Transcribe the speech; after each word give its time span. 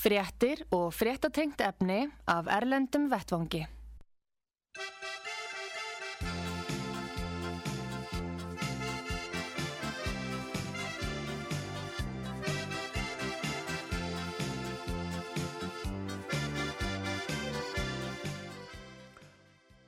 Fréttir 0.00 0.62
og 0.72 0.94
fréttatengt 0.96 1.60
efni 1.60 2.06
af 2.24 2.46
Erlendum 2.48 3.10
Vettvangi. 3.12 3.66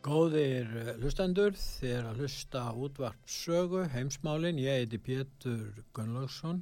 Góðir 0.04 0.68
hlustendur, 0.98 1.56
þér 1.56 2.10
að 2.10 2.20
hlusta 2.20 2.66
útvart 2.76 3.24
sögu, 3.24 3.86
heimsmálin, 3.94 4.60
ég 4.60 4.82
heiti 4.82 5.00
Pétur 5.00 5.80
Gunnlaugsson 5.96 6.60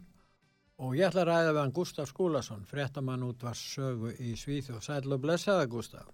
og 0.81 0.97
ég 0.97 1.11
ætla 1.11 1.27
að 1.27 1.29
ræða 1.29 1.51
við 1.53 1.61
hann 1.61 1.75
Gustaf 1.77 2.09
Skúlason, 2.09 2.65
frettamann 2.69 3.27
útvart 3.27 3.59
sögu 3.61 4.15
í 4.17 4.33
Svíþjóð. 4.39 4.81
Sæl 4.85 5.13
og 5.13 5.21
blessaða 5.21 5.67
Gustaf. 5.69 6.09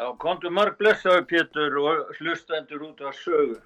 Já, 0.00 0.06
kontur 0.22 0.54
marg 0.56 0.78
blessaðu 0.80 1.26
Pétur 1.28 1.76
og 1.82 2.14
hlustendur 2.16 2.86
útvart 2.88 3.20
sögu. 3.20 3.58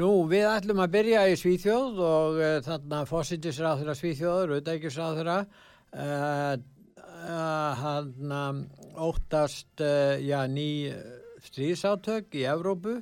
Nú, 0.00 0.08
við 0.30 0.46
ætlum 0.48 0.80
að 0.80 0.92
byrja 0.96 1.26
í 1.28 1.36
Svíþjóð 1.36 2.02
og 2.06 2.40
uh, 2.40 2.56
þarna 2.64 3.04
fósittisráþurra 3.10 3.96
Svíþjóður, 3.98 4.56
auðækisráþurra, 4.56 5.38
uh, 5.92 6.54
uh, 7.10 7.84
hann 7.84 8.64
óttast, 9.00 9.82
já, 10.24 10.40
ný 10.48 10.68
stríðsátök 11.44 12.36
í 12.36 12.46
Evrópu 12.48 13.00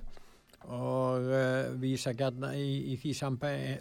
og 0.69 1.29
uh, 1.33 1.73
vísa 1.81 2.13
gætna 2.13 2.53
í, 2.53 2.93
í 2.93 2.97
því 3.01 3.15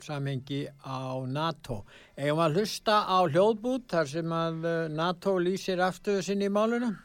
samhengi 0.03 0.61
á 0.87 1.19
NATO. 1.27 1.81
Eða 2.15 2.37
maður 2.39 2.61
hlusta 2.61 3.01
á 3.03 3.17
hljóðbút 3.27 3.89
þar 3.91 4.11
sem 4.11 4.35
að 4.39 4.67
uh, 4.67 4.75
NATO 4.91 5.35
lýsir 5.41 5.83
afstöðu 5.83 6.23
sinni 6.23 6.47
í 6.47 6.53
málunum? 6.53 6.95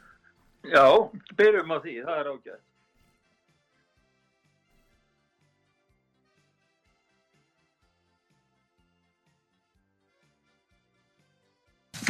Já, 0.63 0.87
byrjum 1.35 1.75
á 1.75 1.79
því, 1.83 1.97
það 2.07 2.21
er 2.21 2.31
ágætt. 2.31 2.63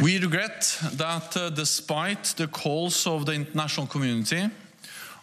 We 0.01 0.17
regret 0.17 0.79
that 0.97 1.37
uh, 1.37 1.49
despite 1.49 2.33
the 2.35 2.47
calls 2.47 3.05
of 3.07 3.25
the 3.25 3.33
international 3.33 3.87
community, 3.87 4.49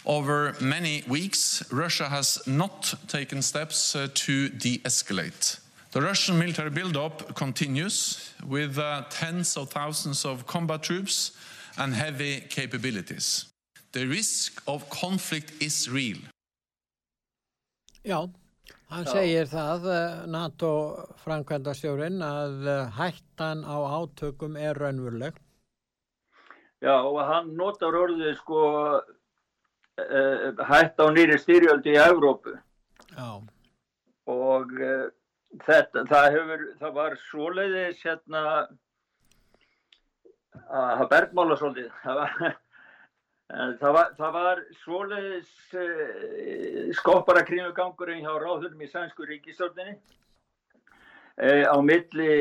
over 0.05 0.55
many 0.61 1.03
weeks, 1.09 1.63
Russia 1.71 2.09
has 2.09 2.39
not 2.47 2.95
taken 3.09 3.43
steps 3.43 3.95
uh, 3.95 4.09
to 4.15 4.49
de-escalate. 4.49 5.61
The 5.93 6.01
Russian 6.01 6.39
military 6.39 6.71
buildup 6.71 7.35
continues 7.35 8.33
with 8.47 8.79
uh, 8.79 9.05
tens 9.11 9.57
of 9.57 9.71
thousands 9.71 10.25
of 10.25 10.47
combat 10.47 10.83
troops 10.83 11.33
and 11.79 11.95
heavy 11.95 12.41
capabilities. 12.49 13.47
The 13.93 14.07
risk 14.07 14.63
of 14.69 14.89
conflict 14.89 15.53
is 15.61 15.91
real. 15.91 16.19
Já, 18.05 18.31
hann 18.89 19.05
Já. 19.05 19.13
segir 19.13 19.47
það, 19.51 19.85
uh, 19.85 20.27
NATO 20.27 20.71
framkvæmdastjórin, 21.25 22.23
að 22.23 22.69
uh, 22.71 22.77
hættan 22.97 23.65
á 23.67 23.77
átökum 23.99 24.57
er 24.57 24.79
raunveruleg. 24.79 25.35
Já, 26.81 26.97
og 27.03 27.19
hann 27.27 27.51
notar 27.59 27.99
orðið 27.99 28.39
sko 28.39 28.61
uh, 30.09 30.65
hætt 30.69 31.01
á 31.01 31.07
nýri 31.13 31.39
styrjöldi 31.41 31.95
í 31.95 32.01
Evrópu 32.03 32.55
Já. 33.15 33.29
og 34.31 34.75
uh, 34.79 35.09
þetta, 35.67 36.05
það 36.11 36.27
hefur, 36.37 36.65
það 36.81 36.97
var 36.97 37.17
svoleiðis 37.29 38.03
hérna 38.07 38.43
að 40.71 40.97
það 41.01 41.07
bergmála 41.15 41.59
svolítið 41.61 41.91
það 42.05 42.21
var, 42.21 42.57
það 43.81 43.97
var, 43.99 44.15
það 44.21 44.39
var 44.39 44.63
svoleiðis 44.85 45.53
uh, 45.75 46.95
skoppara 47.01 47.45
kringugangurinn 47.49 48.25
hjá 48.25 48.33
ráðurum 48.37 48.87
í 48.87 48.91
Sænsku 48.91 49.29
ríkistörninni 49.29 49.99
á 51.41 51.77
milli, 51.81 52.33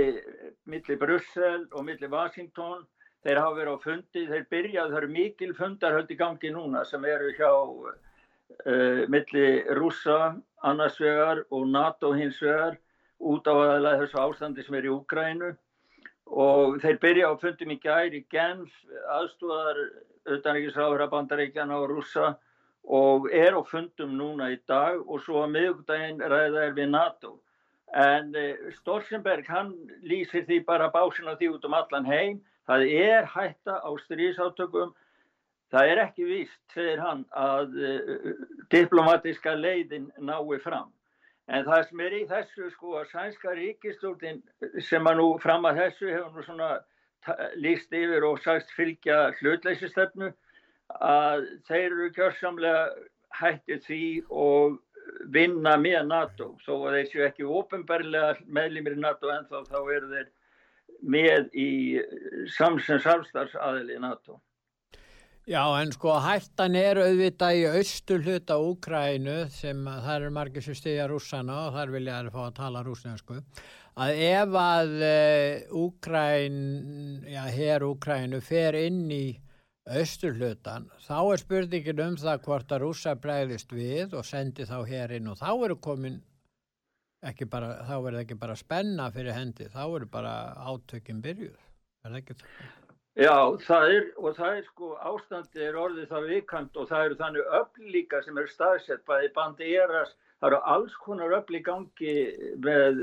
milli 0.67 0.95
Brussel 0.99 1.61
og 1.71 1.85
milli 1.87 2.09
Washington 2.11 2.81
þeir 3.25 3.41
hafa 3.41 3.56
verið 3.57 3.75
á 3.75 3.85
fundi, 3.85 4.25
þeir 4.28 4.46
byrjað, 4.53 4.91
það 4.91 5.00
eru 5.02 5.13
mikil 5.16 5.53
fundarhöld 5.57 6.12
í 6.12 6.19
gangi 6.19 6.52
núna 6.56 6.84
sem 6.88 7.06
eru 7.06 7.31
hjá 7.38 7.52
uh, 7.52 9.02
milli 9.12 9.47
rúsa 9.78 10.19
annars 10.63 11.00
vegar 11.02 11.44
og 11.50 11.68
NATO 11.68 12.13
hins 12.16 12.40
vegar 12.44 12.78
út 13.19 13.47
á 13.47 13.53
aðalega 13.53 14.06
þessu 14.06 14.22
ástandi 14.24 14.63
sem 14.63 14.78
er 14.80 14.88
í 14.88 14.94
Úgrænu 14.94 15.52
og 16.30 16.78
þeir 16.84 17.02
byrja 17.02 17.31
á 17.31 17.41
fundum 17.41 17.74
í 17.74 17.80
gæri 17.84 18.24
Genf, 18.31 18.72
aðstúðar 19.18 19.81
auðvitaðnækisráður 20.30 21.03
að 21.03 21.12
bandaríkjana 21.16 21.80
og 21.80 21.90
rúsa 21.91 22.34
og 22.90 23.28
er 23.36 23.57
á 23.57 23.62
fundum 23.68 24.16
núna 24.18 24.51
í 24.53 24.59
dag 24.69 25.01
og 25.03 25.19
svo 25.25 25.44
að 25.44 25.56
miðugdægin 25.57 26.22
ræða 26.22 26.68
er 26.69 26.75
við 26.78 26.91
NATO. 26.94 27.40
En 27.90 28.31
uh, 28.38 28.69
Stolzenberg 28.78 29.50
hann 29.50 29.74
lýsir 30.06 30.46
því 30.46 30.62
bara 30.68 30.91
básina 30.94 31.36
því 31.36 31.56
út 31.57 31.68
um 31.68 31.75
allan 31.75 32.07
heim 32.07 32.40
Það 32.69 32.85
er 32.94 33.30
hætta 33.34 33.80
á 33.81 33.90
stríðsátökum. 34.06 34.94
Það 35.74 35.91
er 35.91 36.02
ekki 36.03 36.25
víst, 36.25 36.62
segir 36.74 37.02
hann, 37.02 37.25
að 37.38 37.75
uh, 37.78 38.30
diplomatiska 38.74 39.53
leiðin 39.57 40.07
nái 40.18 40.57
fram. 40.63 40.90
En 41.50 41.66
það 41.66 41.84
sem 41.88 42.02
er 42.06 42.13
í 42.13 42.22
þessu 42.30 42.69
sko 42.75 42.96
að 43.00 43.09
sænska 43.09 43.53
ríkistúrdin 43.57 44.41
sem 44.85 45.07
að 45.09 45.18
nú 45.18 45.28
fram 45.41 45.66
að 45.66 45.81
þessu 45.84 46.12
hefur 46.12 46.35
nú 46.35 46.46
svona 46.46 46.69
líst 47.57 47.94
yfir 47.94 48.25
og 48.28 48.38
sagst 48.44 48.69
fylgja 48.78 49.31
hlutleysistefnu 49.40 50.30
að 51.06 51.47
þeir 51.68 51.88
eru 51.88 52.09
gjörsamlega 52.16 52.84
hættið 53.40 53.81
því 53.88 54.03
og 54.30 54.78
vinna 55.34 55.75
með 55.81 56.06
NATO. 56.09 56.51
Þó 56.66 56.74
að 56.75 57.00
þeir 57.00 57.09
séu 57.12 57.25
ekki 57.28 57.50
ofinbarlega 57.59 58.36
meðlimir 58.46 58.97
í 58.97 59.01
NATO 59.01 59.34
en 59.34 59.50
þá, 59.50 59.63
þá 59.69 59.80
eru 59.96 60.12
þeir 60.13 60.30
með 61.01 61.50
í 61.55 61.72
samsins 62.57 63.07
afstafsaðil 63.07 63.89
í 63.95 64.00
NATO. 64.03 64.39
Já 65.50 65.63
en 65.79 65.89
sko 65.95 66.13
hættan 66.22 66.75
er 66.77 67.00
auðvitað 67.01 67.57
í 67.57 67.61
austur 67.79 68.22
hluta 68.22 68.59
Úkrænu 68.61 69.38
sem 69.50 69.79
það 69.88 70.16
eru 70.16 70.31
margir 70.35 70.66
sem 70.66 70.77
stiðja 70.77 71.07
rússana 71.09 71.55
og 71.66 71.77
þar 71.77 71.94
vilja 71.95 72.17
það 72.19 72.33
fá 72.35 72.41
að 72.44 72.57
tala 72.59 72.83
rúsnesku 72.85 73.38
að 74.00 74.22
ef 74.27 74.57
að 74.61 74.94
Úkræn, 75.79 76.59
já 77.25 77.41
hér 77.56 77.88
Úkrænu 77.88 78.44
fer 78.45 78.77
inn 78.77 79.07
í 79.09 79.23
austur 79.89 80.38
hlutan 80.38 80.85
þá 81.07 81.17
er 81.17 81.41
spurningin 81.41 82.03
um 82.06 82.17
það 82.21 82.44
hvort 82.45 82.75
að 82.75 82.83
rússa 82.85 83.16
bregðist 83.17 83.73
við 83.73 84.13
og 84.19 84.27
sendi 84.29 84.69
þá 84.69 84.83
hér 84.85 85.17
inn 85.17 85.31
og 85.31 85.39
þá 85.41 85.50
eru 85.56 85.79
komin 85.81 86.21
bara, 87.52 87.72
þá 87.88 87.96
verður 88.03 88.22
ekki 88.24 88.40
bara 88.40 88.56
spenna 88.56 89.09
fyrir 89.12 89.35
hendi, 89.35 89.69
þá 89.72 89.81
verður 89.91 90.12
bara 90.12 90.35
átökinn 90.57 91.24
byrjuð? 91.24 91.57
Já, 93.19 93.35
það 93.66 93.91
er, 93.91 94.06
og 94.16 94.35
það 94.38 94.57
er 94.57 94.66
sko, 94.69 94.94
ástandi 95.03 95.63
er 95.66 95.75
orðið 95.75 96.07
það 96.07 96.28
vikant 96.30 96.77
og 96.80 96.88
það 96.88 97.06
eru 97.06 97.18
þannig 97.19 97.54
öll 97.60 97.92
líka 97.92 98.21
sem 98.24 98.38
eru 98.38 98.48
staðsett, 98.48 99.04
bæði 99.10 99.31
bandi 99.36 99.74
eras, 99.75 100.13
það 100.39 100.48
eru 100.54 100.60
alls 100.74 100.95
konar 101.04 101.36
gangi 101.66 102.13
með 102.63 103.01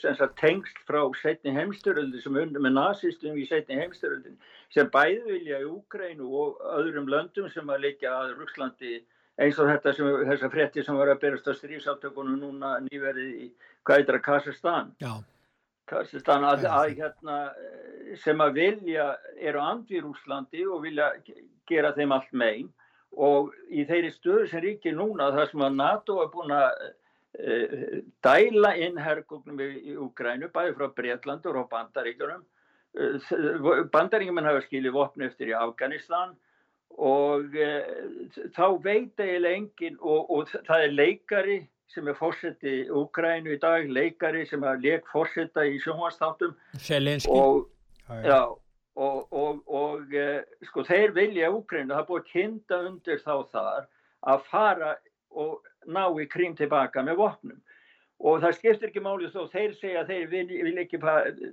sagt, 0.00 0.34
tengst 0.40 0.80
frá 0.88 1.04
setni 1.20 1.54
heimstöröldin 1.54 2.24
sem 2.24 2.40
undir 2.42 2.60
með 2.64 2.74
nazistum 2.80 3.38
í 3.38 3.46
setni 3.46 3.78
heimstöröldin 3.78 4.40
sem 4.74 4.90
bæði 4.90 5.22
vilja 5.28 5.60
í 5.62 5.70
Úgrænu 5.70 6.26
og 6.26 6.58
öðrum 6.74 7.06
löndum 7.06 7.46
sem 7.54 7.70
að 7.70 7.86
leikja 7.86 8.10
að 8.10 8.34
Rúslandi 8.40 9.04
eins 9.42 9.58
og 9.58 9.70
þetta 9.70 9.94
sem, 9.96 10.10
þessa 10.30 10.50
frétti 10.52 10.84
sem 10.86 10.98
var 10.98 11.10
að 11.10 11.22
berast 11.24 11.48
á 11.50 11.52
strífsáttökunum 11.58 12.36
núna 12.38 12.76
nýverið 12.86 13.30
í 13.46 13.48
Kædra 13.86 14.20
Kassastan 14.22 14.92
Kassastan 15.90 16.46
að, 16.46 16.66
að 16.70 16.94
hérna 17.00 17.38
sem 18.22 18.40
að 18.40 18.60
vilja 18.60 19.08
eru 19.40 19.62
andvir 19.62 20.06
Úslandi 20.06 20.64
og 20.68 20.84
vilja 20.84 21.10
gera 21.68 21.92
þeim 21.96 22.14
allt 22.14 22.32
megin 22.32 22.70
og 23.14 23.54
í 23.70 23.84
þeirri 23.88 24.12
stöðu 24.14 24.46
sem 24.50 24.62
ríkir 24.64 24.94
núna 24.96 25.30
þar 25.34 25.50
sem 25.50 25.66
að 25.66 25.76
NATO 25.80 26.20
er 26.22 26.30
búin 26.32 26.54
að 26.54 26.70
uh, 26.78 27.98
dæla 28.26 28.74
inn 28.86 28.98
herrgóknum 29.00 29.60
í 29.66 29.98
Úgrænu 29.98 30.50
bæði 30.54 30.74
frá 30.78 30.88
Breitlandur 30.94 31.60
og 31.62 31.70
Bandaríkjunum 31.74 32.42
uh, 32.42 33.84
Bandaríkjum 33.94 34.42
hafa 34.46 34.64
skilið 34.66 34.96
vopni 34.96 35.28
eftir 35.28 35.50
í 35.52 35.58
Afganistan 35.58 36.34
og 36.98 37.54
e, 37.58 37.70
þá 38.54 38.66
veit 38.84 39.20
eiginlega 39.20 39.58
engin 39.58 39.96
og, 40.00 40.30
og 40.30 40.50
það 40.66 40.84
er 40.86 40.92
leikari 40.94 41.56
sem 41.94 42.08
er 42.10 42.18
fórseti 42.18 42.74
í 42.80 42.90
Ukrænu 42.90 43.54
í 43.54 43.60
dag, 43.62 43.86
leikari 43.90 44.44
sem 44.46 44.62
er 44.66 44.82
leik 44.82 45.08
fórseta 45.12 45.66
í 45.66 45.78
sjónvastáttum 45.82 46.54
og, 47.30 47.66
já, 48.24 48.40
og, 48.94 49.18
og, 49.30 49.60
og 49.66 50.14
e, 50.14 50.28
sko 50.70 50.86
þeir 50.86 51.14
vilja 51.16 51.52
Ukrænu, 51.54 51.92
það 51.92 52.00
er 52.02 52.08
búið 52.10 52.24
að 52.24 52.32
kynnta 52.32 52.80
undir 52.88 53.22
þá 53.22 53.34
þar 53.52 53.86
að 54.24 54.48
fara 54.50 54.96
og 55.34 55.62
ná 55.90 56.06
í 56.20 56.26
krím 56.30 56.54
tilbaka 56.56 57.02
með 57.04 57.20
vopnum. 57.20 57.60
Og 58.24 58.38
það 58.40 58.54
skiptir 58.56 58.88
ekki 58.88 59.02
máli 59.02 59.28
þó 59.34 59.48
þeir 59.52 59.72
segja 59.76 60.04
þeir 60.08 60.28
vil, 60.30 60.46
vil 60.64 60.76
ekki 60.80 61.00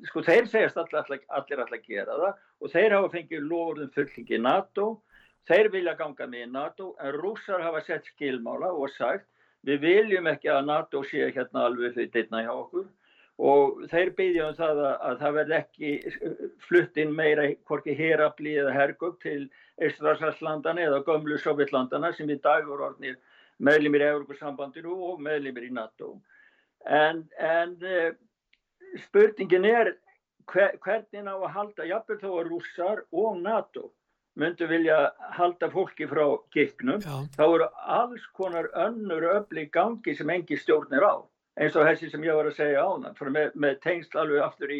sko 0.07 0.21
þeir 0.23 0.45
segjast 0.47 0.77
allir 0.77 1.01
allir, 1.01 1.23
allir 1.33 1.63
allir 1.65 1.81
gera 1.87 2.17
það 2.19 2.35
og 2.61 2.71
þeir 2.71 2.95
hafa 2.95 3.09
fengið 3.15 3.47
lofurðum 3.49 3.95
fulltingi 3.95 4.39
NATO 4.39 4.85
þeir 5.49 5.69
vilja 5.73 5.97
ganga 5.99 6.27
með 6.29 6.49
NATO 6.53 6.93
en 7.01 7.15
rússar 7.17 7.63
hafa 7.63 7.81
sett 7.85 8.07
skilmála 8.13 8.71
og 8.71 8.91
sagt 8.93 9.27
við 9.67 9.83
viljum 9.85 10.29
ekki 10.31 10.49
að 10.49 10.67
NATO 10.69 11.03
sé 11.05 11.29
hérna 11.29 11.67
alveg 11.67 11.95
fyrir 11.95 12.11
dittna 12.13 12.43
hjá 12.45 12.51
okkur. 12.53 12.87
Og 13.41 13.81
þeir 13.89 14.11
byggja 14.17 14.47
um 14.49 14.55
það 14.57 14.79
að, 14.85 14.95
að 15.09 15.19
það 15.21 15.35
verð 15.37 15.53
ekki 15.57 15.91
flutt 16.67 16.97
inn 17.01 17.13
meira 17.17 17.47
hvorki 17.69 17.95
herafli 17.97 18.57
eða 18.61 18.73
hergögg 18.75 19.17
til 19.23 19.39
Íslandslandana 19.81 20.83
eða 20.85 21.01
gömlu 21.07 21.39
Sovjetlandana 21.41 22.11
sem 22.13 22.29
í 22.29 22.37
dag 22.43 22.67
voru 22.69 22.91
orðnir 22.91 23.17
meðlimir 23.61 24.03
í 24.03 24.09
Európa-sambandinu 24.11 24.93
og 25.07 25.23
meðlimir 25.25 25.69
í 25.69 25.71
NATO. 25.73 26.15
En, 26.85 27.23
en 27.37 27.73
uh, 27.81 28.11
spurningin 29.07 29.65
er 29.69 29.95
hver, 30.51 30.77
hvernig 30.83 31.25
ná 31.25 31.33
að 31.33 31.51
halda 31.55 31.89
jafnveg 31.89 32.21
þó 32.21 32.29
að 32.35 32.51
rússar 32.51 33.03
og 33.09 33.41
NATO 33.41 33.89
myndu 34.39 34.67
vilja 34.67 34.97
halda 35.35 35.69
fólki 35.71 36.07
frá 36.07 36.23
gignum, 36.55 37.01
þá 37.35 37.43
eru 37.43 37.67
alls 37.97 38.27
konar 38.37 38.69
önnur 38.85 39.25
öfli 39.35 39.67
gangi 39.73 40.15
sem 40.15 40.29
engi 40.29 40.57
stjórnir 40.59 41.03
á, 41.03 41.15
eins 41.59 41.75
og 41.75 41.87
þessi 41.89 42.11
sem 42.11 42.23
ég 42.23 42.37
var 42.37 42.47
að 42.47 42.57
segja 42.59 42.85
á 42.85 42.89
það, 43.17 43.31
með, 43.35 43.51
með 43.55 43.81
tengsl 43.83 44.21
alveg 44.23 44.45
aftur 44.45 44.71
í, 44.71 44.79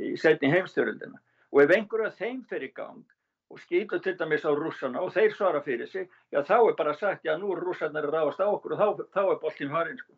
í 0.00 0.14
setni 0.20 0.52
heimstjórnina 0.54 1.20
og 1.52 1.62
ef 1.62 1.76
einhverja 1.76 2.14
þeim 2.16 2.42
fyrir 2.48 2.72
gang 2.76 3.04
og 3.52 3.60
skýta 3.62 4.00
til 4.02 4.16
dæmis 4.18 4.46
á 4.48 4.50
rússana 4.50 5.02
og 5.04 5.12
þeir 5.14 5.34
svara 5.36 5.60
fyrir 5.62 5.88
sig, 5.90 6.08
já 6.32 6.40
þá 6.42 6.56
er 6.58 6.78
bara 6.78 6.94
sagt 6.96 7.28
já 7.28 7.36
nú 7.38 7.52
er 7.54 7.62
rússarnar 7.62 8.08
að 8.08 8.16
ráast 8.16 8.40
á 8.42 8.48
okkur 8.48 8.74
og 8.74 8.80
þá, 8.80 9.04
þá 9.14 9.22
er 9.26 9.42
boltin 9.44 9.70
farin 9.70 10.00
sko. 10.00 10.16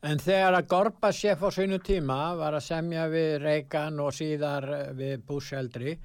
En 0.00 0.16
þegar 0.16 0.56
að 0.56 0.68
Gorbachev 0.70 1.42
á 1.44 1.48
sínu 1.52 1.78
tíma 1.84 2.16
var 2.38 2.56
að 2.56 2.64
semja 2.64 3.04
við 3.12 3.34
Reagan 3.42 4.00
og 4.00 4.14
síðar 4.16 4.64
við 4.96 5.26
Bush 5.28 5.52
eldri 5.58 5.98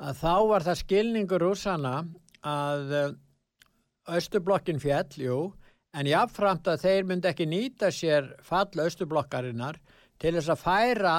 að 0.00 0.20
þá 0.20 0.34
var 0.48 0.66
það 0.66 0.80
skilningur 0.80 1.44
rúsana 1.44 1.94
að 2.46 2.94
eh, 2.96 4.78
fjall, 4.80 5.10
jú, 5.20 5.38
en 5.92 6.08
jáfnframt 6.08 6.68
að 6.72 6.84
þeir 6.86 7.08
myndi 7.08 7.30
ekki 7.30 7.46
nýta 7.46 7.90
sér 7.92 8.32
fall 8.46 8.70
Östublokkarinnar 8.86 9.80
til 10.20 10.34
þess 10.36 10.52
að 10.54 10.62
færa 10.64 11.16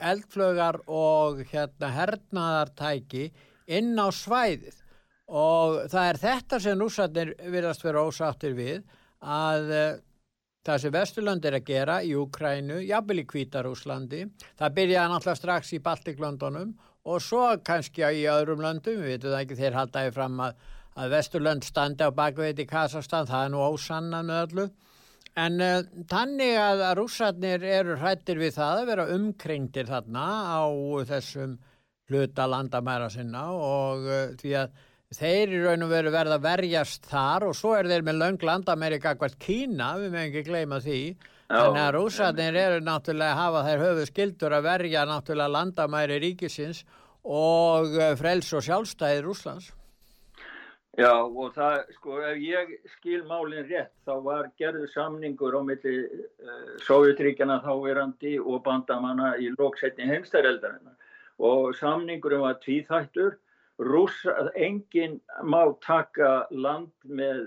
eldflögar 0.00 0.80
og 0.88 1.42
hérna 1.50 1.90
hernaðartæki 1.92 3.30
inn 3.68 3.92
á 4.00 4.08
svæðið. 4.08 4.76
Og 5.30 5.84
það 5.92 6.06
er 6.08 6.18
þetta 6.24 6.60
sem 6.60 6.80
rúsanir 6.80 7.34
virðast 7.52 7.84
vera 7.84 8.06
ósáttir 8.06 8.56
við 8.56 8.80
að 9.20 9.74
eh, 9.76 9.98
Það 10.60 10.80
sem 10.82 10.92
Vesturlönd 10.92 11.46
er 11.48 11.54
að 11.56 11.68
gera 11.70 11.94
í 12.04 12.10
Ukrænu, 12.20 12.82
jafnvel 12.84 13.22
í 13.22 13.28
Kvítarúslandi, 13.30 14.18
það 14.60 14.74
byrjaði 14.76 15.08
náttúrulega 15.08 15.38
strax 15.38 15.70
í 15.72 15.78
Baltiklöndunum 15.86 16.74
og 16.74 16.89
svo 17.22 17.46
kannski 17.66 18.04
í 18.04 18.26
öðrum 18.30 18.62
löndum, 18.64 19.00
við 19.00 19.16
veitum 19.16 19.32
það 19.32 19.40
ekki, 19.40 19.58
þeir 19.58 19.78
haldaði 19.78 20.12
fram 20.14 20.42
að, 20.44 20.68
að 21.00 21.14
Vesturlönd 21.16 21.66
standi 21.66 22.06
á 22.06 22.10
bakveit 22.14 22.60
í 22.62 22.68
Kasastan, 22.70 23.28
það 23.30 23.46
er 23.46 23.52
nú 23.54 23.64
ósannan 23.64 24.30
öllu. 24.36 24.68
En 25.38 25.62
uh, 25.62 25.80
tannig 26.10 26.56
að, 26.58 26.84
rússarnir 26.98 27.64
eru 27.64 27.96
hrættir 28.00 28.38
við 28.40 28.56
það 28.58 28.82
að 28.82 28.92
vera 28.92 29.08
umkringtir 29.16 29.90
þarna 29.90 30.28
á 30.58 30.62
þessum 31.08 31.58
hluta 32.10 32.46
landamæra 32.50 33.10
sinna 33.10 33.44
og 33.54 34.06
uh, 34.06 34.22
því 34.40 34.56
að 34.62 34.78
þeir 35.14 35.54
í 35.54 35.60
raun 35.64 35.82
og 35.86 35.90
veru 35.90 36.10
verða 36.14 36.38
verjast 36.42 37.06
þar 37.10 37.48
og 37.48 37.56
svo 37.58 37.74
er 37.74 37.88
þeir 37.90 38.04
með 38.06 38.20
löng 38.20 38.44
landamerika 38.46 39.16
hvert 39.18 39.38
Kína, 39.42 39.96
við 39.98 40.12
meðum 40.12 40.26
ekki 40.28 40.46
gleyma 40.46 40.78
því 40.84 41.00
þannig 41.50 41.82
að 41.82 41.94
rúsarnir 41.96 42.58
eru 42.60 42.82
náttúrulega 42.86 43.32
að 43.34 43.40
hafa 43.40 43.62
þær 43.66 43.82
höfu 43.84 44.06
skildur 44.06 44.54
að 44.54 44.68
verja 44.68 45.06
náttúrulega 45.08 45.54
landamæri 45.56 46.20
ríkisins 46.22 46.84
og 47.24 47.92
eh, 47.98 48.16
frels 48.18 48.52
og 48.56 48.64
sjálfstæði 48.64 49.26
Rúslands 49.26 49.70
Já 50.98 51.12
og 51.22 51.52
það 51.54 51.76
sko 51.94 52.16
ef 52.26 52.40
ég 52.42 52.72
skil 52.96 53.20
málinn 53.28 53.68
rétt 53.68 53.92
þá 54.04 54.14
var 54.24 54.48
gerðu 54.58 54.88
samningur 54.90 55.54
á 55.54 55.62
milli 55.62 55.92
uh, 56.02 56.72
Sovjetríkjana 56.82 57.60
þáverandi 57.62 58.34
og 58.42 58.64
bandamanna 58.66 59.36
í 59.38 59.52
lóksetni 59.54 60.08
heimstæreldarinnar 60.10 60.98
og 61.40 61.74
samningurum 61.78 62.44
var 62.44 62.58
tvíþættur. 62.64 63.38
Rússa, 63.80 64.50
enginn 64.60 65.20
má 65.40 65.62
taka 65.80 66.44
land 66.52 66.90
með 67.08 67.46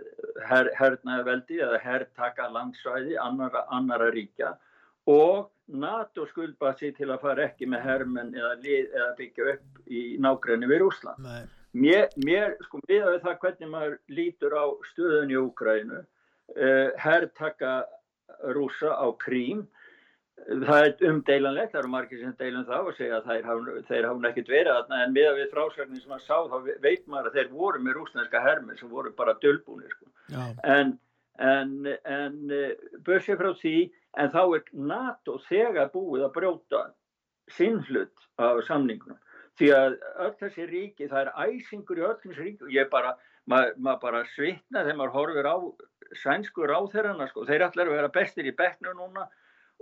her, 0.50 0.72
hernaðveldi 0.80 1.60
eða 1.62 1.78
herrtaka 1.84 2.48
landsvæði 2.50 3.20
annara, 3.22 3.68
annara 3.70 4.08
ríkja. 4.16 4.56
Og 5.06 5.52
NATO 5.68 6.26
skulpa 6.28 6.74
sér 6.76 6.96
til 6.98 7.10
að 7.12 7.22
fara 7.24 7.48
ekki 7.48 7.68
með 7.72 7.86
hermen 7.88 8.34
eða, 8.36 8.56
eða 8.60 9.12
byggja 9.20 9.52
upp 9.54 9.84
í 9.88 10.02
nákvæmni 10.24 10.70
við 10.70 10.82
Rúsland. 10.84 11.30
Mér, 11.74 12.10
mér 12.22 12.58
sko, 12.68 12.82
við 12.90 13.06
að 13.08 13.22
það 13.24 13.38
hvernig 13.42 13.70
maður 13.72 13.94
lítur 14.14 14.54
á 14.54 14.66
stöðun 14.92 15.32
í 15.32 15.38
Úkrænu, 15.40 16.02
uh, 16.54 16.90
herrtaka 17.02 17.78
rúsa 18.54 18.92
á 18.94 19.08
Krím, 19.18 19.64
það 20.44 20.86
er 20.86 21.08
umdeilanlegt, 21.10 21.72
það 21.72 21.80
eru 21.80 21.92
margir 21.94 22.20
sem 22.20 22.36
deilum 22.38 22.66
það 22.68 22.90
og 22.90 22.96
segja 22.98 23.20
að 23.22 23.82
þeir 23.88 24.08
hafa 24.10 24.24
nekkit 24.26 24.52
verið 24.52 24.72
aðna 24.74 25.02
en 25.06 25.16
miða 25.16 25.34
við 25.38 25.52
frásverðin 25.54 26.02
sem 26.02 26.12
maður 26.12 26.26
sá 26.26 26.38
þá 26.52 26.80
veit 26.84 27.06
maður 27.08 27.30
að 27.30 27.38
þeir 27.38 27.52
voru 27.54 27.82
með 27.86 27.98
rúsneska 28.00 28.42
hermið 28.44 28.82
sem 28.82 28.92
voru 28.92 29.14
bara 29.16 29.38
dölbúni 29.44 29.92
sko. 29.94 30.10
en, 30.76 30.96
en, 31.40 31.74
en 32.04 32.40
börsið 33.06 33.40
frá 33.40 33.54
því 33.62 33.78
en 34.18 34.34
þá 34.34 34.42
er 34.44 34.66
NATO 34.92 35.40
þegar 35.48 35.92
búið 35.94 36.28
að 36.28 36.36
brjóta 36.38 36.84
sinnflutt 37.52 38.28
af 38.42 38.62
samningunum 38.68 39.20
því 39.60 39.70
að 39.76 39.96
öll 40.26 40.34
þessi 40.40 40.66
ríki, 40.70 41.08
það 41.12 41.28
er 41.28 41.32
æsingur 41.46 42.02
í 42.02 42.06
öll 42.08 42.18
þessi 42.24 42.40
ríki. 42.40 42.66
Og 42.66 42.74
ég 42.74 42.90
bara, 42.92 43.14
maður 43.50 43.80
mað 43.86 44.00
bara 44.02 44.24
svitna 44.34 44.84
þegar 44.84 45.00
maður 45.00 45.16
horfir 45.18 45.50
á 45.50 45.58
sænsku 46.24 46.70
ráþerrana 46.70 47.30
sko, 47.30 47.46
þeir 47.50 47.68
að 47.70 47.94
vera 47.94 48.14
bestir 48.14 48.50
í 48.50 48.56
bekknu 48.58 48.94
núna 48.98 49.28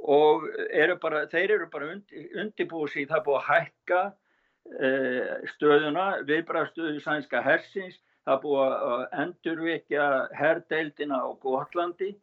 og 0.02 0.48
eru 0.74 0.98
bara, 1.02 1.26
þeir 1.30 1.58
eru 1.58 1.68
bara 1.72 1.92
undi, 1.94 2.26
undibúið 2.42 2.96
síðan 2.96 3.12
það 3.12 3.26
búið 3.28 3.40
að 3.40 3.50
hækka 3.50 4.02
uh, 4.08 5.34
stöðuna, 5.54 6.06
viðbræðstöðu 6.30 7.04
sænska 7.04 7.44
hersins, 7.46 8.00
það 8.26 8.42
búið 8.46 8.76
að 8.78 9.06
endurvekja 9.24 10.08
herrdeildina 10.38 11.22
á 11.22 11.30
Gótlandi, 11.44 12.16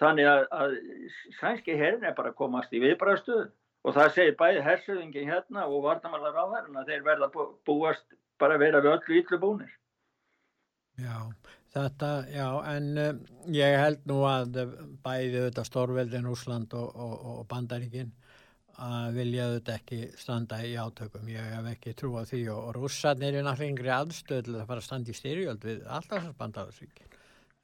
þannig 0.00 0.28
að, 0.30 0.44
að 0.56 0.76
sænski 1.38 1.76
herrin 1.78 2.06
er 2.08 2.16
bara 2.16 2.34
komast 2.36 2.72
í 2.72 2.82
viðbræðstöðu 2.82 3.46
og 3.84 3.96
það 3.96 4.14
segir 4.16 4.38
bæði 4.40 4.64
hersöðingi 4.66 5.26
hérna 5.28 5.66
og 5.68 5.84
vartamallar 5.86 6.36
á 6.36 6.44
hérna, 6.56 6.86
þeir 6.88 7.06
verða 7.06 7.30
búast 7.68 8.18
bara 8.40 8.56
að 8.56 8.66
vera 8.66 8.82
við 8.84 8.96
öllu 8.96 9.20
yllu 9.20 9.40
búnir. 9.40 9.72
Já, 11.00 11.16
Þetta, 11.70 12.06
já, 12.34 12.46
en 12.66 12.86
um, 12.98 13.18
ég 13.54 13.76
held 13.78 14.00
nú 14.10 14.24
að 14.26 14.56
bæði 15.04 15.44
auðvitað 15.44 15.68
Stórveldin, 15.68 16.26
Úsland 16.26 16.74
og, 16.74 16.88
og, 16.98 17.12
og 17.30 17.44
Bandaríkin 17.50 18.10
að 18.80 19.20
vilja 19.20 19.46
auðvitað 19.46 19.76
ekki 19.76 20.00
standa 20.18 20.58
í 20.66 20.72
átökum. 20.74 21.28
Ég 21.30 21.46
hef 21.54 21.68
ekki 21.70 21.94
trú 21.94 22.16
á 22.18 22.26
því 22.26 22.42
og, 22.56 22.72
rússarnir 22.74 23.38
er 23.38 23.46
náttúrulega 23.46 23.74
yngri 23.76 23.92
aðstöðl 23.94 24.56
að 24.56 24.66
fara 24.72 24.82
að 24.82 24.88
standa 24.88 25.14
í 25.14 25.18
styrjöld 25.20 25.68
við 25.68 25.86
alltaf 25.86 26.16
þessar 26.16 26.36
bandaríkin. 26.40 27.09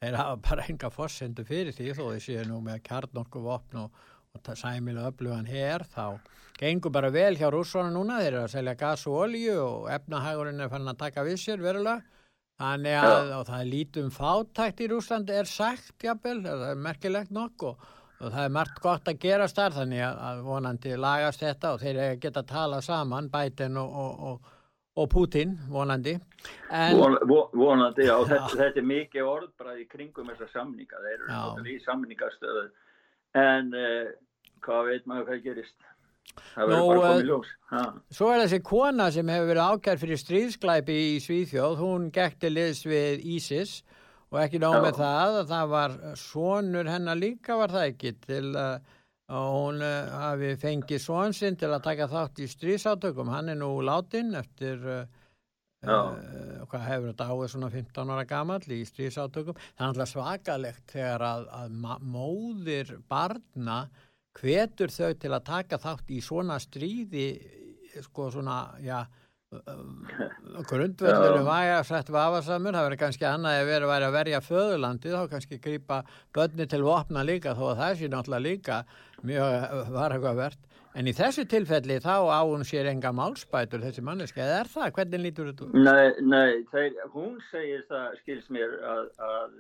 Þeir 0.03 0.19
hafa 0.21 0.41
bara 0.49 0.67
enga 0.71 0.91
fórsendu 0.93 1.45
fyrir 1.49 1.73
því 1.77 1.93
þó 1.97 2.03
þeir 2.11 2.25
séu 2.27 2.49
nú 2.49 2.61
með 2.65 2.83
kjarnorku 2.89 3.43
vopn 3.45 3.87
og 3.87 4.51
sæmilu 4.53 5.07
öflugan 5.09 5.49
hér 5.49 5.87
þá 5.89 6.21
gengur 6.61 6.93
bara 6.93 7.09
vel 7.13 7.37
hjá 7.39 7.49
rússarna 7.53 7.95
núna. 7.95 8.21
Þeir 8.21 8.35
eru 8.35 8.43
að 8.45 8.53
selja 8.53 8.77
gas 8.77 9.07
og 9.09 9.23
olju 9.25 9.57
og 9.63 9.89
efnahægurinn 9.95 10.61
er 10.61 10.73
fann 10.73 10.93
að 10.93 11.01
taka 11.07 11.25
við 11.25 11.41
sér 11.41 11.65
verulega 11.65 12.03
Þannig 12.57 12.95
að 12.97 13.31
það 13.45 13.59
er 13.59 13.69
lítum 13.69 14.13
fátækt 14.13 14.79
í 14.81 14.87
Rúslandi 14.89 15.35
er 15.37 15.49
sagt 15.51 16.05
jafnvel, 16.05 16.39
það 16.47 16.63
er 16.71 16.79
merkilegt 16.87 17.35
nokk 17.37 17.65
og, 17.69 17.83
og 18.17 18.31
það 18.31 18.45
er 18.47 18.55
margt 18.57 18.79
gott 18.81 19.11
að 19.13 19.19
gerast 19.21 19.59
þar 19.61 19.77
þannig 19.77 20.05
að, 20.07 20.41
vonandi 20.47 20.95
lagast 20.97 21.45
þetta 21.45 21.75
og 21.75 21.83
þeir 21.85 22.01
geta 22.23 22.41
að 22.41 22.55
tala 22.55 22.79
saman, 22.85 23.29
Biden 23.33 23.77
og, 23.83 23.99
og, 24.31 24.55
og 24.97 25.09
Putin, 25.13 25.57
vonandi. 25.69 26.15
En, 26.73 26.97
Von, 26.97 27.19
vonandi, 27.53 28.07
já, 28.09 28.15
þetta, 28.31 28.53
þetta 28.55 28.81
er 28.81 28.87
mikið 28.89 29.29
orð 29.29 29.51
bara 29.61 29.75
í 29.77 29.85
kringum 29.91 30.31
þessar 30.33 30.53
samninga, 30.55 31.03
þeir 31.05 31.27
eru 31.27 31.67
í 31.75 31.77
samningastöðu 31.85 32.65
en 33.37 33.69
uh, 33.77 34.15
hvað 34.65 34.89
veit 34.91 35.11
maður 35.11 35.29
hvað 35.31 35.45
gerist? 35.45 35.77
Það 36.37 36.71
verður 36.71 36.89
bara 36.89 36.97
eh, 36.97 37.05
komið 37.05 37.31
ljós. 37.31 37.53
Ha. 37.71 37.83
Svo 38.19 38.33
er 38.33 38.43
þessi 38.43 38.63
kona 38.67 39.07
sem 39.15 39.31
hefur 39.33 39.51
verið 39.53 39.77
ákjær 39.77 40.01
fyrir 40.03 40.21
stríðsklæpi 40.21 40.97
í 41.13 41.15
Svíþjóð, 41.25 41.79
hún 41.81 42.11
gekk 42.15 42.41
til 42.43 42.53
liðs 42.57 42.83
við 42.89 43.25
ISIS 43.37 43.79
og 44.33 44.41
ekki 44.43 44.61
nóg 44.63 44.79
Já. 44.79 44.83
með 44.89 45.01
það 45.01 45.41
að 45.41 45.53
það 45.53 45.73
var 45.73 45.97
sonur 46.21 46.91
hennar 46.91 47.21
líka 47.21 47.59
var 47.61 47.75
það 47.77 47.91
ekki 47.93 48.15
til 48.27 48.45
að 48.59 48.95
að 49.27 49.47
hún 49.57 49.83
uh, 49.83 50.17
hafi 50.23 50.53
fengið 50.61 51.03
son 51.03 51.35
sinn 51.35 51.59
til 51.59 51.73
að 51.73 51.87
taka 51.89 52.09
þátt 52.11 52.43
í 52.45 52.49
stríðsátökum. 52.51 53.33
Hann 53.35 53.51
er 53.53 53.59
nú 53.61 53.71
látin 53.85 54.35
eftir, 54.39 54.83
uh, 54.87 55.07
hvað 55.83 56.87
hefur 56.87 57.11
þetta 57.11 57.29
áður 57.31 57.53
svona 57.53 57.71
15 57.75 58.15
ára 58.15 58.27
gamall 58.29 58.63
í 58.75 58.81
stríðsátökum. 58.87 59.59
Það 59.79 60.03
er 60.05 60.11
svakalegt 60.13 60.95
þegar 60.95 61.27
að, 61.27 61.47
að 61.59 61.77
móðir 62.17 62.97
barna 63.11 63.85
hvetur 64.37 64.93
þau 64.93 65.13
til 65.17 65.33
að 65.33 65.47
taka 65.47 65.79
þátt 65.81 66.11
í 66.13 66.23
svona 66.25 66.59
stríði 66.61 67.29
sko 68.05 68.29
svona, 68.35 68.77
já 68.85 69.07
grundvöldur 70.69 71.37
Já. 71.39 71.45
væga 71.47 71.83
sett 71.87 72.09
vafasamur, 72.11 72.75
það 72.75 72.87
verður 72.87 73.01
kannski 73.03 73.27
annað 73.29 73.61
ef 73.61 73.69
verið 73.71 73.91
væri 73.93 74.07
að 74.09 74.17
verja 74.17 74.41
föðurlandi 74.45 75.13
þá 75.13 75.21
kannski 75.33 75.59
grípa 75.63 75.99
börni 76.35 76.67
til 76.71 76.83
vopna 76.87 77.23
líka 77.27 77.55
þó 77.55 77.69
að 77.73 77.81
það 77.83 77.99
sé 78.01 78.11
náttúrulega 78.13 78.47
líka 78.47 78.79
mjög 79.27 79.93
varhugavert 79.95 80.59
en 80.97 81.11
í 81.11 81.15
þessu 81.17 81.45
tilfelli 81.51 81.99
þá 82.03 82.15
á 82.33 82.41
hún 82.49 82.65
sér 82.67 82.89
enga 82.91 83.13
málspætur 83.13 83.83
þessi 83.85 84.03
manneski, 84.05 84.41
eða 84.41 84.61
er 84.65 84.71
það? 84.73 84.93
Hvernig 84.97 85.25
lítur 85.27 85.51
þetta 85.53 85.67
út? 85.67 85.75
Nei, 85.77 86.07
nei 86.25 86.53
þeir, 86.73 86.97
hún 87.13 87.35
segir 87.51 87.85
það, 87.91 88.07
skils 88.23 88.49
mér, 88.57 88.73
að, 88.81 89.05
að 89.21 89.59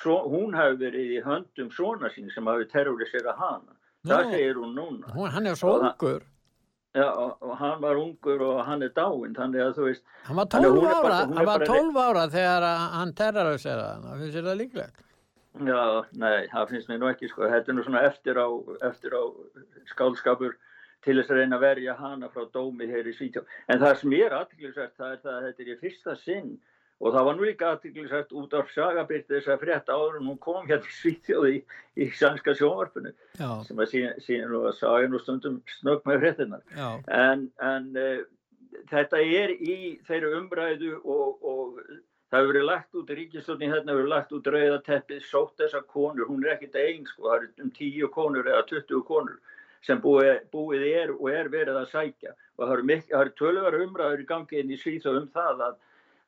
svo, 0.00 0.20
hún 0.30 0.54
hafi 0.54 0.78
verið 0.84 1.16
í 1.18 1.24
höndum 1.26 1.72
svona 1.74 2.12
sín 2.14 2.30
sem 2.34 2.46
hafi 2.46 2.68
terrorisera 2.70 3.34
hana. 3.40 3.74
Það 4.06 4.22
Nú. 4.22 4.30
segir 4.36 4.60
hún 4.62 4.74
núna. 4.78 5.10
Hún, 5.16 5.30
hann 5.34 5.46
er 5.50 5.58
svo 5.58 5.74
það- 5.80 5.90
ungur 5.90 6.26
Já, 6.96 7.06
og, 7.12 7.56
hann 7.60 7.80
var 7.82 7.98
ungur 8.00 8.40
og 8.46 8.60
hann 8.64 8.82
er 8.86 8.92
dáinn, 8.96 9.34
þannig 9.36 9.60
að 9.66 9.74
þú 9.76 9.88
veist, 9.90 10.04
hann 10.24 10.36
var 10.40 10.46
Þannig 10.54 10.70
að 10.70 10.76
12 10.76 10.76
hún 10.76 10.86
er 10.86 11.02
bara- 11.02 11.16
ára 11.16 11.16
er 11.16 11.26
hann 11.26 11.46
var 11.46 11.58
bara- 11.58 11.66
12 11.66 11.96
ára 12.02 12.22
þegar 12.32 12.66
hann 12.96 13.12
terrorisera 13.18 13.88
hann, 13.92 14.06
það 14.06 14.22
finnst 14.22 14.36
þér 14.38 14.46
það 14.50 14.60
líklegt 14.62 15.02
já, 15.66 15.82
nei, 16.12 16.46
það 16.52 16.68
finnst 16.70 16.88
mér 16.88 16.98
nú 17.02 17.10
ekki, 17.12 17.28
sko, 17.32 17.42
þetta 17.52 17.68
er 17.68 17.76
nú 17.76 17.84
svona 17.84 18.02
eftir 18.08 18.40
á, 18.40 18.48
eftir 18.88 19.10
á 19.16 19.22
skálskapur 19.92 20.56
til 21.04 21.16
þess 21.20 21.30
að 21.30 21.38
reyna 21.42 21.56
að 21.60 21.64
verja 21.66 21.94
hana 22.00 22.28
frá 22.32 22.44
dómi 22.52 22.88
hér 22.90 23.06
í 23.06 23.14
Svítjó. 23.14 23.44
En 23.68 23.78
það 23.78 23.96
sem 24.00 24.10
ég 24.16 24.26
er 24.26 24.34
aðtiklisvært, 24.40 24.96
það 24.98 25.12
er 25.12 25.20
það 25.22 25.36
að 25.36 25.44
þetta 25.46 25.62
er 25.62 25.70
í 25.70 25.76
fyrsta 25.84 26.16
sinn 26.24 26.48
og 26.96 27.12
það 27.12 27.26
var 27.28 27.36
nú 27.36 27.44
líka 27.44 27.70
aðtiklisvært 27.74 28.32
út 28.40 28.54
af 28.56 28.70
sagabyrti 28.72 29.34
þess 29.34 29.50
að 29.52 29.62
frétta 29.64 29.96
áður 29.96 30.18
en 30.20 30.30
hún 30.30 30.38
kom 30.46 30.64
hérna 30.68 30.88
í 30.88 30.96
Svítjóð 30.96 31.48
í, 31.50 31.58
í 32.00 32.08
sænska 32.16 32.54
sjónvarpinu 32.56 33.12
já, 33.36 33.50
sem 33.66 33.82
að 33.82 33.92
síðan, 34.24 34.48
nú 34.52 34.62
að 34.64 34.78
saga 34.78 35.10
nú 35.12 35.20
stundum 35.20 35.60
snögg 35.78 36.08
með 36.08 36.22
fréttinnar. 36.24 36.64
já, 36.72 36.88
en, 37.18 37.46
en 37.60 37.90
uh, 38.00 38.24
þetta 38.92 39.20
er 39.22 39.52
í 39.56 39.78
þeirra 40.08 40.32
umræðu 40.40 40.94
og, 41.02 41.44
og 41.44 41.82
það 42.30 42.40
hefur 42.40 42.52
verið 42.54 42.68
lagt 42.70 42.98
út 43.00 43.12
ríkistofni 43.18 43.68
hérna 43.70 43.92
hefur 43.92 44.02
verið 44.02 44.14
lagt 44.14 44.32
út 44.38 44.50
rauðateppið 44.54 45.28
sótt 45.28 45.60
þessar 45.60 45.84
konur, 45.92 46.30
hún 46.30 46.46
er 46.46 46.56
ekkit 46.56 46.80
einn 46.80 47.04
sko, 47.06 47.28
það 47.28 47.36
eru 47.36 47.66
um 47.66 47.76
tíu 47.76 48.10
konur 48.14 48.48
eða 48.48 48.64
20 48.72 49.04
konur 49.06 49.36
sem 49.86 50.00
búið, 50.02 50.40
búið 50.50 50.86
er 50.88 51.12
og 51.14 51.28
er 51.30 51.50
verið 51.52 51.78
að 51.78 51.90
sækja. 51.92 52.32
Og 52.56 52.64
það 52.64 52.72
eru, 52.76 52.96
eru 53.20 53.34
tölvar 53.38 53.76
umræður 53.78 54.22
í 54.22 54.28
gangi 54.28 54.62
inn 54.62 54.72
í 54.72 54.78
Svíþjóð 54.80 55.20
um 55.20 55.28
það 55.34 55.62
að, 55.68 55.76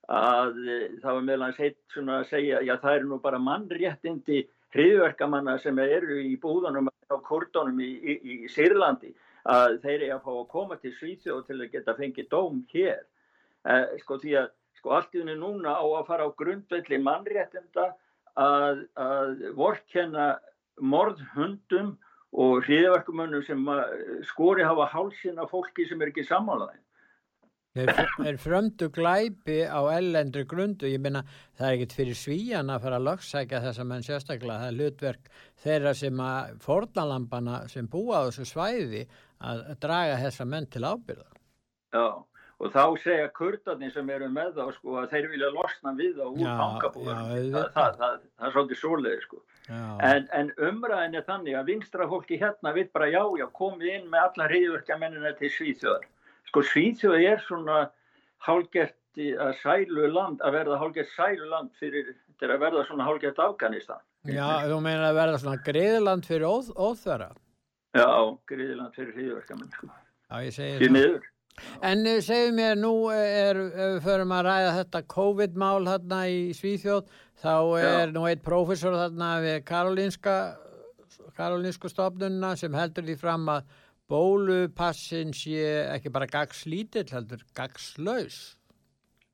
að 0.08 0.60
eh, 0.64 0.84
það 1.02 1.16
var 1.18 1.24
meðal 1.26 1.46
hans 1.46 1.60
heitt 1.60 1.78
svona 1.92 2.20
að 2.22 2.30
segja, 2.32 2.62
já 2.64 2.74
það 2.80 2.94
eru 2.96 3.10
nú 3.10 3.18
bara 3.20 3.40
mannréttindi 3.42 4.42
hriðverkamanna 4.74 5.58
sem 5.62 5.78
eru 5.84 6.20
í 6.24 6.34
búðunum 6.40 6.88
á 6.88 7.16
kordunum 7.24 7.80
í, 7.80 7.90
í, 8.00 8.14
í 8.16 8.52
Sýrlandi 8.52 9.14
að 9.48 9.78
þeir 9.84 10.00
eru 10.00 10.14
að 10.16 10.24
fá 10.24 10.32
að 10.34 10.48
koma 10.52 10.80
til 10.80 10.94
Svíþjóð 10.96 11.44
til 11.46 11.58
að 11.58 11.70
geta 11.72 11.96
fengið 11.96 12.28
dóm 12.32 12.64
hér. 12.72 13.04
Eh, 13.68 13.96
sko 14.02 14.18
því 14.20 14.34
að 14.42 14.50
sko 14.78 14.96
allt 14.96 15.14
í 15.16 15.22
henni 15.22 15.36
núna 15.38 15.76
á 15.76 15.84
að 15.84 16.08
fara 16.08 16.28
á 16.28 16.36
grundvelli 16.38 17.00
mannréttinda 17.02 17.88
að, 18.38 18.84
að 18.96 19.48
vorkenna 19.58 20.28
morðhundum 20.78 21.96
og 22.38 22.60
hriðverkumönnum 22.66 23.42
sem 23.46 23.64
skori 24.28 24.64
hafa 24.64 24.86
hálsin 24.92 25.40
af 25.40 25.50
fólki 25.52 25.88
sem 25.88 26.00
er 26.02 26.12
ekki 26.12 26.26
sammálaðin. 26.28 26.84
Þeir 27.76 28.38
frömdu 28.40 28.88
glæpi 28.94 29.58
á 29.68 29.80
ellendri 29.92 30.44
grundu, 30.48 30.88
ég 30.88 31.02
meina 31.02 31.22
það 31.58 31.66
er 31.66 31.74
ekkit 31.76 31.96
fyrir 31.98 32.18
svíjan 32.18 32.72
að 32.72 32.86
fara 32.86 32.98
að 32.98 33.08
lögsækja 33.10 33.60
þessa 33.66 33.84
menn 33.86 34.06
sérstaklega, 34.06 34.62
það 34.62 34.70
er 34.70 34.78
hlutverk 34.78 35.28
þeirra 35.64 35.92
sem 35.98 36.22
að 36.24 36.56
fornalambana 36.64 37.60
sem 37.68 37.90
búa 37.90 38.24
á 38.24 38.26
þessu 38.30 38.48
svæði 38.48 39.04
að 39.38 39.62
draga 39.84 40.16
þessa 40.24 40.48
menn 40.48 40.66
til 40.72 40.84
ábyrða. 40.88 41.28
Já, 41.94 42.08
og 42.58 42.74
þá 42.74 42.82
segja 43.04 43.28
kurdarnir 43.36 43.92
sem 43.94 44.10
eru 44.16 44.32
með 44.32 44.58
þá 44.58 44.64
sko 44.78 44.98
að 45.02 45.12
þeir 45.14 45.30
vilja 45.34 45.54
losna 45.54 45.94
við 46.00 46.18
þá 46.18 46.26
úr 46.26 46.50
fangabúðunum. 46.62 47.30
Það, 47.54 47.70
það, 47.76 47.96
það, 48.02 48.20
það 48.34 48.48
er 48.48 48.56
svolítið 48.56 48.82
svoleiði 48.82 49.24
sko. 49.28 49.42
En, 49.68 50.28
en 50.32 50.54
umræðin 50.70 51.18
er 51.20 51.26
þannig 51.28 51.58
að 51.58 51.74
vinstra 51.74 52.08
fólki 52.08 52.40
hérna 52.40 52.72
við 52.76 52.88
bara 52.96 53.10
já, 53.12 53.22
já, 53.38 53.46
komið 53.52 53.90
inn 53.98 54.06
með 54.08 54.30
alla 54.30 54.48
hriðverkamennina 54.48 55.34
til 55.38 55.52
Svíþjóðar. 55.52 56.08
Sko 56.48 56.62
Svíþjóð 56.64 57.24
er 57.28 57.42
svona 57.46 57.78
hálgert 58.46 58.94
að 59.18 59.54
sælu 59.62 60.06
land, 60.12 60.42
að 60.46 60.54
verða 60.60 60.78
hálgert 60.78 61.10
sælu 61.16 61.48
land 61.50 61.72
fyrir, 61.80 62.12
til 62.38 62.50
að 62.52 62.60
verða 62.62 62.84
svona 62.86 63.06
hálgert 63.08 63.40
Afganistan. 63.42 64.02
já 64.28 64.46
þú 64.68 64.78
meina 64.84 65.08
að 65.10 65.18
verða 65.18 65.40
svona 65.42 65.62
greiðland 65.66 66.26
fyrir 66.28 66.46
óð, 66.46 66.70
óþvera. 66.76 67.32
Já, 67.96 68.06
griðiland 68.46 68.94
fyrir 68.94 69.16
hriðverkamenn, 69.16 69.72
sko. 69.74 69.88
Já, 70.28 70.36
ég 70.44 70.54
segi 70.54 70.78
Því 70.78 70.86
það. 70.86 70.94
miður. 70.98 71.26
En 71.82 72.06
uh, 72.06 72.20
segðu 72.22 72.52
mér, 72.54 72.76
nú 72.78 72.92
er, 73.10 73.58
ef 73.58 73.88
við 73.96 74.02
förum 74.04 74.34
að 74.36 74.44
ræða 74.46 74.74
þetta 74.76 75.02
COVID-mál 75.14 75.88
þarna 75.88 76.20
í 76.30 76.38
Svíþjóð, 76.54 77.08
þá 77.42 77.54
er 77.82 78.12
nú 78.14 78.26
eitt 78.28 78.44
prófessor 78.46 78.94
þarna 78.94 79.32
við 79.42 79.58
Karolinska, 79.66 80.36
Karolinsku 81.38 81.90
stofnunna 81.90 82.54
sem 82.58 82.74
heldur 82.74 83.06
því 83.06 83.16
fram 83.18 83.48
að 83.50 83.66
bólupassin 84.08 85.34
sé 85.36 85.64
ekki 85.94 86.12
bara 86.12 86.28
gagslítill, 86.30 87.08
heldur 87.12 87.42
gagslaus. 87.56 88.56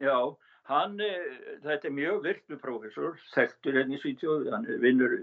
Já, 0.03 0.35
hann, 0.71 0.99
eh, 1.01 1.59
þetta 1.63 1.89
er 1.89 1.95
mjög 1.95 2.23
virtu 2.25 2.59
prófessor, 2.61 3.19
þekktur 3.35 3.79
henni 3.79 3.99
í 3.99 4.03
Svíþjóð, 4.03 4.49
hann 4.53 4.67
vinnur 4.83 5.15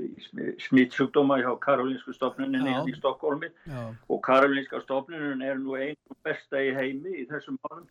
smittsjúkdóma 0.67 1.41
hjá 1.41 1.51
Karolinsku 1.59 2.15
stofnuninni 2.15 2.71
Já. 2.71 2.77
hérna 2.77 2.93
í 2.93 2.99
Stokkólmi 2.99 3.49
Já, 3.67 3.81
og 4.09 4.21
Karolinska 4.23 4.81
stofnunin 4.85 5.43
er 5.43 5.59
nú 5.59 5.75
einn 5.75 5.99
besta 6.23 6.61
í 6.61 6.71
heimi 6.77 7.17
í 7.23 7.27
þessum 7.27 7.59
málum. 7.65 7.89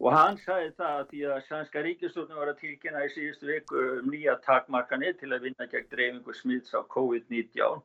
Og 0.00 0.12
hann 0.14 0.38
sagði 0.40 0.70
það 0.78 0.98
að 0.98 1.08
því 1.10 1.22
að 1.28 1.40
sænska 1.46 1.80
ríkistofnun 1.84 2.38
var 2.40 2.48
að 2.48 2.60
tilkynna 2.62 3.04
í 3.04 3.10
síðustu 3.12 3.48
viku 3.50 3.82
um 4.00 4.10
nýja 4.10 4.38
takmarkanir 4.46 5.18
til 5.20 5.28
að 5.34 5.42
vinna 5.48 5.66
gegn 5.68 5.90
dreifingu 5.92 6.34
smitts 6.34 6.72
á 6.72 6.80
COVID-19 6.94 7.82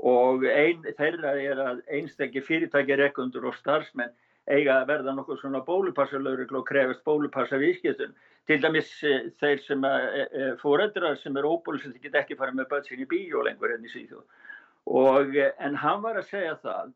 og 0.00 0.44
ein 0.48 0.84
þeirra 0.98 1.34
er 1.40 1.60
að 1.60 1.80
einstakki 1.92 2.42
fyrirtæki 2.44 2.96
rekundur 2.96 3.50
og 3.50 3.56
starfsmenn 3.58 4.14
eiga 4.50 4.80
að 4.80 4.88
verða 4.88 5.14
nokkuð 5.14 5.40
svona 5.40 5.60
bólupassalögrugl 5.66 6.58
og 6.58 6.66
krefast 6.66 7.04
bólupassa 7.06 7.60
viðskiptun. 7.62 8.14
Til 8.50 8.58
dæmis 8.62 8.90
eh, 9.06 9.28
þeir 9.38 9.60
sem 9.62 9.84
e, 9.86 9.92
e, 10.24 10.48
fóreldrar 10.58 11.14
sem 11.20 11.36
er 11.38 11.46
óbólusett 11.46 12.00
get 12.02 12.16
ekki 12.18 12.38
fara 12.38 12.54
með 12.56 12.74
sín 12.88 13.04
í 13.04 13.06
bíó 13.06 13.44
lengur 13.46 13.70
henni 13.70 13.86
í 13.86 13.92
síðjóð. 13.92 14.24
Og, 14.90 15.36
eh, 15.36 15.52
en 15.62 15.78
hann 15.78 16.02
var 16.02 16.18
að 16.18 16.32
segja 16.32 16.56
það 16.64 16.90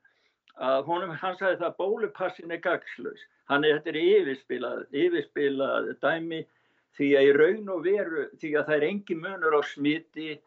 að 0.56 0.82
honum, 0.88 1.14
hann 1.20 1.38
sagði 1.38 1.60
það 1.60 1.68
að 1.68 1.78
bólupassin 1.78 2.56
er 2.56 2.62
gagslaus. 2.64 3.22
Hann 3.46 3.64
er, 3.64 3.78
þetta 3.78 3.92
er 3.92 4.00
yfirspilað, 4.02 4.84
yfirspilað 4.90 5.90
dæmi 6.02 6.42
því 6.96 7.12
að 7.14 7.28
í 7.28 7.32
raun 7.36 7.72
og 7.76 7.82
veru, 7.84 8.26
því 8.40 8.52
að 8.56 8.66
það 8.66 8.76
er 8.76 8.88
engin 8.88 9.22
munur 9.22 9.58
á 9.60 9.62
smiti, 9.70 10.30
eh, 10.34 10.42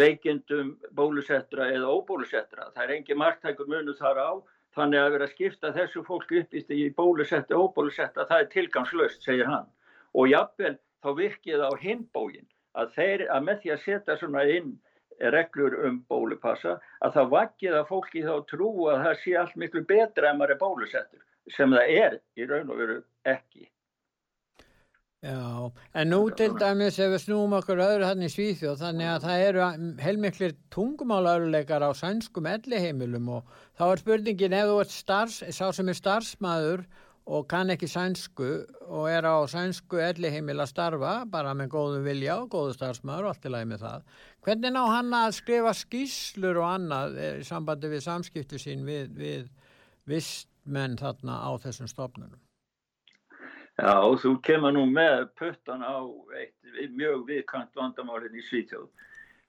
veikindum, 0.00 0.76
bólusettra 0.96 1.68
eða 1.74 1.92
óbólusettra. 1.92 2.70
Það 2.74 2.84
er 2.84 2.94
engin 2.96 3.20
margtækur 3.20 3.68
munur 3.70 3.98
þar 3.98 4.20
á, 4.22 4.30
þannig 4.76 5.02
að 5.02 5.14
vera 5.14 5.28
að 5.28 5.34
skipta 5.34 5.72
þessu 5.76 6.04
fólk 6.06 6.34
upp 6.40 6.54
í 6.54 6.82
bólusetta 6.96 7.56
og 7.56 7.70
óbólusetta, 7.70 8.26
það 8.28 8.44
er 8.44 8.52
tilgangslöst, 8.54 9.24
segir 9.24 9.50
hann. 9.50 9.68
Og 10.14 10.30
jafnvel 10.32 10.76
þá 11.04 11.10
virkið 11.18 11.64
á 11.64 11.70
hinbógin 11.82 12.48
að, 12.78 12.92
þeir, 12.96 13.24
að 13.32 13.48
með 13.48 13.62
því 13.62 13.74
að 13.74 13.82
setja 13.84 14.18
svona 14.18 14.44
inn 14.50 14.76
reglur 15.34 15.74
um 15.86 15.98
bólupassa 16.10 16.76
að 17.02 17.16
það 17.16 17.32
vakið 17.32 17.78
að 17.78 17.88
fólki 17.88 18.22
þá 18.22 18.34
trú 18.50 18.70
að 18.90 19.02
það 19.06 19.16
sé 19.22 19.34
allt 19.40 19.56
miklu 19.58 19.82
betra 19.88 20.30
en 20.30 20.38
maður 20.38 20.54
er 20.54 20.60
bólusettur 20.62 21.24
sem 21.54 21.74
það 21.74 21.94
er 22.04 22.18
í 22.38 22.46
raun 22.46 22.70
og 22.70 22.78
veru 22.78 22.98
ekki. 23.26 23.66
Já. 25.22 25.72
En 25.94 26.10
nú 26.12 26.20
til 26.36 26.54
dæmis 26.60 26.98
ef 26.98 27.10
við 27.14 27.24
snúum 27.24 27.56
okkur 27.58 27.82
öðru 27.84 28.06
hann 28.08 28.22
í 28.22 28.30
Svíþjóð, 28.32 28.78
þannig 28.84 29.10
að 29.14 29.26
það 29.26 29.44
eru 29.48 29.66
heilmiklir 30.04 30.56
tungumálaöruleikar 30.74 31.84
á 31.84 31.90
sænskum 31.96 32.48
elliheimilum 32.50 33.28
og 33.38 33.52
þá 33.78 33.84
er 33.88 34.02
spurningin 34.04 34.56
ef 34.60 34.70
þú 34.70 34.80
ert 34.84 34.94
starfs, 34.94 35.42
sá 35.50 35.66
sem 35.74 35.90
er 35.90 35.98
starfsmæður 35.98 36.86
og 37.28 37.44
kann 37.48 37.68
ekki 37.72 37.88
sænsku 37.90 38.48
og 38.88 39.04
er 39.10 39.26
á 39.28 39.36
sænsku 39.50 40.00
elliheimil 40.00 40.62
að 40.62 40.70
starfa 40.70 41.12
bara 41.28 41.52
með 41.56 41.72
góðu 41.74 42.00
vilja 42.06 42.38
og 42.40 42.48
góðu 42.54 42.76
starfsmæður 42.78 43.28
og 43.28 43.34
allt 43.34 43.48
í 43.48 43.52
lagi 43.52 43.68
með 43.68 43.84
það. 43.84 44.08
Hvernig 44.46 44.74
ná 44.74 44.82
hann 44.88 45.16
að 45.18 45.36
skrifa 45.36 45.74
skýslur 45.76 46.62
og 46.62 46.68
annað 46.70 47.18
eh, 47.20 47.38
í 47.42 47.46
sambandi 47.48 47.92
við 47.92 48.04
samskipti 48.06 48.60
sín 48.62 48.86
við, 48.88 49.10
við, 49.18 49.48
vistmenn 50.08 50.96
þarna 51.00 51.42
á 51.44 51.50
þessum 51.60 51.90
stofnunum. 51.90 52.40
Já, 53.78 53.94
þú 54.18 54.32
kemur 54.42 54.72
nú 54.74 54.80
með 54.90 55.28
puttan 55.38 55.84
á 55.86 56.02
eitt 56.34 56.94
mjög 56.98 57.20
viðkant 57.28 57.76
vandamálinn 57.78 58.34
í 58.34 58.42
Svítjóð. 58.42 58.88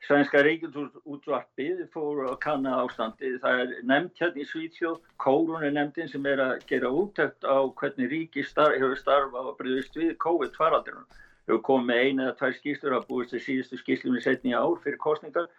Svenska 0.06 0.44
ríkjumútvarpið 0.46 1.82
fór 1.90 2.22
að 2.28 2.36
kanna 2.44 2.76
ástandi. 2.84 3.32
Það 3.42 3.62
er 3.64 3.74
nefnt 3.90 4.22
hérna 4.22 4.44
í 4.44 4.46
Svítjóð, 4.52 5.00
Kórun 5.18 5.66
er 5.66 5.74
nefndin 5.74 6.12
sem 6.12 6.28
er 6.30 6.44
að 6.44 6.62
gera 6.70 6.92
úttækt 6.94 7.42
á 7.42 7.58
hvernig 7.82 8.14
ríki 8.14 8.46
starf, 8.46 8.78
hefur 8.78 9.02
starfað 9.02 9.50
og 9.50 9.58
breyðist 9.64 9.98
við 9.98 10.14
COVID-12. 10.22 11.02
Hefur 11.50 11.66
komið 11.72 11.90
með 11.90 12.04
eina 12.04 12.28
eða 12.28 12.38
tvær 12.44 12.56
skýrstur 12.60 12.98
að 13.00 13.10
búist 13.10 13.34
til 13.34 13.44
síðustu 13.48 13.82
skýrslunni 13.82 14.22
setni 14.22 14.54
ár 14.54 14.78
fyrir 14.86 15.02
kostningar 15.02 15.50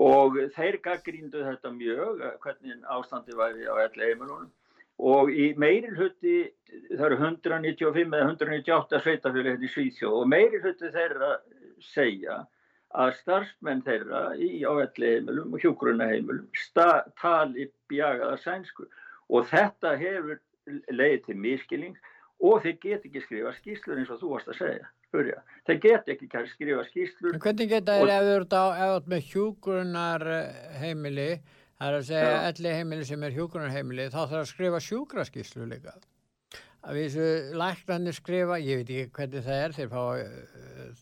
og 0.00 0.40
þeir 0.56 0.80
gaggríndu 0.80 1.44
þetta 1.44 1.76
mjög, 1.76 2.24
hvernig 2.40 2.90
ástandi 2.96 3.36
væri 3.36 3.68
á 3.68 3.76
elli 3.84 4.08
heimilunum 4.08 4.48
og 5.00 5.30
í 5.32 5.52
meiri 5.58 5.92
hluti, 5.96 6.36
það 6.92 7.06
eru 7.08 7.20
195 7.20 8.16
eða 8.16 8.28
198 8.32 9.00
sveitafjölu 9.04 9.52
hérna 9.54 9.68
í 9.68 9.72
Svíþjóð 9.72 10.18
og 10.20 10.28
meiri 10.30 10.60
hluti 10.62 10.92
þeirra 10.94 11.36
segja 11.82 12.42
að 12.92 13.14
starfsmenn 13.22 13.82
þeirra 13.86 14.22
í 14.36 14.62
áalli 14.68 15.14
heimilum 15.14 15.54
og 15.56 15.64
hjókuruna 15.64 16.10
heimilum 16.10 16.48
tali 17.20 17.70
bjagaða 17.88 18.36
sænsku 18.42 18.88
og 19.32 19.46
þetta 19.48 19.94
hefur 20.00 20.40
leiðið 20.92 21.22
til 21.26 21.38
miskilning 21.40 21.96
og 22.42 22.60
þeir 22.64 22.76
get 22.82 23.06
ekki 23.06 23.22
skrifa 23.22 23.54
skýslur 23.56 24.00
eins 24.00 24.12
og 24.12 24.20
þú 24.20 24.34
varst 24.34 24.50
að 24.50 24.60
segja. 24.60 24.90
Hörja. 25.12 25.42
Þeir 25.68 25.80
get 25.82 26.06
ekki 26.14 26.28
skrifa 26.50 26.84
skýslur. 26.88 27.34
En 27.34 27.42
hvernig 27.44 27.68
geta 27.70 27.98
þeir 28.00 28.12
ef 28.14 28.46
þú 28.52 28.62
ert 28.86 29.10
með 29.12 29.26
hjókurunar 29.32 30.24
heimili 30.80 31.30
Það 31.82 31.88
er 31.90 31.96
að 31.98 32.04
segja 32.06 32.34
að 32.38 32.44
elli 32.46 32.72
heimili 32.78 33.04
sem 33.08 33.22
er 33.26 33.32
hjókunarheimili 33.34 34.04
þá 34.12 34.18
þarf 34.20 34.36
að 34.38 34.44
skrifa 34.52 34.78
sjúkraskíslu 34.86 35.64
líka. 35.66 35.94
Að 36.86 36.98
þessu 37.00 37.24
læknarnir 37.58 38.14
skrifa, 38.14 38.58
ég 38.62 38.78
veit 38.82 38.92
ekki 38.92 39.14
hvernig 39.16 39.42
það 39.48 39.62
er, 39.64 39.74
þeir, 39.74 39.88
fá, 39.90 40.04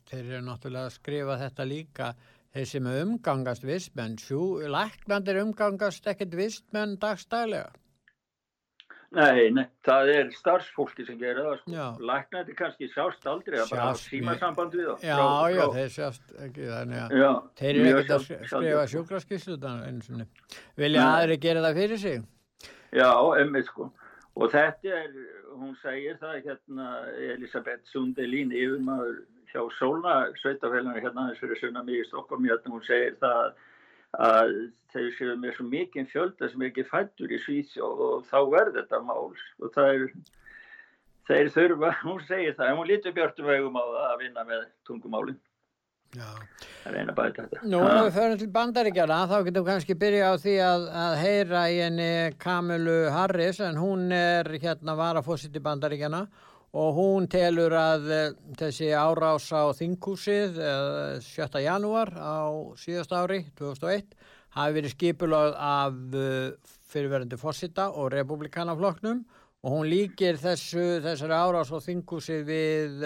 þeir 0.09 0.23
eru 0.23 0.41
náttúrulega 0.47 0.89
að 0.89 0.95
skrifa 0.95 1.37
þetta 1.43 1.67
líka, 1.69 2.09
þeir 2.57 2.71
sem 2.73 2.89
umgangast 2.95 3.69
vistmenn, 3.69 4.17
læknarnir 4.73 5.43
umgangast 5.43 6.09
ekkert 6.15 6.39
vistmenn 6.41 6.97
dagstælega. 7.05 7.77
Nei, 9.11 9.49
nei, 9.50 9.64
það 9.83 10.09
er 10.14 10.29
starfsfólki 10.37 11.02
sem 11.02 11.17
gerir 11.19 11.43
það, 11.43 11.55
sko. 11.64 11.87
Læknandi 12.07 12.52
kannski 12.55 12.87
sjást 12.93 13.25
aldrei 13.26 13.57
að 13.59 13.73
bara 13.73 13.87
hafa 13.88 13.99
símasamband 14.05 14.76
við 14.79 14.85
það. 14.87 15.07
Já, 15.09 15.17
frá, 15.19 15.49
já, 15.50 15.62
frá. 15.64 15.73
þeir 15.75 15.88
sjást 15.97 16.35
ekki, 16.47 16.69
þannig 16.69 17.00
að 17.00 17.14
já, 17.19 17.31
þeir 17.59 17.71
eru 17.71 17.88
ekkert 17.88 18.12
að 18.14 18.29
skrifa 18.52 18.85
sjúkraskíslutan 18.93 19.81
eins 19.88 20.12
og 20.12 20.21
niður. 20.21 20.61
Vilja 20.85 21.09
aðri 21.17 21.38
gera 21.43 21.64
það 21.64 21.81
fyrir 21.83 22.00
sig? 22.05 22.23
Já, 23.00 23.11
emmi, 23.43 23.64
sko. 23.67 23.88
Og 24.38 24.55
þetta 24.55 24.95
er, 25.00 25.19
hún 25.59 25.75
segir 25.83 26.23
það 26.23 26.38
hérna, 26.47 26.88
Elisabeth 27.35 27.90
Sundelín, 27.90 28.55
yfirmaður 28.55 29.25
hjá 29.50 29.64
Solna, 29.81 30.21
sveitafélaginu 30.38 31.02
hérna, 31.02 31.26
þess 31.33 31.43
fyrir 31.43 31.62
sunna 31.64 31.83
mig 31.83 31.99
í 31.99 32.07
Stokkólm, 32.07 32.47
hérna, 32.47 32.76
hún 32.76 32.87
segir 32.87 33.19
það 33.19 33.43
að 33.43 33.50
þeir 34.90 35.11
séu 35.19 35.37
með 35.38 35.55
svo 35.57 35.67
mikið 35.71 36.11
fjölda 36.11 36.50
sem 36.50 36.62
er 36.62 36.73
ekki 36.73 36.87
fættur 36.88 37.31
í 37.31 37.38
Svíþjóð 37.45 38.05
og 38.09 38.25
þá 38.31 38.38
verður 38.57 38.81
þetta 38.81 39.02
mál. 39.07 39.29
Og 39.61 39.75
það 39.76 39.93
er 39.93 40.09
þeir 41.31 41.52
þurfa, 41.55 41.93
hún 42.02 42.25
segir 42.26 42.57
það 42.59 42.75
hún 42.81 42.90
lítur 42.90 43.14
björnum 43.14 43.52
vegum 43.52 43.79
á 43.79 43.85
að 44.11 44.19
vinna 44.25 44.47
með 44.49 44.67
tungumálinn 44.88 45.38
það 46.11 46.90
er 46.90 46.97
eina 46.99 47.14
bæta 47.14 47.45
þetta. 47.45 47.64
Nú, 47.71 47.81
ef 47.87 48.05
við 48.09 48.17
förum 48.17 48.38
til 48.40 48.50
bandaríkjana 48.55 49.19
þá 49.31 49.35
getum 49.47 49.64
við 49.64 49.69
kannski 49.71 49.97
byrja 50.00 50.31
á 50.31 50.35
því 50.43 50.55
að, 50.67 50.87
að 51.02 51.17
heyra 51.21 51.64
í 51.71 51.76
henni 51.85 52.12
Kamilu 52.43 52.99
Harris 53.14 53.61
en 53.62 53.79
hún 53.79 54.09
er 54.14 54.50
hérna 54.59 54.97
varafósitt 54.99 55.55
í 55.55 55.62
bandaríkjana 55.62 56.25
og 56.26 56.50
hún 56.71 57.27
telur 57.31 57.75
að 57.75 58.05
uh, 58.15 58.27
þessi 58.59 58.93
árás 58.95 59.49
á 59.50 59.75
þingkúsið 59.75 60.61
uh, 60.62 61.17
7. 61.19 61.65
janúar 61.65 62.12
á 62.15 62.47
síðast 62.79 63.11
ári 63.11 63.43
2001 63.59 64.15
hafi 64.54 64.76
verið 64.76 64.95
skipulað 64.95 65.56
af 65.59 65.99
uh, 66.15 66.52
fyrirverðandi 66.91 67.39
fósita 67.41 67.91
og 67.91 68.13
republikanafloknum 68.15 69.25
og 69.61 69.75
hún 69.75 69.91
líkir 69.91 70.39
þessu, 70.39 71.02
þessari 71.02 71.37
árás 71.37 71.75
á 71.75 71.78
þingkúsið 71.83 72.47
við 72.47 73.04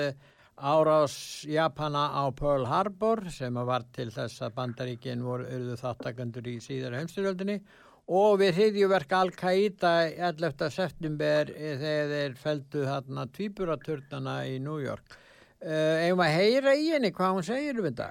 árás 0.55 1.17
Japana 1.49 2.13
á 2.15 2.31
Pearl 2.37 2.69
Harbor 2.69 3.25
sem 3.33 3.55
var 3.55 3.89
til 3.97 4.11
þess 4.15 4.45
að 4.45 4.55
bandaríkinn 4.61 5.25
voru 5.25 5.75
þáttakandur 5.81 6.47
í 6.53 6.61
síðara 6.63 7.01
heimstyrjöldinni 7.01 7.59
og 8.09 8.39
við 8.43 8.59
hriðjuverk 8.59 9.13
Al-Qaida 9.19 9.93
11. 10.31 10.71
september 10.75 11.53
eh, 11.55 11.77
þegar 11.81 12.15
þeir 12.15 12.39
feldu 12.43 12.85
þarna 12.89 13.27
tvíburaturnana 13.39 14.39
í 14.51 14.59
New 14.63 14.81
York. 14.83 15.19
Uh, 15.65 16.05
eigum 16.05 16.21
að 16.21 16.35
heyra 16.37 16.75
í 16.77 16.91
henni 16.93 17.09
hvað 17.17 17.39
hún 17.39 17.47
segir 17.47 17.79
um 17.81 17.87
þetta? 17.89 18.11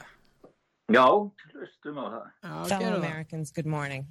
Já, 0.94 1.06
hlustum 1.54 2.00
á 2.02 2.06
það. 2.06 2.24
Fellow 2.72 2.96
Americans, 2.98 3.52
good 3.54 3.70
morning. 3.70 4.08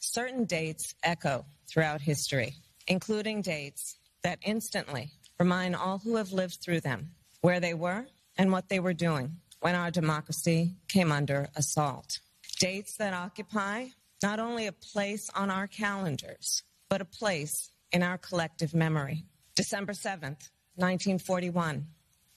Certain 0.00 0.46
dates 0.48 0.94
echo 1.02 1.44
throughout 1.68 2.00
history 2.00 2.54
including 2.86 3.42
dates 3.42 3.96
that 4.22 4.38
instantly 4.44 5.10
remind 5.38 5.76
all 5.76 5.98
who 5.98 6.16
have 6.16 6.32
lived 6.32 6.58
through 6.60 6.80
them 6.80 7.10
where 7.40 7.60
they 7.60 7.74
were 7.74 8.06
and 8.38 8.52
what 8.52 8.68
they 8.68 8.80
were 8.80 8.94
doing 8.94 9.36
when 9.60 9.74
our 9.74 9.90
democracy 9.90 10.76
came 10.88 11.12
under 11.12 11.48
assault. 11.56 12.20
Dates 12.58 12.96
that 12.96 13.14
occupy 13.14 13.86
not 14.22 14.38
only 14.40 14.66
a 14.66 14.72
place 14.72 15.30
on 15.34 15.50
our 15.50 15.66
calendars, 15.66 16.62
but 16.88 17.00
a 17.00 17.04
place 17.04 17.70
in 17.92 18.02
our 18.02 18.18
collective 18.18 18.74
memory. 18.74 19.24
December 19.54 19.92
7th, 19.92 20.50
1941, 20.76 21.86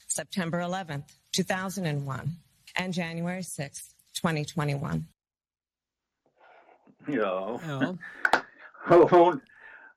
September 0.06 0.58
11th, 0.60 1.16
2001, 1.32 2.36
and 2.76 2.94
January 2.94 3.42
6th, 3.42 3.94
2021. 4.14 5.06
Já, 7.08 7.58
Já. 7.58 7.98
hún, 9.10 9.42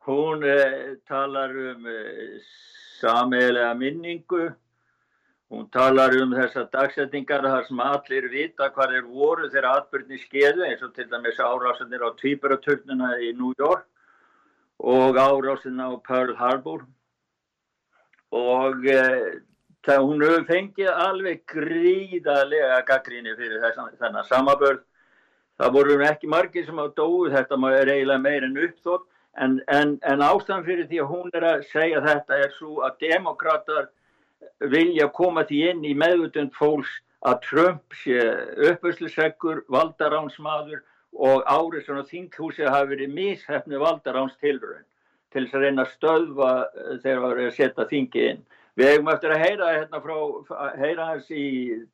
hún 0.06 0.44
eh, 0.44 0.96
talar 1.08 1.52
um 1.52 1.88
eh, 1.88 2.40
sameilega 3.00 3.74
minningu 3.76 4.56
Hún 5.54 5.68
talar 5.70 6.16
um 6.18 6.32
þessar 6.34 6.66
dagsetningar 6.74 7.44
þar 7.46 7.66
sem 7.68 7.82
allir 7.86 8.26
vita 8.32 8.72
hvað 8.74 8.94
þeir 8.96 9.10
voru 9.18 9.50
þegar 9.52 9.68
atbyrni 9.70 10.18
skeðu 10.18 10.66
eins 10.66 10.82
og 10.82 10.96
til 10.96 11.06
dæmis 11.12 11.38
árásinir 11.38 12.02
á 12.02 12.10
Tvíbaratögnuna 12.18 13.10
í 13.22 13.30
New 13.38 13.52
York 13.62 13.86
og 14.82 15.22
árásin 15.22 15.78
á 15.78 15.94
Pearl 16.10 16.34
Harbor 16.42 16.88
og 18.34 18.90
eh, 18.90 19.46
það 19.86 20.10
hún 20.10 20.26
hefur 20.26 20.50
fengið 20.50 20.92
alveg 21.06 21.46
gríðarlega 21.54 22.82
gaggríni 22.90 23.38
fyrir 23.38 23.62
þessan, 23.62 23.94
þennan 24.02 24.30
samabörð. 24.34 24.84
Það 25.62 25.74
voru 25.78 26.04
ekki 26.10 26.34
margir 26.34 26.66
sem 26.66 26.82
á 26.82 26.90
dóu 26.98 27.30
þetta 27.30 27.62
er 27.78 27.94
eiginlega 27.94 28.26
meir 28.26 28.50
en 28.50 28.58
uppþótt 28.58 29.06
en, 29.38 29.60
en, 29.70 30.00
en 30.02 30.30
ástæðan 30.34 30.66
fyrir 30.66 30.90
því 30.90 31.04
að 31.04 31.12
hún 31.14 31.36
er 31.38 31.52
að 31.52 31.68
segja 31.70 32.02
þetta 32.02 32.48
er 32.48 32.56
svo 32.58 32.82
að 32.88 33.04
demokrater 33.06 33.94
vilja 34.74 35.10
koma 35.14 35.44
því 35.50 35.60
inn 35.72 35.86
í 35.86 35.94
meðutund 35.98 36.54
fólks 36.58 36.92
að 37.24 37.40
Trump 37.46 37.96
sé 38.04 38.20
uppvörsliseggur, 38.70 39.64
valdaránsmaður 39.72 40.82
og 41.14 41.44
árið 41.46 41.86
svona 41.86 42.08
þinghúsi 42.10 42.66
hafi 42.68 42.96
verið 42.96 43.14
mishefni 43.14 43.80
valdaráns 43.80 44.36
tilrönd 44.42 44.88
til 45.34 45.46
þess 45.46 45.58
að 45.58 45.64
reyna 45.66 45.86
að 45.86 45.94
stöðva 45.94 46.50
eh, 46.64 46.98
þegar 47.04 47.22
það 47.24 47.32
er 47.32 47.46
að 47.46 47.56
setja 47.58 47.88
þingi 47.90 48.26
inn. 48.32 48.44
Við 48.78 48.90
hefum 48.90 49.10
eftir 49.14 49.34
að 49.34 49.44
heyra 49.44 49.72
hérna 49.76 50.02
frá, 50.02 50.18
heyra 50.82 51.08
hans 51.12 51.30
í 51.30 51.48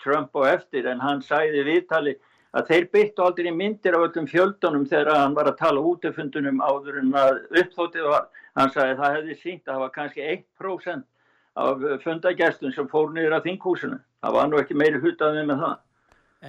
Trump 0.03 0.35
og 0.39 0.47
eftir 0.47 0.87
en 0.87 1.01
hann 1.03 1.23
sæði 1.23 1.63
viðtali 1.67 2.15
að 2.55 2.71
þeir 2.71 2.85
byttu 2.93 3.23
aldrei 3.23 3.51
myndir 3.53 3.95
af 3.97 4.05
öllum 4.07 4.27
fjöldunum 4.31 4.85
þegar 4.89 5.19
hann 5.19 5.35
var 5.37 5.51
að 5.51 5.59
tala 5.59 5.83
útefundunum 5.91 6.63
áður 6.63 7.01
en 7.03 7.11
að 7.19 7.41
uppþóttið 7.61 8.07
var. 8.09 8.29
Hann 8.57 8.71
sagði 8.73 8.95
að 8.95 9.01
það 9.03 9.15
hefði 9.17 9.35
sínt 9.43 9.67
að 9.67 9.73
það 9.73 9.83
var 9.83 9.93
kannski 9.97 10.29
1% 10.33 11.05
af 11.59 11.85
fundagestum 12.03 12.73
sem 12.75 12.89
fór 12.91 13.13
niður 13.13 13.37
að 13.37 13.49
þinghúsinu. 13.49 13.99
Það 14.23 14.35
var 14.37 14.49
nú 14.49 14.59
ekki 14.61 14.77
meiri 14.79 15.01
hutaðið 15.03 15.47
með 15.49 15.63
það. 15.63 15.77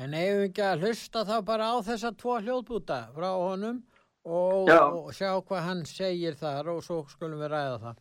En 0.01 0.13
hefur 0.15 0.45
ekki 0.47 0.67
að 0.67 0.85
hlusta 0.85 1.25
þá 1.27 1.37
bara 1.47 1.73
á 1.75 1.77
þessa 1.83 2.13
tvo 2.15 2.37
hljóðbúta 2.39 3.01
frá 3.17 3.31
honum 3.33 3.81
og, 4.23 4.71
og 4.71 5.11
sjá 5.17 5.33
hvað 5.43 5.67
hann 5.67 5.83
segir 5.89 6.39
þar 6.39 6.71
og 6.77 6.85
svo 6.87 7.03
skulum 7.11 7.43
við 7.43 7.53
ræða 7.57 7.81
það. 7.87 7.99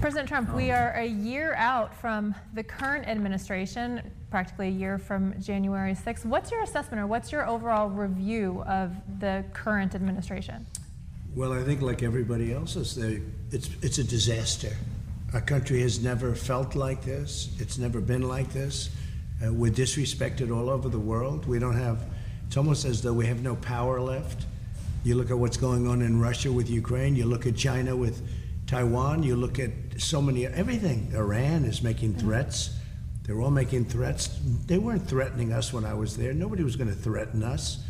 President 0.00 0.28
Trump, 0.28 0.52
we 0.54 0.70
are 0.72 0.90
a 0.96 1.06
year 1.06 1.54
out 1.54 1.94
from 1.94 2.34
the 2.54 2.62
current 2.64 3.06
administration, 3.06 4.00
practically 4.30 4.68
a 4.68 4.70
year 4.70 4.98
from 4.98 5.34
January 5.38 5.94
6th. 5.94 6.24
What's 6.24 6.50
your 6.50 6.62
assessment 6.62 7.00
or 7.00 7.06
what's 7.06 7.30
your 7.30 7.46
overall 7.46 7.88
review 7.88 8.64
of 8.66 8.90
the 9.20 9.44
current 9.52 9.94
administration? 9.94 10.66
Well, 11.36 11.52
I 11.52 11.62
think 11.62 11.82
like 11.82 12.02
everybody 12.02 12.52
else, 12.52 12.74
it's, 12.74 12.96
it's 13.82 13.98
a 13.98 14.04
disaster. 14.04 14.72
Our 15.34 15.40
country 15.40 15.80
has 15.80 16.02
never 16.02 16.34
felt 16.34 16.74
like 16.74 17.04
this. 17.04 17.56
It's 17.58 17.78
never 17.78 18.02
been 18.02 18.28
like 18.28 18.52
this. 18.52 18.90
Uh, 19.42 19.50
we're 19.50 19.72
disrespected 19.72 20.54
all 20.54 20.68
over 20.68 20.90
the 20.90 20.98
world. 20.98 21.46
We 21.46 21.58
don't 21.58 21.76
have, 21.76 22.04
it's 22.46 22.58
almost 22.58 22.84
as 22.84 23.00
though 23.00 23.14
we 23.14 23.24
have 23.26 23.42
no 23.42 23.56
power 23.56 23.98
left. 23.98 24.44
You 25.04 25.14
look 25.14 25.30
at 25.30 25.38
what's 25.38 25.56
going 25.56 25.88
on 25.88 26.02
in 26.02 26.20
Russia 26.20 26.52
with 26.52 26.68
Ukraine, 26.68 27.16
you 27.16 27.24
look 27.24 27.46
at 27.46 27.56
China 27.56 27.96
with 27.96 28.20
Taiwan, 28.66 29.22
you 29.22 29.34
look 29.34 29.58
at 29.58 29.70
so 29.96 30.20
many, 30.20 30.46
everything. 30.46 31.10
Iran 31.14 31.64
is 31.64 31.82
making 31.82 32.14
threats. 32.16 32.76
They're 33.22 33.40
all 33.40 33.50
making 33.50 33.86
threats. 33.86 34.38
They 34.66 34.76
weren't 34.76 35.08
threatening 35.08 35.50
us 35.50 35.72
when 35.72 35.86
I 35.86 35.94
was 35.94 36.14
there. 36.14 36.34
Nobody 36.34 36.62
was 36.62 36.76
going 36.76 36.90
to 36.90 36.94
threaten 36.94 37.42
us. 37.42 37.82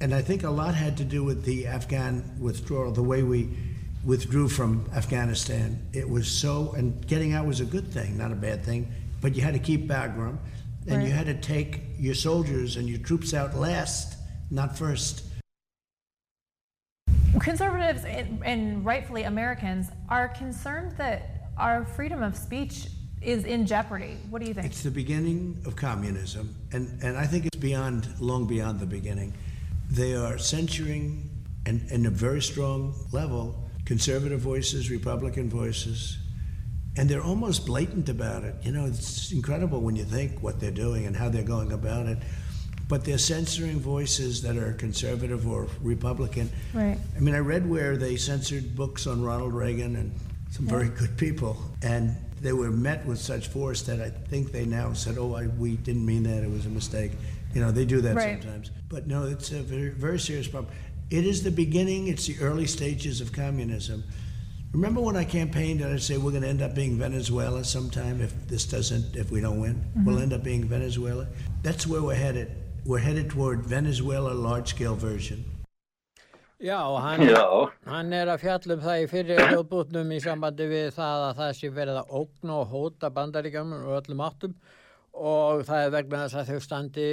And 0.00 0.12
I 0.12 0.20
think 0.20 0.42
a 0.42 0.50
lot 0.50 0.74
had 0.74 0.96
to 0.96 1.04
do 1.04 1.22
with 1.22 1.44
the 1.44 1.68
Afghan 1.68 2.38
withdrawal, 2.40 2.90
the 2.90 3.02
way 3.04 3.22
we 3.22 3.56
withdrew 4.08 4.48
from 4.48 4.88
Afghanistan. 4.94 5.86
It 5.92 6.08
was 6.08 6.26
so, 6.26 6.72
and 6.72 7.06
getting 7.06 7.34
out 7.34 7.44
was 7.44 7.60
a 7.60 7.64
good 7.66 7.92
thing, 7.92 8.16
not 8.16 8.32
a 8.32 8.34
bad 8.34 8.64
thing, 8.64 8.90
but 9.20 9.36
you 9.36 9.42
had 9.42 9.52
to 9.52 9.60
keep 9.60 9.86
Bagram 9.86 10.38
and 10.86 10.96
right. 10.96 11.06
you 11.06 11.12
had 11.12 11.26
to 11.26 11.34
take 11.34 11.82
your 11.98 12.14
soldiers 12.14 12.76
and 12.76 12.88
your 12.88 12.98
troops 13.00 13.34
out 13.34 13.54
last, 13.54 14.16
not 14.50 14.78
first. 14.78 15.24
Conservatives 17.38 18.06
and, 18.06 18.42
and 18.46 18.82
rightfully 18.82 19.24
Americans 19.24 19.88
are 20.08 20.28
concerned 20.28 20.92
that 20.96 21.50
our 21.58 21.84
freedom 21.84 22.22
of 22.22 22.34
speech 22.34 22.86
is 23.20 23.44
in 23.44 23.66
jeopardy. 23.66 24.16
What 24.30 24.40
do 24.40 24.48
you 24.48 24.54
think? 24.54 24.64
It's 24.64 24.82
the 24.82 24.90
beginning 24.90 25.60
of 25.66 25.76
communism, 25.76 26.54
and, 26.72 26.98
and 27.02 27.14
I 27.18 27.26
think 27.26 27.44
it's 27.44 27.58
beyond, 27.58 28.08
long 28.20 28.46
beyond 28.46 28.80
the 28.80 28.86
beginning. 28.86 29.34
They 29.90 30.14
are 30.14 30.38
censuring, 30.38 31.28
and 31.66 31.90
in 31.90 32.06
a 32.06 32.10
very 32.10 32.40
strong 32.40 32.94
level, 33.12 33.67
conservative 33.88 34.38
voices, 34.38 34.90
Republican 34.90 35.48
voices, 35.48 36.18
and 36.98 37.08
they're 37.08 37.22
almost 37.22 37.64
blatant 37.64 38.10
about 38.10 38.44
it. 38.44 38.54
You 38.62 38.70
know, 38.70 38.84
it's 38.84 39.32
incredible 39.32 39.80
when 39.80 39.96
you 39.96 40.04
think 40.04 40.42
what 40.42 40.60
they're 40.60 40.70
doing 40.70 41.06
and 41.06 41.16
how 41.16 41.30
they're 41.30 41.42
going 41.42 41.72
about 41.72 42.04
it. 42.04 42.18
But 42.86 43.06
they're 43.06 43.16
censoring 43.16 43.80
voices 43.80 44.42
that 44.42 44.58
are 44.58 44.74
conservative 44.74 45.48
or 45.48 45.68
Republican. 45.80 46.50
Right. 46.74 46.98
I 47.16 47.20
mean, 47.20 47.34
I 47.34 47.38
read 47.38 47.68
where 47.68 47.96
they 47.96 48.16
censored 48.16 48.76
books 48.76 49.06
on 49.06 49.22
Ronald 49.22 49.54
Reagan 49.54 49.96
and 49.96 50.12
some 50.50 50.66
yeah. 50.66 50.72
very 50.72 50.88
good 50.90 51.16
people, 51.16 51.56
and 51.82 52.14
they 52.42 52.52
were 52.52 52.70
met 52.70 53.06
with 53.06 53.18
such 53.18 53.48
force 53.48 53.80
that 53.82 54.02
I 54.02 54.10
think 54.10 54.52
they 54.52 54.66
now 54.66 54.92
said, 54.92 55.16
"Oh, 55.18 55.34
I, 55.34 55.46
we 55.46 55.76
didn't 55.76 56.04
mean 56.04 56.24
that; 56.24 56.42
it 56.42 56.50
was 56.50 56.66
a 56.66 56.70
mistake." 56.70 57.12
You 57.54 57.62
know, 57.62 57.70
they 57.70 57.84
do 57.84 58.00
that 58.02 58.16
right. 58.16 58.42
sometimes. 58.42 58.70
But 58.88 59.06
no, 59.06 59.24
it's 59.24 59.50
a 59.52 59.62
very, 59.62 59.90
very 59.90 60.18
serious 60.18 60.46
problem. 60.46 60.72
It 61.10 61.24
is 61.24 61.42
the 61.42 61.50
beginning. 61.50 62.08
It's 62.08 62.26
the 62.26 62.36
early 62.38 62.66
stages 62.66 63.22
of 63.22 63.32
communism. 63.32 64.04
Remember 64.72 65.00
when 65.00 65.16
I 65.16 65.24
campaigned 65.24 65.80
and 65.80 65.94
I 65.94 65.96
say 65.96 66.18
we're 66.18 66.32
going 66.32 66.42
to 66.42 66.48
end 66.48 66.60
up 66.60 66.74
being 66.74 66.98
Venezuela 66.98 67.64
sometime 67.64 68.20
if 68.20 68.34
this 68.46 68.66
doesn't, 68.66 69.16
if 69.16 69.30
we 69.30 69.40
don't 69.40 69.58
win, 69.58 69.76
mm-hmm. 69.76 70.04
we'll 70.04 70.18
end 70.18 70.34
up 70.34 70.44
being 70.44 70.64
Venezuela. 70.64 71.26
That's 71.62 71.86
where 71.86 72.02
we're 72.02 72.14
headed. 72.14 72.52
We're 72.84 72.98
headed 72.98 73.30
toward 73.30 73.64
Venezuela 73.64 74.34
large-scale 74.34 74.96
version. 74.96 75.44
Já, 76.60 77.00
hann, 77.00 77.20
Já. 77.22 77.70
hann 77.86 78.12
er 78.12 78.26
að 78.26 78.42
fjallum 78.42 78.80
það 78.82 79.00
í 79.00 79.06
fyrir 79.08 79.40
hljóðbútnum 79.46 80.10
í 80.12 80.18
sambandi 80.20 80.66
við 80.68 80.88
það 80.96 81.24
að 81.28 81.36
það 81.38 81.52
sé 81.54 81.70
verið 81.70 82.00
að 82.00 82.12
ógna 82.18 82.56
og 82.58 82.72
hóta 82.72 83.10
bandaríkjum 83.14 83.72
og 83.78 83.92
öllum 84.00 84.24
áttum 84.26 84.56
og 85.14 85.62
það 85.68 85.84
er 85.84 85.94
vegna 85.94 86.24
þess 86.24 86.40
að 86.40 86.50
þau 86.50 86.66
standi 86.66 87.08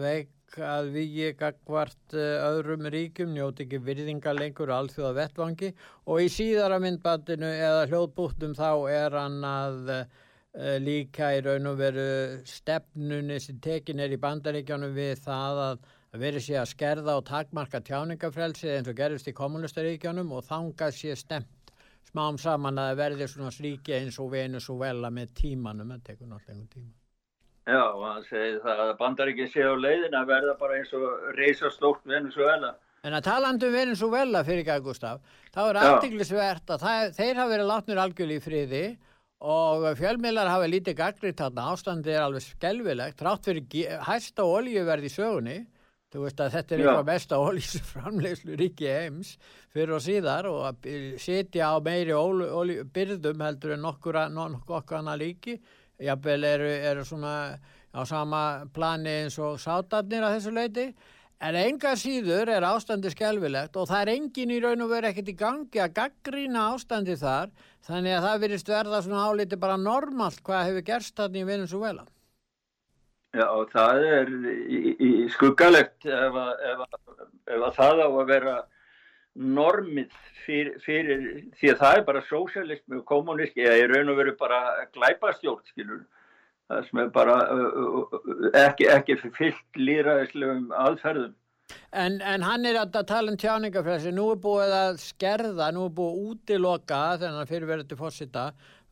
veik 0.00 0.32
að 0.58 0.88
við 0.94 1.36
gagvart 1.38 2.16
eh, 2.16 2.40
öðrum 2.42 2.88
ríkum 2.90 3.30
njóti 3.34 3.66
ekki 3.66 3.78
virðinga 3.86 4.32
lengur 4.34 4.72
alþjóða 4.74 5.12
vettvangi 5.20 5.70
og 6.06 6.24
í 6.24 6.26
síðara 6.32 6.80
myndbandinu 6.82 7.46
eða 7.46 7.86
hljóðbútnum 7.90 8.56
þá 8.58 8.70
er 8.90 9.16
hann 9.20 9.38
að 9.46 9.92
uh, 9.94 10.02
líka 10.82 11.30
í 11.36 11.44
raun 11.46 11.70
og 11.70 11.78
veru 11.78 12.08
stefnunni 12.48 13.38
sem 13.40 13.60
tekin 13.62 14.02
er 14.02 14.10
í 14.10 14.20
bandaríkjanum 14.20 14.94
við 14.96 15.22
það 15.22 15.62
að 15.68 15.88
verið 16.18 16.46
sé 16.48 16.58
að 16.58 16.70
skerða 16.72 17.16
og 17.20 17.26
takmarka 17.28 17.80
tjáningafrelsi 17.86 18.72
eins 18.74 18.90
og 18.90 18.98
gerist 18.98 19.30
í 19.30 19.36
kommunistaríkjónum 19.36 20.32
og 20.34 20.46
þangað 20.48 20.96
sé 20.96 21.14
stemt 21.14 21.74
smám 22.10 22.38
saman 22.42 22.80
að 22.82 22.96
verði 22.98 23.28
svona 23.30 23.52
sríki 23.54 23.94
eins 23.94 24.18
og 24.18 24.32
Venezuela 24.34 25.12
með 25.14 25.36
tímanum, 25.44 25.94
það 25.94 26.08
tekur 26.08 26.32
náttúrulega 26.32 26.72
tíma. 26.74 26.99
Já, 27.70 27.82
og 27.86 28.04
hann 28.08 28.24
segir 28.26 28.60
það 28.64 28.84
að 28.84 28.92
bandaríki 28.98 29.46
sé 29.50 29.66
á 29.66 29.74
leiðin 29.78 30.16
að 30.18 30.30
verða 30.32 30.54
bara 30.58 30.78
eins 30.80 30.94
og 30.96 31.28
reysastórt 31.36 32.06
Venezuela. 32.10 32.74
En 33.06 33.16
að 33.16 33.26
talandu 33.28 33.70
um 33.70 33.76
Venezuela 33.76 34.42
fyrir 34.44 34.64
ekki 34.64 34.74
að 34.74 34.88
Gustaf, 34.88 35.36
þá 35.54 35.60
er 35.62 35.80
aftiklisvert 35.84 36.74
að 36.74 36.82
það, 36.84 37.12
þeir 37.16 37.40
hafa 37.40 37.52
verið 37.54 37.70
látnir 37.70 38.02
algjörlega 38.02 38.42
í 38.42 38.44
friði 38.44 38.84
og 39.40 39.86
fjölmiðlar 39.96 40.50
hafa 40.52 40.68
lítið 40.68 40.98
gaglið 40.98 41.36
þarna, 41.38 41.68
ástandið 41.72 42.16
er 42.16 42.24
alveg 42.26 42.44
skelvilegt, 42.44 43.20
trátt 43.22 43.46
fyrir 43.46 44.00
hæsta 44.04 44.44
oljuverð 44.44 45.06
í 45.08 45.12
sögunni 45.14 45.60
Þú 46.10 46.24
veist 46.24 46.40
að 46.42 46.54
þetta 46.56 46.74
er 46.74 46.80
eitthvað 46.82 47.06
mest 47.06 47.32
að 47.32 47.44
ólísframlegslu 47.46 48.56
ríki 48.58 48.86
heims 48.90 49.28
fyrir 49.70 49.92
og 49.94 50.00
síðar 50.02 50.48
og 50.50 50.64
að 50.66 50.88
setja 51.22 51.68
á 51.70 51.78
meiri 51.78 52.16
byrðum 52.96 53.44
heldur 53.46 53.76
en 53.76 53.84
nokkur 53.84 54.18
annað 54.18 55.20
líki. 55.20 55.54
Jafnvel 56.00 56.44
eru, 56.48 56.68
eru 56.90 57.06
svona 57.06 57.34
á 57.90 58.00
sama 58.06 58.42
plani 58.74 59.24
eins 59.24 59.38
og 59.42 59.58
sátarnir 59.60 60.24
að 60.24 60.36
þessu 60.38 60.54
leiti. 60.54 60.86
En 61.40 61.56
enga 61.56 61.94
síður 61.96 62.50
er 62.52 62.66
ástandi 62.68 63.10
skelvilegt 63.14 63.76
og 63.80 63.88
það 63.88 64.02
er 64.02 64.10
engin 64.12 64.50
í 64.52 64.58
raun 64.60 64.84
og 64.84 64.90
veru 64.92 65.08
ekkert 65.08 65.30
í 65.32 65.36
gangi 65.40 65.80
að 65.80 65.94
gaggrína 65.96 66.66
ástandi 66.74 67.16
þar 67.16 67.48
þannig 67.86 68.16
að 68.16 68.26
það 68.26 68.42
virðist 68.42 68.68
verða 68.68 69.00
svona 69.06 69.22
áliti 69.24 69.58
bara 69.60 69.78
normalt 69.80 70.42
hvað 70.44 70.66
hefur 70.68 70.84
gerst 70.90 71.16
þarna 71.16 71.40
í 71.40 71.46
Venezuela. 71.48 72.04
Já, 73.30 73.46
það 73.72 74.04
er 74.10 74.34
í, 74.68 74.78
í 75.06 75.10
skuggalegt 75.32 76.04
ef, 76.04 76.36
að, 76.44 76.52
ef, 76.66 76.84
að, 76.84 77.24
ef 77.54 77.64
að 77.70 77.76
það 77.78 78.04
á 78.04 78.08
að 78.10 78.30
vera 78.34 78.54
normið 79.38 80.14
fyrir, 80.44 80.78
fyrir 80.84 81.26
því 81.58 81.72
að 81.72 81.82
það 81.82 81.98
er 81.98 82.06
bara 82.08 82.22
sósialismi 82.28 82.98
og 82.98 83.04
kommuníski 83.08 83.62
eða 83.62 83.78
í 83.78 83.90
raun 83.92 84.10
og 84.12 84.18
veru 84.18 84.34
bara 84.40 84.62
glæpastjórn, 84.96 85.62
skilur 85.70 86.00
það 86.70 86.88
sem 86.88 87.02
er 87.02 87.12
bara 87.14 87.36
ekki, 88.64 88.88
ekki 88.90 89.18
fyllt 89.36 89.78
líraðislegum 89.78 90.74
aðferðum. 90.74 91.36
En, 91.94 92.18
en 92.26 92.42
hann 92.42 92.66
er 92.66 92.80
að 92.80 92.98
tala 93.06 93.30
um 93.30 93.38
tjáningafræðsi, 93.38 94.10
nú 94.14 94.26
er 94.32 94.42
búið 94.42 94.74
að 94.74 95.00
skerða, 95.04 95.70
nú 95.74 95.86
er 95.86 95.94
búið 95.94 96.12
að 96.12 96.28
útiloka 96.32 97.00
þennan 97.22 97.50
fyrirverðandi 97.50 97.98
fórsita 97.98 98.44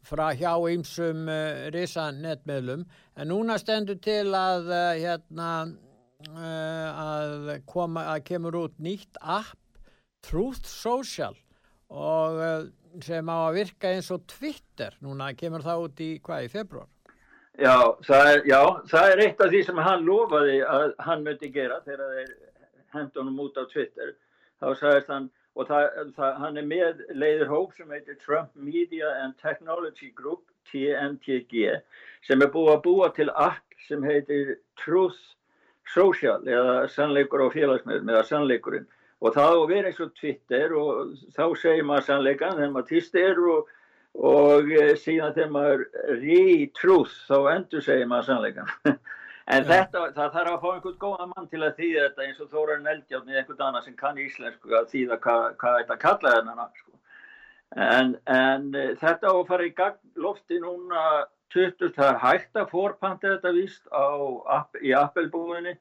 frá 0.06 0.28
hjá 0.38 0.52
ýmsum 0.70 1.26
uh, 1.26 1.66
risanetmiðlum. 1.74 2.84
En 3.18 3.30
núna 3.32 3.58
stendur 3.58 3.98
til 4.02 4.30
að 4.38 4.70
uh, 4.70 4.82
hérna 4.94 5.50
uh, 6.30 7.02
að 7.02 7.56
koma 7.66 8.06
að 8.14 8.28
kemur 8.30 8.62
út 8.62 8.78
nýtt 8.82 9.18
app 9.18 9.67
Truth 10.28 10.68
Social 10.68 11.36
og 11.88 12.38
uh, 12.38 12.68
sem 13.04 13.28
á 13.32 13.36
að 13.48 13.58
virka 13.62 13.90
eins 13.94 14.10
og 14.12 14.26
Twitter. 14.28 14.94
Núna 15.04 15.32
kemur 15.36 15.64
það 15.64 15.84
út 15.86 16.04
í 16.04 16.10
hvað 16.24 16.46
í 16.46 16.52
februar 16.52 16.88
Já 17.58 17.74
það, 18.06 18.28
er, 18.32 18.44
já, 18.46 18.60
það 18.86 19.12
er 19.12 19.20
eitt 19.24 19.40
af 19.42 19.48
því 19.50 19.60
sem 19.66 19.80
hann 19.82 20.04
lofaði 20.06 20.58
að 20.62 20.92
hann 21.02 21.24
myndi 21.26 21.48
gera 21.50 21.80
þegar 21.82 22.12
þeir 22.14 22.28
hendunum 22.94 23.40
út 23.42 23.58
á 23.58 23.66
Twitter. 23.72 24.12
Þá 24.62 24.68
sagðist 24.78 25.10
hann 25.10 25.26
og 25.58 25.66
það, 25.66 25.88
það, 26.14 26.36
hann 26.44 26.60
er 26.60 26.68
með 26.70 27.00
leiður 27.18 27.50
hóp 27.50 27.74
sem 27.74 27.90
heitir 27.90 28.18
Trump 28.22 28.52
Media 28.54 29.10
and 29.24 29.34
Technology 29.42 30.12
Group 30.14 30.46
TMTG 30.70 31.72
sem 32.28 32.44
er 32.44 32.52
búið 32.54 32.76
að 32.76 32.84
búa 32.86 33.10
til 33.16 33.26
app 33.34 33.82
sem 33.88 34.06
heitir 34.06 34.54
Truth 34.78 35.18
Social 35.90 36.44
eða 36.46 36.84
sannleikur 36.94 37.42
á 37.42 37.48
félagsmiðlum 37.50 38.14
eða 38.14 38.26
sannleikurinn 38.28 38.86
og 39.18 39.34
það 39.34 39.50
á 39.50 39.56
að 39.58 39.68
vera 39.72 39.90
eins 39.90 40.00
og 40.04 40.14
Twitter 40.18 40.74
og 40.78 41.12
þá 41.34 41.44
segir 41.58 41.86
maður 41.86 42.08
sannleikan 42.08 42.56
þegar 42.58 42.74
maður 42.74 42.90
týstir 42.92 43.44
og, 43.54 43.70
og 44.14 44.72
eh, 44.72 44.94
síðan 44.98 45.36
þegar 45.36 45.54
maður 45.56 45.86
re-truth 46.22 47.16
þá 47.28 47.38
endur 47.56 47.84
segir 47.84 48.10
maður 48.10 48.30
sannleikan 48.32 48.74
En 49.48 49.64
ja. 49.64 49.68
þetta, 49.68 50.02
það 50.12 50.34
þarf 50.34 50.50
að 50.50 50.60
fá 50.62 50.68
einhvern 50.74 50.98
góða 51.00 51.26
mann 51.30 51.46
til 51.48 51.62
að 51.64 51.78
þýða 51.78 52.02
þetta 52.02 52.24
eins 52.26 52.40
og 52.44 52.50
Þóran 52.52 52.90
Eldjátt 52.92 53.24
með 53.24 53.38
einhvern 53.40 53.62
annar 53.64 53.84
sem 53.86 53.96
kann 53.96 54.20
íslensku 54.20 54.74
að 54.76 54.90
þýða 54.92 55.16
hvað, 55.24 55.44
hvað 55.62 55.78
þetta 55.78 55.96
kallaði 56.02 56.40
hennar. 56.50 56.74
Sko. 56.82 56.98
En, 57.86 58.12
en 58.34 58.66
e, 58.76 58.84
þetta 59.00 59.32
á 59.32 59.34
að 59.34 59.46
fara 59.48 59.68
í 59.68 59.72
lofti 60.20 60.60
núna 60.60 61.04
20. 61.56 61.94
Það 61.96 62.10
er 62.10 62.20
hægt 62.26 62.60
að 62.60 62.68
forpanta 62.74 63.32
þetta 63.32 63.54
víst 63.56 63.88
á, 63.88 64.04
í 64.84 64.92
Appelbúinni 65.00 65.78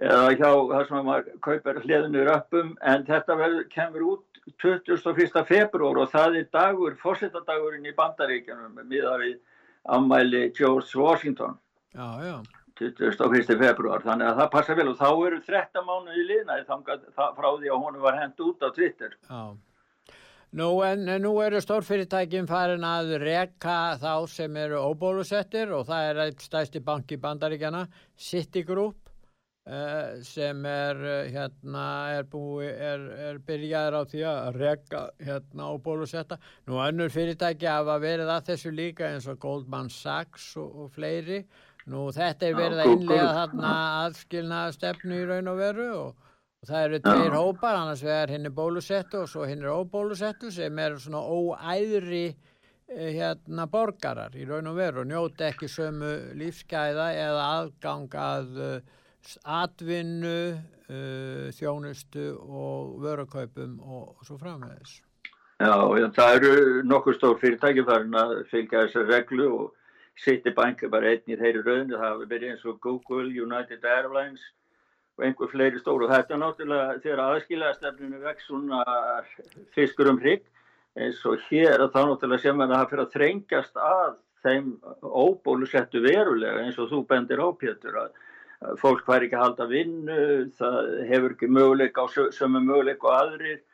eða 0.00 0.32
hjá 0.36 0.50
það 0.50 0.88
sem 0.88 1.06
maður 1.08 1.38
kaupar 1.46 1.80
hliðinur 1.84 2.32
uppum 2.34 2.74
en 2.82 3.06
þetta 3.06 3.36
vel, 3.40 3.52
kemur 3.72 4.06
út 4.12 4.40
21. 4.62 5.44
februar 5.48 6.02
og 6.02 6.12
það 6.12 6.40
er 6.40 6.50
dagur, 6.54 6.98
fórsetadagurinn 7.00 7.88
í 7.88 7.94
bandaríkjanum 7.96 8.78
miða 8.86 9.16
við 9.22 9.38
ammæli 9.96 10.50
George 10.54 10.98
Washington. 10.98 11.58
Já, 11.96 12.08
já. 12.22 12.36
21. 12.76 13.56
februar 13.56 14.02
þannig 14.04 14.28
að 14.28 14.40
það 14.42 14.50
passa 14.52 14.74
vel 14.76 14.90
og 14.90 14.98
þá 14.98 15.08
eru 15.26 15.38
13 15.46 15.86
mánuði 15.86 16.26
liðnaði 16.28 16.66
frá 17.16 17.48
því 17.56 17.70
að 17.72 17.80
hún 17.86 18.02
var 18.02 18.18
hendt 18.20 18.42
út 18.44 18.60
á 18.60 18.68
Twitter 18.68 19.16
Já 19.30 19.56
Nú, 20.56 20.68
en, 20.86 21.02
nú 21.20 21.32
eru 21.42 21.58
stórfyrirtækjum 21.60 22.46
farin 22.48 22.84
að 22.86 23.16
reka 23.20 23.96
þá 24.00 24.12
sem 24.30 24.54
eru 24.56 24.78
óbólusettir 24.78 25.72
og 25.74 25.88
það 25.88 26.10
er 26.10 26.20
eitt 26.22 26.44
stæsti 26.46 26.80
bank 26.84 27.10
í 27.12 27.18
bandaríkjana 27.20 27.82
Citigroup 28.16 29.05
uh, 29.66 30.16
sem 30.26 30.64
er 30.70 31.02
uh, 31.02 31.14
hérna 31.34 31.86
er 32.16 32.28
búi, 32.32 32.66
er, 32.66 33.06
er 33.28 33.40
byrjaður 33.46 33.98
á 33.98 34.02
því 34.12 34.26
að 34.32 34.60
rega 34.62 35.04
hérna 35.28 35.70
og 35.74 35.80
bólusetta. 35.86 36.40
Nú 36.66 36.80
önnur 36.82 37.12
fyrirtæki 37.14 37.70
hafa 37.70 37.98
verið 38.02 38.34
að 38.34 38.52
þessu 38.52 38.74
líka 38.74 39.10
eins 39.12 39.30
og 39.30 39.40
Goldman 39.42 39.90
Sachs 39.92 40.52
og, 40.60 40.84
og 40.84 40.92
fleiri. 40.96 41.42
Nú 41.86 42.08
þetta 42.14 42.48
er 42.48 42.56
verið 42.58 42.82
að 42.82 42.92
innlega 42.96 43.34
þarna 43.40 43.74
aðskilna 44.04 44.62
stefnu 44.74 45.20
í 45.20 45.26
raun 45.28 45.52
og 45.52 45.60
veru 45.60 45.90
og 45.94 46.14
og 46.66 46.70
það 46.70 46.84
eru 46.84 46.98
tveir 47.04 47.36
hópar, 47.36 47.76
annars 47.78 48.02
er 48.02 48.50
bólusettu 48.50 49.22
og 49.22 49.30
svo 49.30 49.46
hinn 49.46 49.62
er 49.62 49.70
óbólusettu 49.70 50.50
sem 50.50 50.78
eru 50.78 50.98
svona 50.98 51.20
óæðri 51.22 52.26
eh, 52.88 53.12
hérna 53.14 53.66
borgarar 53.70 54.34
í 54.34 54.46
raun 54.48 54.66
og 54.72 54.78
veru 54.80 55.04
og 55.04 55.10
njóti 55.10 55.46
ekki 55.46 55.68
sömu 55.70 56.12
lífsgæða 56.40 57.10
eða 57.14 57.44
aðgang 57.60 58.16
að 58.18 58.58
uh, 58.58 58.94
atvinnu, 59.42 60.38
uh, 60.86 61.48
þjónustu 61.56 62.28
og 62.36 62.96
vörukaupum 63.04 63.78
og, 63.82 64.16
og 64.16 64.28
svo 64.28 64.38
framvegis. 64.40 65.00
Já, 65.56 65.72
já, 65.96 66.06
það 66.12 66.34
eru 66.36 66.82
nokkur 66.84 67.16
stór 67.16 67.38
fyrirtæki 67.40 67.84
farin 67.86 68.16
að 68.20 68.34
fylgja 68.50 68.84
þessar 68.84 69.06
reglu 69.08 69.46
og 69.56 69.72
Citibank 70.20 70.82
er 70.84 70.92
bara 70.92 71.12
einn 71.12 71.32
í 71.32 71.36
þeirri 71.36 71.62
rauninu, 71.64 71.96
það 71.96 72.04
hafi 72.04 72.28
verið 72.30 72.52
eins 72.52 72.66
og 72.68 72.78
Google, 72.84 73.28
United 73.28 73.84
Airlines 73.84 74.44
og 75.16 75.24
einhver 75.24 75.50
fleiri 75.52 75.80
stóru. 75.80 76.08
Þetta 76.08 76.36
er 76.36 76.42
náttúrulega 76.42 77.00
þegar 77.04 77.22
aðskiljaðastefninu 77.24 78.20
vex 78.22 78.46
svona 78.48 78.82
fiskur 79.76 80.12
um 80.12 80.20
hrygg 80.20 80.44
eins 80.96 81.20
og 81.28 81.40
hér 81.50 81.84
að 81.84 81.92
þá 81.92 82.00
náttúrulega 82.10 82.44
sem 82.44 82.62
að 82.64 82.72
það 82.74 82.86
fyrir 82.92 83.04
að 83.04 83.16
þrengjast 83.16 83.82
að 83.88 84.14
þeim 84.46 84.70
óbólusettu 85.02 86.02
verulega 86.04 86.64
eins 86.64 86.78
og 86.80 86.90
þú 86.92 87.02
bendir 87.08 87.42
á 87.42 87.48
Pétur 87.60 88.00
að 88.04 88.22
fólk 88.80 89.04
hver 89.06 89.26
ekki 89.26 89.36
að 89.36 89.44
halda 89.44 89.68
vinnu, 89.70 90.20
það 90.58 90.76
hefur 91.10 91.34
ekki 91.36 91.48
möguleik 91.52 91.98
á 92.00 92.04
sömu 92.08 92.62
möguleik 92.64 93.04
og 93.04 93.16
aðrir 93.16 93.64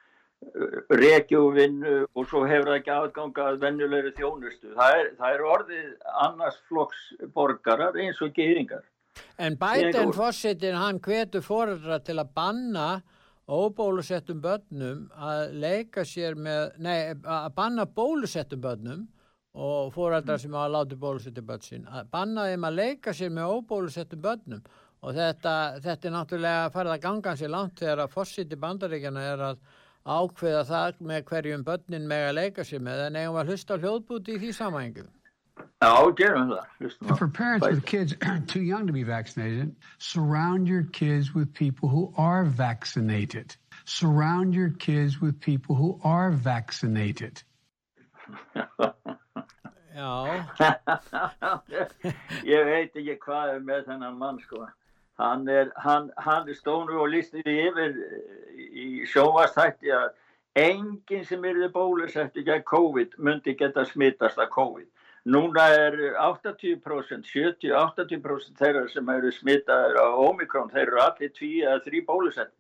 reykjuvinnu 0.91 1.95
og 2.19 2.27
svo 2.27 2.43
hefur 2.49 2.73
það 2.73 2.79
ekki 2.81 2.95
aðgangað 2.95 3.61
vennulegri 3.63 4.13
þjónustu. 4.17 4.73
Það 4.75 4.97
er, 4.99 5.11
það 5.19 5.37
er 5.37 5.45
orðið 5.55 5.89
annars 6.25 6.59
flokks 6.69 7.05
borgarar 7.35 7.99
eins 8.03 8.21
og 8.25 8.35
geyringar. 8.37 8.85
En 9.39 9.57
Biden 9.61 10.13
fórsetin 10.17 10.79
hann 10.79 11.01
hvetur 11.05 11.45
fóröldra 11.45 12.01
til 12.03 12.19
að 12.19 12.33
banna 12.35 12.89
óbólusettum 13.53 14.41
börnum 14.43 15.09
að 15.19 15.57
leika 15.63 16.05
sér 16.09 16.37
með, 16.39 16.79
nei, 16.83 17.13
að 17.13 17.51
banna 17.57 17.87
bólusettum 17.87 18.63
börnum 18.63 19.07
og 19.53 19.93
fóröldra 19.93 20.39
sem 20.41 20.55
hafa 20.57 20.73
látið 20.73 21.01
bólusettum 21.03 21.47
börn 21.47 21.65
sín, 21.67 21.85
að 21.85 22.09
banna 22.15 22.47
þeim 22.49 22.65
að 22.69 22.79
leika 22.79 23.13
sér 23.13 23.33
með 23.37 23.57
óbólusettum 23.59 24.23
börnum 24.25 24.63
og 25.03 25.15
þetta, 25.17 25.55
þetta 25.85 26.09
er 26.09 26.15
náttúrulega 26.17 26.67
að 26.67 26.75
fara 26.77 26.93
að 26.95 27.03
ganga 27.07 27.35
sér 27.37 27.53
langt 27.53 27.81
þegar 27.81 28.05
að 28.05 28.13
fórseti 28.15 28.59
bandaríkjana 28.63 29.25
er 29.33 29.47
að 29.51 29.65
ákveða 30.03 30.63
það 30.67 31.03
með 31.11 31.25
hverjum 31.31 31.65
börnin 31.67 32.07
með 32.11 32.29
að 32.29 32.39
leika 32.39 32.65
sér 32.67 32.81
með 32.83 33.07
en 33.07 33.19
eigum 33.21 33.41
að 33.43 33.53
hlusta 33.53 33.79
hljóðbúti 33.79 34.37
í 34.37 34.41
því 34.43 34.55
samængum. 34.57 35.11
Já, 35.83 35.93
gerum 36.17 36.51
það. 36.51 37.19
For 37.19 37.29
parents 37.29 37.67
with 37.67 37.85
kids 37.85 38.17
too 38.47 38.63
young 38.63 38.87
to 38.87 38.93
be 38.93 39.03
vaccinated, 39.03 39.75
surround 39.99 40.67
your 40.67 40.85
kids 40.93 41.35
with 41.35 41.53
people 41.53 41.89
who 41.89 42.13
are 42.17 42.45
vaccinated. 42.45 43.55
Surround 43.85 44.55
your 44.55 44.71
kids 44.71 45.21
with 45.21 45.39
people 45.41 45.77
who 45.77 46.01
are 46.05 46.31
vaccinated. 46.31 47.43
Ég 52.55 52.65
veit 52.69 52.97
ekki 52.97 53.17
hvað 53.21 53.57
er 53.57 53.61
með 53.67 53.81
þennan 53.91 54.21
mann 54.21 54.39
sko. 54.41 54.65
Hann 55.21 55.45
er, 55.49 55.69
hann, 55.85 56.11
hann 56.17 56.49
er 56.49 56.57
stónu 56.57 56.97
og 57.03 57.11
listi 57.13 57.43
yfir 57.45 57.93
í 58.57 59.05
sjóastætti 59.11 59.93
að 59.93 60.09
enginn 60.59 61.25
sem 61.29 61.45
eru 61.45 61.69
bólusettu 61.73 62.45
gegn 62.47 62.65
COVID 62.69 63.11
myndi 63.19 63.55
geta 63.59 63.85
smittast 63.89 64.39
af 64.41 64.49
COVID. 64.57 64.89
Núna 65.25 65.69
er 65.71 65.95
80%, 66.19 67.29
70-80% 67.31 68.59
þeirra 68.59 68.89
sem 68.91 69.11
eru 69.15 69.31
smittaður 69.31 70.01
á 70.03 70.07
Omikron, 70.25 70.73
þeir 70.73 70.89
eru 70.89 71.03
allir 71.05 71.31
tví 71.37 71.53
eða 71.63 71.79
þrý 71.85 72.01
bólusetning. 72.09 72.59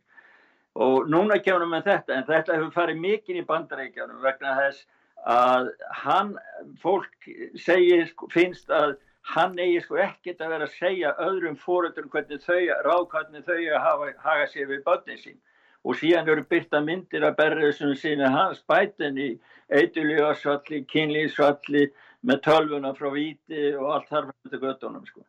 Og 0.78 1.08
núna 1.10 1.40
kemur 1.42 1.66
við 1.68 1.88
þetta, 1.88 2.16
en 2.16 2.28
þetta 2.28 2.54
hefur 2.54 2.76
farið 2.76 3.00
mikinn 3.02 3.40
í 3.40 3.48
bandaríkjanum 3.48 4.22
vegna 4.22 4.54
þess 4.60 4.86
að 5.28 5.70
hann, 6.02 6.36
fólk 6.82 7.30
segir, 7.58 8.06
sko, 8.10 8.28
finnst 8.32 8.70
að 8.70 8.96
hann 9.34 9.58
eigi 9.58 9.80
sko 9.84 10.00
ekkert 10.02 10.42
að 10.42 10.54
vera 10.54 10.66
að 10.66 10.76
segja 10.80 11.14
öðrum 11.22 11.56
fóröldur 11.56 12.08
hvernig 12.10 12.42
þau, 12.42 12.60
ráð 12.86 13.08
hvernig 13.12 13.44
þau 13.46 13.78
hafa, 13.78 14.12
haga 14.24 14.46
sér 14.50 14.70
við 14.70 14.84
börnin 14.86 15.20
sín. 15.20 15.38
Og 15.82 15.98
síðan 15.98 16.28
eru 16.30 16.44
byrta 16.46 16.80
myndir 16.82 17.26
að 17.26 17.38
berðisum 17.40 17.94
sína 17.98 18.30
hans 18.30 18.62
bætin 18.70 19.18
í 19.18 19.32
eitulíðarsvalli, 19.74 20.84
kynlíðsvalli, 20.90 21.88
með 22.22 22.42
tölvuna 22.46 22.92
frá 22.94 23.10
víti 23.14 23.72
og 23.74 23.88
allt 23.96 24.10
þarf 24.10 24.34
þetta 24.44 24.62
göttunum 24.62 25.06
sko. 25.06 25.24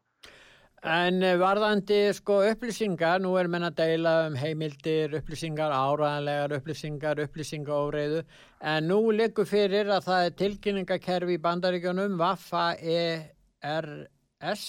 En 0.84 1.22
eh, 1.24 1.38
varðandi 1.40 1.98
sko 2.12 2.42
upplýsingar, 2.44 3.22
nú 3.24 3.38
er 3.40 3.48
menn 3.48 3.64
að 3.64 3.78
deila 3.78 4.16
um 4.28 4.34
heimildir, 4.36 5.14
upplýsingar, 5.22 5.72
áraðanlegar 5.72 6.58
upplýsingar, 6.58 7.22
upplýsingaóreiðu, 7.24 8.20
en 8.60 8.90
nú 8.92 8.98
likur 9.16 9.48
fyrir 9.48 9.88
að 9.96 10.10
það 10.10 10.26
er 10.26 10.36
tilkynningakerfi 10.42 11.38
í 11.38 11.42
bandaríkjónum, 11.46 12.18
Vaffa 12.20 12.66
ERS, 12.84 14.66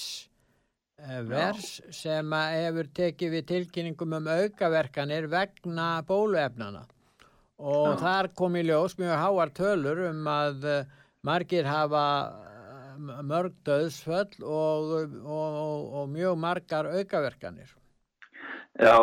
eh, 1.03 1.21
vers, 1.27 1.69
sem 1.91 2.39
hefur 2.55 2.93
tekið 2.95 3.35
við 3.35 3.47
tilkynningum 3.51 4.15
um 4.21 4.31
aukaverkanir 4.37 5.27
vegna 5.35 5.89
bóluefnana. 6.07 6.87
Og 7.59 7.91
Já. 7.91 7.99
þar 8.07 8.35
kom 8.39 8.55
í 8.55 8.63
ljós 8.63 8.95
mjög 9.03 9.19
háar 9.19 9.51
tölur 9.51 10.07
um 10.13 10.31
að 10.31 10.65
eh, 10.79 10.85
margir 11.27 11.67
hafa 11.67 12.07
mörg 12.99 13.55
döðsföll 13.67 14.43
og, 14.43 14.93
og, 15.25 15.95
og 16.01 16.13
mjög 16.13 16.37
margar 16.39 16.91
aukaverkanir. 16.91 17.73
Já, 18.75 18.99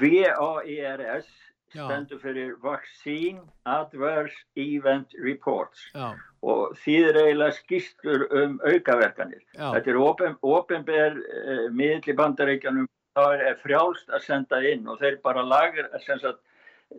VAERS 0.00 1.30
stendur 1.72 2.18
fyrir 2.20 2.54
Vaccine 2.62 3.40
Adverse 3.64 4.34
Event 4.56 5.14
Reports 5.24 5.84
Já. 5.94 6.12
og 6.42 6.74
þýðir 6.82 7.18
eiginlega 7.22 7.56
skýstur 7.56 8.26
um 8.42 8.58
aukaverkanir. 8.66 9.42
Já. 9.56 9.70
Þetta 9.76 9.92
er 9.94 10.00
open, 10.00 10.36
openber 10.42 11.20
eh, 11.22 11.68
miðli 11.72 12.16
bandaríkjanum, 12.18 12.88
það 13.16 13.44
er 13.48 13.60
frjálst 13.62 14.12
að 14.12 14.26
senda 14.26 14.60
inn 14.68 14.88
og 14.88 15.00
þeir 15.00 15.20
bara 15.24 15.44
lagur 15.44 15.88
að 15.92 16.34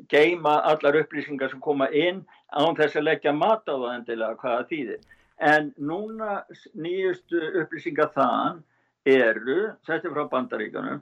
geima 0.09 0.59
allar 0.65 0.97
upplýsingar 1.03 1.51
sem 1.51 1.61
koma 1.61 1.89
inn 1.93 2.23
án 2.49 2.77
þess 2.77 2.97
að 2.97 3.09
leggja 3.11 3.33
mat 3.33 3.67
á 3.69 3.75
það 3.75 3.91
endilega 3.93 4.39
hvaða 4.41 4.65
þýðir 4.71 5.03
en 5.43 5.73
núna 5.77 6.43
nýjustu 6.73 7.39
upplýsingar 7.61 8.09
þann 8.15 8.63
eru, 9.05 9.73
þetta 9.87 10.07
er 10.07 10.13
frá 10.15 10.23
bandaríkanum 10.31 11.01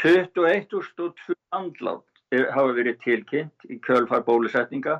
21.002 0.00 1.34
andlátt 1.56 2.04
hafa 2.54 2.72
verið 2.76 2.96
tilkynnt 3.04 3.60
í 3.68 3.76
kjölfar 3.84 4.22
bólusetninga. 4.24 4.94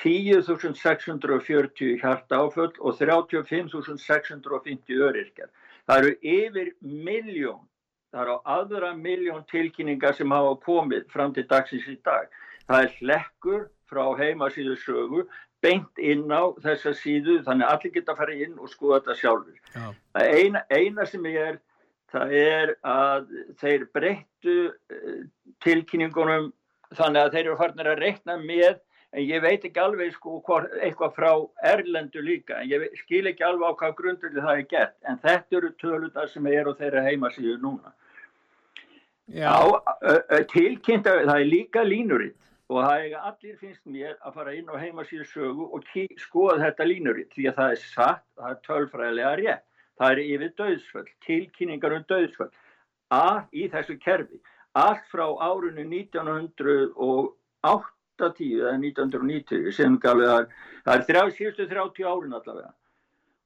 10.640 0.02 2.02
hjartáföll 2.02 2.74
og 2.80 2.96
35.650 2.98 5.04
öryrkjar. 5.08 5.50
Það 5.86 5.98
eru 5.98 6.12
yfir 6.22 6.68
miljón, 6.82 7.64
það 8.14 8.22
eru 8.24 8.36
aðra 8.56 8.92
miljón 8.98 9.44
tilkynningar 9.52 10.14
sem 10.18 10.34
hafa 10.34 10.54
komið 10.66 11.04
fram 11.14 11.32
til 11.36 11.46
dagsins 11.50 11.88
í 11.90 11.92
dag. 12.06 12.26
Það 12.68 12.80
er 12.86 12.92
hlekkur 13.00 13.62
frá 13.92 14.06
heimasíðu 14.18 14.76
sögu, 14.82 15.22
beint 15.62 15.96
inn 16.02 16.32
á 16.34 16.44
þessa 16.64 16.92
síðu, 16.98 17.44
þannig 17.46 17.66
að 17.68 17.74
allir 17.76 17.94
geta 17.98 18.12
að 18.16 18.22
fara 18.24 18.40
inn 18.46 18.56
og 18.58 18.68
skoða 18.72 18.98
þetta 19.02 19.16
sjálfur. 19.20 19.58
Það 20.16 20.26
eina, 20.40 20.60
eina 20.72 21.04
sem 21.06 21.24
ég 21.30 21.42
er, 21.52 21.58
það 22.12 22.28
er 22.40 22.68
að 22.88 23.24
þeir 23.62 23.82
breyttu 23.94 24.58
eh, 24.72 25.22
tilkynningunum 25.64 26.46
þannig 26.98 27.22
að 27.22 27.32
þeir 27.36 27.46
eru 27.46 27.60
farnir 27.60 27.88
að 27.92 28.02
reikna 28.02 28.34
með 28.42 28.74
en 29.12 29.24
ég 29.28 29.42
veit 29.44 29.66
ekki 29.68 29.80
alveg 29.82 30.14
sko 30.16 30.38
eitthvað 30.82 31.16
frá 31.16 31.32
Erlendu 31.74 32.22
líka 32.24 32.62
en 32.62 32.70
ég 32.72 32.86
skil 33.02 33.28
ekki 33.32 33.44
alveg 33.44 33.68
á 33.68 33.80
hvað 33.80 33.98
grundulega 33.98 34.46
það 34.46 34.62
er 34.62 34.68
gert. 34.74 34.96
En 35.08 35.20
þetta 35.24 35.58
eru 35.60 35.72
tölutar 35.82 36.30
sem 36.32 36.48
eru 36.48 36.76
þeirra 36.80 37.04
heimasíðu 37.10 37.58
núna. 37.64 37.92
Tilkynnt 40.52 41.08
að 41.08 41.26
það 41.28 41.38
er 41.40 41.50
líka 41.50 41.84
línuritt. 41.88 42.38
Og 42.72 42.80
það 42.86 43.06
er 43.06 43.16
allir 43.28 43.56
finnst 43.60 43.84
mér 43.84 44.14
að 44.24 44.36
fara 44.40 44.54
inn 44.56 44.70
á 44.72 44.80
heimasíðu 44.80 45.26
sögu 45.28 45.66
og 45.76 45.84
skoða 46.24 46.62
þetta 46.62 46.88
línuritt. 46.88 47.34
Því 47.36 47.50
að 47.52 47.58
það 47.60 47.72
er 47.76 47.82
satt, 47.84 48.24
það 48.40 48.54
er 48.54 48.62
tölfræðilega 48.68 49.34
rétt. 49.42 49.66
Það 50.00 50.12
er 50.12 50.22
yfir 50.24 50.54
döðsföll, 50.58 51.10
tilkynningar 51.28 51.94
um 51.98 52.06
döðsföll 52.08 52.48
að 53.12 53.42
í 53.52 53.68
þessu 53.74 53.98
kerfi. 54.00 54.40
Allt 54.72 55.04
frá 55.12 55.28
árunni 55.44 55.84
1980 58.22 58.62
eða 58.62 58.74
1990 58.78 59.72
sem 59.76 59.98
gafið 60.02 60.30
það, 60.32 60.52
það 60.86 60.96
er 60.96 61.06
þrjá, 61.10 61.24
síðustu 61.38 61.68
30 61.72 62.10
árin 62.12 62.38
allavega. 62.38 62.74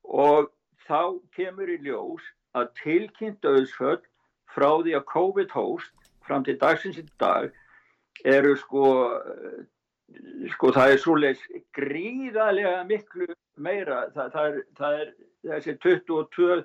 Og 0.05 0.49
þá 0.85 1.01
kemur 1.35 1.71
í 1.71 1.77
ljós 1.85 2.25
að 2.55 2.71
tilkynnt 2.81 3.41
döðsföll 3.43 4.01
frá 4.55 4.69
því 4.81 4.97
að 4.97 5.07
COVID 5.11 5.55
hóst 5.55 6.11
fram 6.25 6.45
til 6.45 6.57
dagsins 6.61 6.99
í 7.01 7.05
dag 7.21 7.49
eru 8.25 8.55
sko 8.57 8.85
sko 10.53 10.71
það 10.75 10.93
er 10.93 11.01
svolítið 11.01 11.63
gríðarlega 11.75 12.83
miklu 12.88 13.27
meira. 13.57 14.05
Það, 14.13 14.31
það, 14.35 14.45
er, 14.45 14.63
það 14.77 14.99
er 15.01 15.11
þessi 15.49 15.77
22 15.83 16.63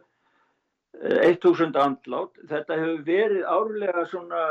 1000 1.41 1.77
andlátt 1.79 2.41
þetta 2.51 2.79
hefur 2.81 3.03
verið 3.07 3.45
árlega 3.47 4.05
svona 4.11 4.45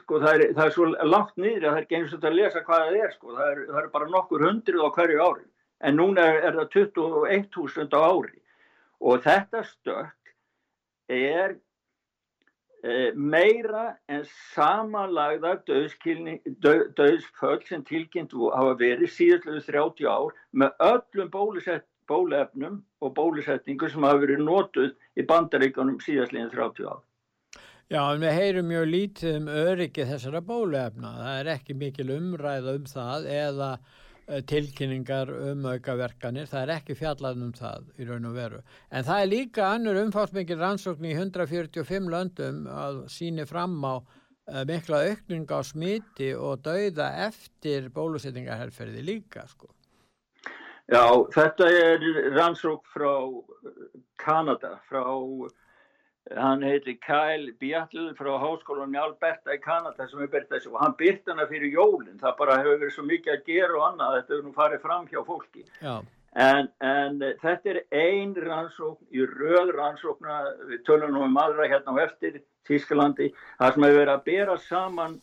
sko 0.00 0.20
það 0.22 0.34
er, 0.34 0.44
það 0.56 0.64
er 0.66 0.74
svo 0.76 0.86
langt 1.08 1.36
niður 1.36 1.66
að 1.66 1.70
það 1.70 1.80
er 1.80 1.84
ekki 1.86 1.98
eins 1.98 2.14
og 2.16 2.24
að 2.24 2.38
lesa 2.38 2.64
hvað 2.68 2.86
það 2.86 3.00
er 3.02 3.12
sko. 3.16 3.34
Það 3.36 3.50
er, 3.50 3.60
það 3.72 3.82
er 3.82 3.90
bara 3.98 4.10
nokkur 4.14 4.46
hundrið 4.48 4.86
á 4.86 4.88
hverju 4.96 5.26
ári. 5.28 5.46
En 5.84 5.98
núna 6.00 6.24
er, 6.30 6.40
er 6.48 6.58
það 6.60 6.78
21.000 6.78 7.98
á 7.98 8.00
ári. 8.08 8.40
Og 9.04 9.24
þetta 9.24 9.64
stök 9.68 10.34
er 11.12 11.58
Eh, 12.84 13.14
meira 13.16 13.94
en 14.12 14.26
samanlagðar 14.52 15.62
döðsföll 16.60 17.62
sem 17.64 17.84
tilkynnt 17.88 18.34
hafa 18.36 18.74
verið 18.76 19.08
síðastlega 19.14 19.62
30 19.70 20.04
ár 20.04 20.34
með 20.52 20.84
öllum 20.90 21.30
bólefnum 22.12 22.76
og 23.00 23.14
bólusetningu 23.16 23.88
sem 23.88 24.04
hafa 24.04 24.20
verið 24.26 24.44
nótuð 24.44 24.92
í 25.16 25.24
bandaríkanum 25.30 25.96
síðastlega 26.04 26.52
30 26.52 26.90
ár. 26.92 27.00
Já, 27.92 28.00
við 28.16 28.32
heyrum 28.32 28.70
mjög 28.70 28.86
lítið 28.88 29.36
um 29.40 29.50
öryggi 29.52 30.06
þessara 30.08 30.40
bólefna. 30.40 31.10
Það 31.20 31.40
er 31.42 31.52
ekki 31.58 31.76
mikil 31.76 32.08
umræða 32.14 32.78
um 32.78 32.88
það 32.88 33.28
eða 33.34 33.70
Eh, 34.24 34.40
tilkynningar 34.48 35.28
um 35.50 35.66
aukaverkanir, 35.68 36.46
það 36.48 36.62
er 36.62 36.70
ekki 36.78 36.94
fjallað 36.96 37.42
um 37.44 37.50
það 37.52 37.88
í 38.00 38.06
raun 38.08 38.28
og 38.30 38.36
veru. 38.38 38.60
En 38.88 39.04
það 39.04 39.20
er 39.20 39.28
líka 39.28 39.66
annur 39.68 39.98
umfásmikið 40.00 40.62
rannsókn 40.64 41.08
í 41.10 41.12
145 41.12 42.08
löndum 42.08 42.62
að 42.72 43.02
síni 43.12 43.44
fram 43.44 43.74
á 43.84 44.00
uh, 44.00 44.62
mikla 44.64 45.02
aukning 45.10 45.44
á 45.52 45.60
smiti 45.60 46.30
og 46.32 46.64
dauða 46.64 47.10
eftir 47.26 47.90
bólusetningarherrferði 47.92 49.04
líka 49.04 49.44
sko. 49.50 49.68
Já, 50.88 51.04
þetta 51.36 51.68
er 51.68 52.08
rannsókn 52.32 52.88
frá 52.96 53.12
Kanada, 54.24 54.78
frá 54.88 55.04
hann 56.32 56.62
heiti 56.64 56.96
Kyle 57.04 57.52
Bjallur 57.60 58.14
frá 58.16 58.32
háskólanum 58.40 58.96
í 58.96 59.00
Alberta 59.00 59.52
í 59.52 59.60
Kanada 59.60 60.06
sem 60.08 60.22
er 60.24 60.46
þessu 60.48 60.72
og 60.72 60.80
hann 60.80 60.96
byrkt 60.96 61.28
hana 61.28 61.46
fyrir 61.50 61.74
jólinn 61.74 62.20
það 62.20 62.36
bara 62.38 62.58
hefur 62.62 62.80
verið 62.80 62.94
svo 62.96 63.04
mikið 63.10 63.32
að 63.34 63.48
gera 63.50 63.78
og 63.78 63.86
annað 63.90 64.16
þetta 64.16 64.34
hefur 64.34 64.46
nú 64.46 64.54
farið 64.56 64.84
fram 64.86 65.08
hjá 65.10 65.20
fólki. 65.26 65.64
En, 66.34 66.70
en 66.82 67.20
þetta 67.42 67.74
er 67.74 67.80
ein 67.94 68.32
rannsókn 68.34 69.12
í 69.14 69.26
röð 69.36 69.74
rannsókna 69.76 70.40
við 70.70 70.82
tölum 70.88 71.12
nú 71.14 71.26
um 71.28 71.38
aðra 71.38 71.68
hérna 71.70 71.94
á 71.94 72.04
eftir 72.08 72.40
Tísklandi, 72.64 73.28
það 73.60 73.74
sem 73.74 73.84
hefur 73.84 74.00
verið 74.00 74.14
að 74.14 74.26
bera 74.30 74.56
saman 74.64 75.18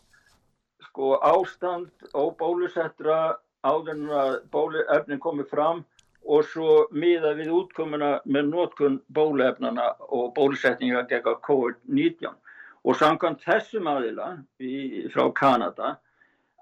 sko 0.86 1.16
ástand 1.26 2.12
og 2.14 2.36
bólusettra 2.38 3.40
áður 3.66 3.96
en 3.96 4.06
að 4.22 4.36
bóluefnin 4.54 5.22
komið 5.22 5.50
fram 5.50 5.84
og 6.26 6.46
svo 6.46 6.86
miða 6.94 7.34
við 7.38 7.50
útkomuna 7.56 8.12
með 8.26 8.52
nótkun 8.52 9.00
bólefnana 9.14 9.88
og 10.10 10.34
bólusetninga 10.36 11.04
gegn 11.10 11.42
COVID-19. 11.48 12.36
Og 12.82 12.98
samkvæmt 12.98 13.44
þessum 13.46 13.90
aðila 13.90 14.36
í, 14.60 15.08
frá 15.14 15.28
Kanada 15.38 15.98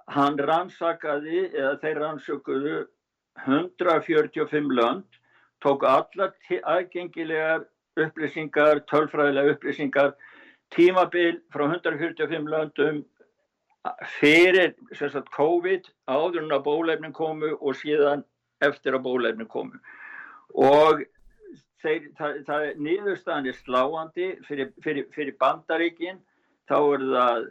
hann 0.10 0.39
rannsakaði 0.39 1.45
eða 1.54 1.76
þeir 1.84 2.02
rannsökuðu 2.04 2.78
145 3.45 4.74
lönd 4.76 5.19
tók 5.63 5.84
alla 5.88 6.32
aðgengilegar 6.63 7.67
upplýsingar, 8.00 8.84
tölfræðilega 8.88 9.56
upplýsingar 9.56 10.13
tímabil 10.76 11.39
frá 11.54 11.65
145 11.67 12.48
löndum 12.52 13.02
fyrir 14.19 14.74
sagt, 14.93 15.30
COVID 15.36 15.88
áður 16.08 16.43
en 16.43 16.56
að 16.58 16.65
bólefnin 16.67 17.15
komu 17.15 17.54
og 17.60 17.78
síðan 17.80 18.26
eftir 18.65 18.98
að 18.98 19.06
bólefni 19.08 19.48
komu. 19.50 19.80
Og 20.56 21.04
þeir, 21.84 22.10
það, 22.19 22.39
það 22.48 22.67
er 22.67 22.82
nýðurstaðan 22.88 23.50
er 23.52 23.60
sláandi 23.60 24.30
fyrir, 24.48 24.72
fyrir, 24.84 25.10
fyrir 25.15 25.38
bandaríkin. 25.41 26.22
Þá 26.69 26.78
er 26.80 27.06
það 27.10 27.45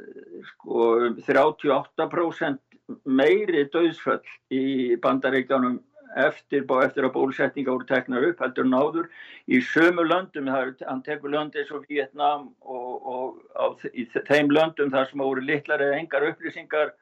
sko 0.52 0.88
38% 1.26 2.98
meiri 3.04 3.64
döðsföll 3.72 4.22
í 4.54 4.96
bandaríkanum 5.02 5.80
eftir, 6.16 6.64
eftir 6.64 7.06
að 7.06 7.14
bólusetninga 7.16 7.74
voru 7.74 7.86
teknar 7.88 8.24
upp 8.30 8.40
heldur 8.40 8.68
náður 8.68 9.08
í 9.50 9.60
sömu 9.64 10.06
löndum, 10.06 10.48
hann 10.48 11.02
tekur 11.04 11.34
löndi 11.34 11.60
eins 11.60 11.72
og 11.74 11.84
Vietnám 11.90 12.48
og, 12.60 13.10
og 13.12 13.42
á, 13.52 13.66
í 13.92 14.06
þeim 14.30 14.52
löndum 14.54 14.92
þar 14.94 15.10
sem 15.10 15.24
voru 15.24 15.44
litlar 15.44 15.84
eða 15.84 16.00
engar 16.00 16.28
upplýsingar 16.30 16.94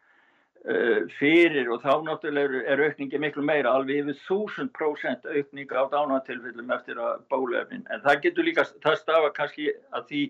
fyrir 0.67 1.69
og 1.71 1.83
þá 1.85 1.93
náttúrulega 2.03 2.63
er 2.67 2.81
aukningi 2.83 3.21
miklu 3.23 3.45
meira, 3.47 3.71
alveg 3.71 4.01
yfir 4.03 4.17
1000% 4.27 5.29
aukning 5.31 5.71
á 5.71 5.83
dánatilfellum 5.93 6.73
eftir 6.75 6.99
að 6.99 7.21
bólefnin, 7.31 7.85
en 7.87 8.03
það 8.03 8.23
getur 8.25 8.49
líka 8.49 8.65
það 8.83 8.97
stafa 8.99 9.31
kannski 9.37 9.69
að 9.95 10.09
því 10.09 10.23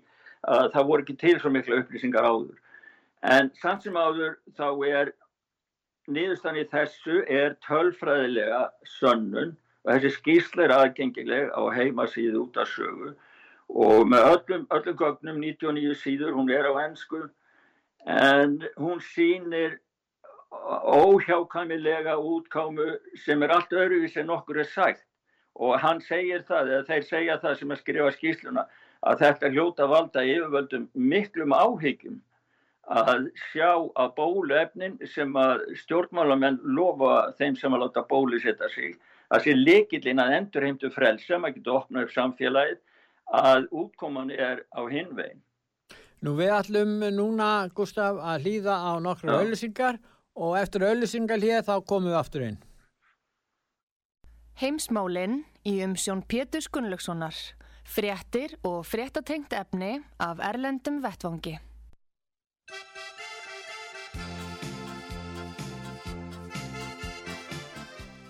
að 0.52 0.72
það 0.74 0.88
voru 0.90 1.04
ekki 1.06 1.16
til 1.22 1.36
svo 1.40 1.52
miklu 1.54 1.78
upplýsingar 1.80 2.28
áður. 2.28 2.58
En 3.24 3.48
samt 3.62 3.86
sem 3.86 3.96
áður 3.96 4.36
þá 4.58 4.68
er 4.90 5.12
niðurstann 6.06 6.60
í 6.60 6.66
þessu 6.70 7.22
er 7.32 7.56
tölfræðilega 7.66 8.66
sönnun 8.98 9.56
og 9.86 9.94
þessi 9.94 10.12
skýrsla 10.18 10.66
er 10.66 10.76
aðgengileg 10.76 11.48
á 11.56 11.62
heimasíðu 11.72 12.44
út 12.44 12.60
af 12.60 12.68
sögu. 12.74 13.14
Og 13.72 14.04
með 14.06 14.28
öllum, 14.34 14.68
öllum 14.70 15.00
gögnum 15.00 15.40
99 15.42 15.96
síður, 15.98 16.36
hún 16.36 16.52
er 16.52 16.68
á 16.70 16.72
ennsku 16.84 17.24
en 18.06 18.60
hún 18.78 19.00
sínir 19.02 19.80
óhjákamilega 20.52 22.16
útkámu 22.18 22.86
sem 23.24 23.42
er 23.42 23.54
allt 23.56 23.72
öðruvís 23.72 24.16
en 24.20 24.30
okkur 24.30 24.62
er 24.62 24.70
sætt 24.70 25.02
og 25.56 25.78
hann 25.80 26.00
segir 26.04 26.44
það, 26.44 26.70
eða 26.72 26.86
þeir 26.90 27.04
segja 27.08 27.38
það 27.42 27.58
sem 27.58 27.72
að 27.72 27.80
skrifa 27.80 28.12
skýsluna 28.14 28.64
að 29.06 29.22
þetta 29.24 29.50
hljóta 29.54 29.88
valda 29.90 30.24
yfirvöldum 30.24 30.88
miklum 30.94 31.54
áhyggjum 31.56 32.18
að 32.86 33.30
sjá 33.50 33.70
að 33.98 34.12
bóluefnin 34.16 34.98
sem 35.10 35.32
að 35.36 35.64
stjórnmálamenn 35.82 36.60
lofa 36.76 37.32
þeim 37.38 37.56
sem 37.58 37.74
að 37.74 37.86
láta 37.86 38.04
bólusetta 38.06 38.68
sig 38.74 38.94
að 39.34 39.42
sé 39.42 39.56
likillin 39.58 40.22
að 40.22 40.36
endurheimtu 40.36 40.90
frelsa, 40.94 41.38
maður 41.38 41.56
getur 41.56 41.78
opnað 41.80 42.06
upp 42.06 42.14
samfélagið 42.14 42.78
að 43.34 43.66
útkoman 43.74 44.30
er 44.30 44.62
á 44.70 44.86
hinvegin. 44.86 45.42
Nú 46.22 46.36
við 46.38 46.52
ætlum 46.54 47.00
núna, 47.12 47.68
Gustaf, 47.74 48.20
að 48.22 48.46
hlýða 48.46 48.76
á 48.86 48.92
nokkru 49.02 49.34
auðlisingar 49.34 49.98
og 49.98 50.15
eftir 50.60 50.84
öllusingal 50.84 51.40
hér 51.42 51.64
þá 51.64 51.76
komum 51.84 52.10
við 52.10 52.18
aftur 52.20 52.46
inn. 52.48 52.58
Heimsmálinn 54.56 55.42
í 55.68 55.78
umsjón 55.84 56.22
Pétur 56.24 56.64
Gunnlaugssonar, 56.72 57.36
fréttir 57.84 58.56
og 58.64 58.86
fréttatengt 58.88 59.52
efni 59.52 59.98
af 60.16 60.40
Erlendum 60.40 61.02
Vettvangi. 61.04 61.58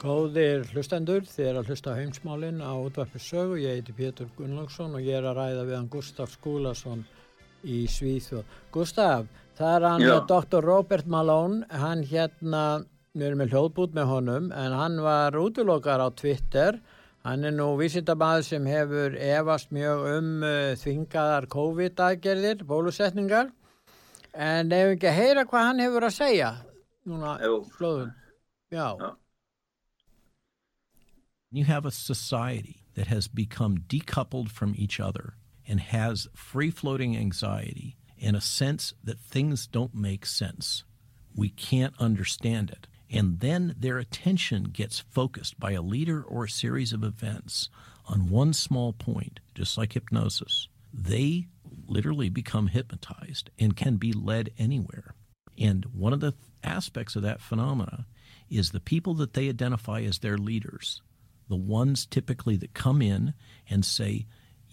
Góðir 0.07 0.67
hlustendur, 0.71 1.25
þið 1.27 1.47
er 1.51 1.57
að 1.59 1.71
hlusta 1.71 1.95
heimsmálinn 1.97 2.61
á 2.63 2.75
útvarpi 2.79 3.19
sögu, 3.19 3.57
ég 3.59 3.79
heiti 3.79 3.95
Pétur 3.97 4.29
Gunnlaugsson 4.37 4.95
og 4.95 5.03
ég 5.03 5.19
er 5.19 5.27
að 5.27 5.41
ræða 5.41 5.65
við 5.67 5.77
hann 5.79 5.89
Gustaf 5.91 6.31
Skúlason 6.37 7.03
í 7.67 7.81
Svíþjóð. 7.91 8.45
Gustaf, 8.75 9.27
Það 9.57 9.73
er 9.77 9.87
hann 9.89 10.05
Já. 10.05 10.15
Dr. 10.29 10.61
Robert 10.65 11.07
Malone, 11.09 11.65
hann 11.73 12.03
hérna, 12.05 12.85
við 13.17 13.31
erum 13.31 13.41
með 13.41 13.55
hljóðbút 13.55 13.95
með 13.97 14.11
honum, 14.11 14.51
en 14.53 14.75
hann 14.77 14.99
var 15.01 15.39
útlokar 15.41 16.03
á 16.05 16.13
Twitter. 16.13 16.81
Hann 17.25 17.47
er 17.49 17.55
nú 17.57 17.71
vísindabæð 17.81 18.43
sem 18.51 18.69
hefur 18.69 19.17
evast 19.17 19.73
mjög 19.75 20.05
um 20.13 20.29
uh, 20.45 20.77
þvingaðar 20.79 21.49
COVID-aðgerðir, 21.57 22.67
bólusetningar. 22.69 23.51
En 24.37 24.73
ef 24.77 24.93
ekki 24.95 25.09
að 25.09 25.21
heyra 25.23 25.47
hvað 25.49 25.69
hann 25.71 25.85
hefur 25.87 26.07
að 26.07 26.17
segja, 26.19 26.53
núna 27.09 27.39
hljóðun. 27.41 28.13
Já. 28.71 28.89
Já. 29.01 29.11
You 31.51 31.65
have 31.65 31.87
a 31.87 31.91
society 31.91 32.83
that 32.95 33.07
has 33.07 33.27
become 33.29 33.79
decoupled 33.89 34.51
from 34.51 34.75
each 34.77 35.01
other 35.01 35.35
and 35.67 35.81
has 35.81 36.29
free-floating 36.35 37.17
anxiety 37.17 37.97
in 38.27 38.35
a 38.35 38.41
sense 38.41 38.93
that 39.05 39.21
things 39.21 39.69
don't 39.69 39.95
make 39.95 40.27
sense. 40.27 40.83
We 41.37 41.49
can't 41.49 41.95
understand 42.01 42.71
it. 42.71 42.89
And 43.09 43.39
then 43.39 43.77
their 43.79 43.99
attention 43.99 44.65
gets 44.65 44.99
focused 44.99 45.61
by 45.61 45.73
a 45.73 45.81
leader 45.81 46.25
or 46.25 46.45
a 46.45 46.51
series 46.51 46.93
of 46.93 47.05
events 47.05 47.69
on 48.07 48.29
one 48.29 48.53
small 48.53 48.93
point, 48.93 49.39
just 49.55 49.79
like 49.79 49.93
hypnosis. 49.93 50.67
They 50.93 51.47
literally 51.87 52.29
become 52.29 52.67
hypnotized 52.67 53.51
and 53.61 53.77
can 53.77 53.95
be 53.95 54.13
led 54.13 54.51
anywhere. 54.59 55.15
And 55.57 55.85
one 55.95 56.13
of 56.13 56.19
the 56.19 56.35
aspects 56.65 57.15
of 57.15 57.23
that 57.23 57.41
phenomena 57.41 58.07
is 58.51 58.71
the 58.71 58.81
people 58.81 59.15
that 59.15 59.35
they 59.35 59.49
identify 59.49 60.01
as 60.01 60.19
their 60.19 60.37
leaders, 60.37 61.01
the 61.49 61.55
ones 61.55 62.05
typically 62.05 62.57
that 62.57 62.75
come 62.75 63.01
in 63.01 63.35
and 63.71 63.85
say, 63.85 64.27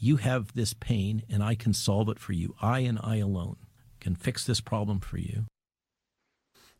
You 0.03 0.17
have 0.17 0.53
this 0.53 0.73
pain 0.73 1.23
and 1.31 1.41
I 1.41 1.55
can 1.55 1.73
solve 1.73 2.09
it 2.09 2.19
for 2.19 2.33
you. 2.33 2.55
I 2.61 2.79
and 2.79 2.99
I 3.01 3.17
alone 3.17 3.55
can 4.01 4.15
fix 4.15 4.45
this 4.45 4.59
problem 4.59 4.99
for 4.99 5.17
you. 5.17 5.45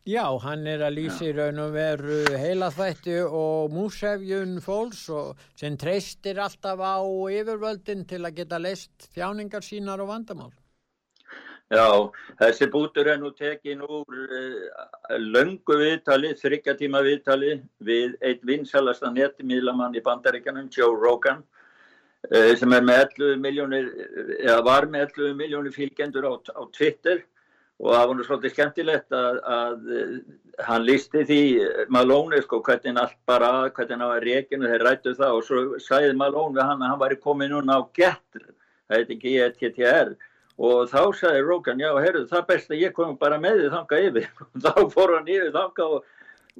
Já, 0.04 0.26
hann 0.42 0.66
er 0.68 0.82
að 0.84 0.98
lýsa 0.98 1.24
í 1.24 1.30
raun 1.32 1.62
og 1.62 1.70
veru 1.72 2.18
heilaþvætti 2.36 3.14
og 3.24 3.72
músefjun 3.72 4.58
fólks 4.60 5.06
og 5.08 5.40
sem 5.56 5.78
treystir 5.80 6.36
alltaf 6.36 6.82
á 6.84 7.00
yfirvöldin 7.00 8.04
til 8.10 8.20
að 8.28 8.42
geta 8.42 8.60
leist 8.60 9.08
þjáningar 9.16 9.64
sínar 9.64 10.04
og 10.04 10.12
vandamál. 10.12 10.52
Já, 11.72 11.88
þessi 12.44 12.68
bútur 12.68 13.08
er 13.08 13.16
nú 13.24 13.32
tekin 13.32 13.80
úr 13.88 14.20
uh, 14.20 15.16
löngu 15.16 15.80
viðtali, 15.80 16.36
þryggjatíma 16.44 17.00
viðtali 17.08 17.56
við 17.80 18.20
eitt 18.20 18.44
vinsalasta 18.44 19.08
nettimílamann 19.16 19.96
í 19.96 20.04
bandaríkanum, 20.04 20.68
Joe 20.68 20.92
Rogan, 20.92 21.40
sem 22.60 22.72
er 22.72 22.84
með 22.86 23.00
11 23.18 23.38
miljónir, 23.44 23.92
eða 24.40 24.58
var 24.64 24.88
með 24.90 25.06
11 25.08 25.38
miljónir 25.38 25.74
fylgjendur 25.74 26.28
á, 26.30 26.32
á 26.40 26.62
Twitter. 26.72 27.24
Og 27.82 27.90
það 27.90 28.04
var 28.06 28.16
nú 28.16 28.24
svolítið 28.24 28.52
skemmtilegt 28.54 29.14
að, 29.18 29.38
að 29.50 29.88
hann 30.62 30.84
lísti 30.86 31.24
því 31.26 31.40
Malone 31.92 32.38
sko 32.44 32.60
hvernig 32.62 33.00
allt 33.02 33.16
bara, 33.26 33.48
hvernig 33.74 33.96
hann 33.98 34.12
var 34.12 34.22
reyginu 34.22 34.70
þeir 34.70 34.84
rættu 34.86 35.14
það 35.18 35.38
og 35.40 35.42
svo 35.48 35.62
sæði 35.82 36.12
Malone 36.14 36.54
við 36.54 36.68
hann 36.68 36.84
að 36.84 36.92
hann 36.92 37.02
væri 37.02 37.18
komið 37.24 37.50
núna 37.50 37.80
á 37.82 37.90
Gettr, 37.98 38.46
það 38.86 39.02
heiti 39.02 39.18
G-E-T-T-R 39.24 40.14
og 40.62 40.86
þá 40.90 41.00
sagði 41.18 41.42
Rogan, 41.42 41.82
já 41.82 41.90
heyrðu 41.98 42.28
það 42.30 42.46
best 42.52 42.70
að 42.70 42.82
ég 42.84 42.94
kom 42.94 43.16
bara 43.18 43.40
með 43.42 43.64
þið 43.64 43.72
þanga 43.74 44.00
yfir. 44.08 44.28
Og 44.44 44.60
þá 44.62 44.74
fór 44.94 45.14
hann 45.16 45.30
yfir 45.34 45.54
þanga 45.54 45.86
og, 45.96 46.04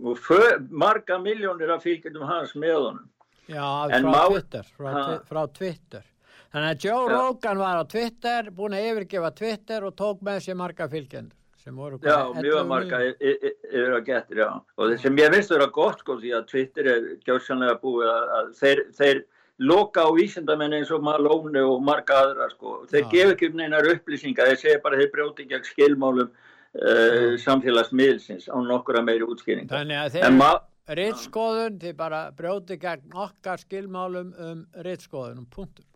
og 0.03 0.19
för, 0.19 0.57
marga 0.71 1.19
miljónir 1.23 1.71
af 1.71 1.85
fylgjum 1.87 2.25
hans 2.27 2.57
með 2.59 2.75
honum. 2.81 3.05
Já, 3.51 3.69
frá 3.93 4.27
Twitter, 4.29 4.75
frá, 4.77 4.93
frá 5.29 5.47
Twitter. 5.53 6.05
Þannig 6.55 6.71
að 6.71 6.85
Joe 6.87 6.99
ja. 7.11 7.15
Rogan 7.19 7.59
var 7.59 7.81
á 7.83 7.85
Twitter, 7.91 8.51
búin 8.55 8.77
að 8.77 8.91
yfirgefa 8.93 9.33
Twitter 9.35 9.89
og 9.89 9.97
tók 9.99 10.21
með 10.25 10.45
sér 10.45 10.61
marga 10.61 10.87
fylgjendur. 10.91 11.39
Já, 11.65 12.19
mjög 12.37 12.67
marga 12.69 12.99
yfir 13.09 13.95
að 13.97 14.03
getur, 14.05 14.41
já. 14.43 14.49
Og 14.77 14.91
það 14.91 14.99
sem 15.01 15.21
ég 15.23 15.33
finnst 15.33 15.53
að 15.53 15.57
vera 15.57 15.69
gott, 15.73 16.03
sko, 16.05 16.19
því 16.21 16.35
að 16.37 16.51
Twitter 16.51 16.91
er 16.93 17.07
gjörsanlega 17.25 17.79
búið 17.81 18.11
að, 18.13 18.27
að 18.37 18.51
þeir, 18.59 18.83
þeir 18.99 19.23
loka 19.71 20.05
á 20.05 20.11
vísindamenn 20.13 20.77
eins 20.77 20.93
og 20.93 21.07
Malone 21.07 21.63
og 21.65 21.81
marga 21.87 22.19
aðra, 22.21 22.51
sko. 22.53 22.75
Þeir 22.93 23.01
já. 23.01 23.09
gefa 23.15 23.33
ekki 23.33 23.49
um 23.49 23.57
neinar 23.63 23.89
upplýsingar, 23.95 24.53
þeir 24.53 24.61
segja 24.61 24.83
bara 24.85 25.01
þeir 25.01 25.11
brjóti 25.17 25.49
gegn 25.49 25.67
skilmálum 25.71 26.29
uh, 26.29 27.33
samfélagsmiðlsins 27.47 28.51
á 28.53 28.57
nokkura 28.61 29.01
meiri 29.07 29.25
útskýringar. 29.25 29.73
Þannig 29.73 30.03
að 30.03 30.19
þeir 30.19 30.29
rittskoðun, 30.89 31.80
þeir 31.80 31.97
bara 31.97 32.20
brjóti 32.37 32.76
gegn 32.80 33.14
okkar 33.16 33.62
skilmálum 33.62 34.32
um 34.37 34.64
rittskoðun, 34.85 35.43
um 35.45 35.51
punktur. 35.51 35.87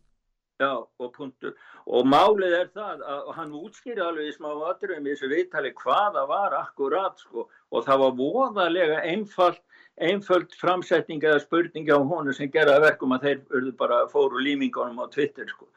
Já, 0.59 0.75
og 0.75 1.13
punktur. 1.15 1.53
Og 1.87 2.07
málið 2.11 2.55
er 2.57 2.71
það 2.75 3.03
að 3.07 3.29
hann 3.37 3.53
útskýri 3.55 4.03
alveg 4.03 4.27
í 4.27 4.35
smá 4.35 4.49
aðrum 4.51 5.07
í 5.07 5.13
þessu 5.13 5.29
viðtali 5.31 5.71
hvaða 5.79 6.25
var 6.27 6.57
akkurat 6.59 7.21
sko 7.23 7.45
og 7.47 7.85
það 7.87 8.01
var 8.03 8.17
voðalega 8.19 8.97
einfalt, 9.07 9.63
einfalt 10.03 10.57
framsetning 10.59 11.23
eða 11.23 11.45
spurningi 11.45 11.95
á 11.95 12.03
honu 12.03 12.35
sem 12.35 12.51
gerða 12.51 12.81
verkum 12.83 13.15
að 13.15 13.29
þeir 13.29 13.71
bara 13.79 14.01
fóru 14.11 14.43
límingunum 14.43 14.99
á 14.99 15.07
Twitter 15.15 15.47
sko. 15.47 15.69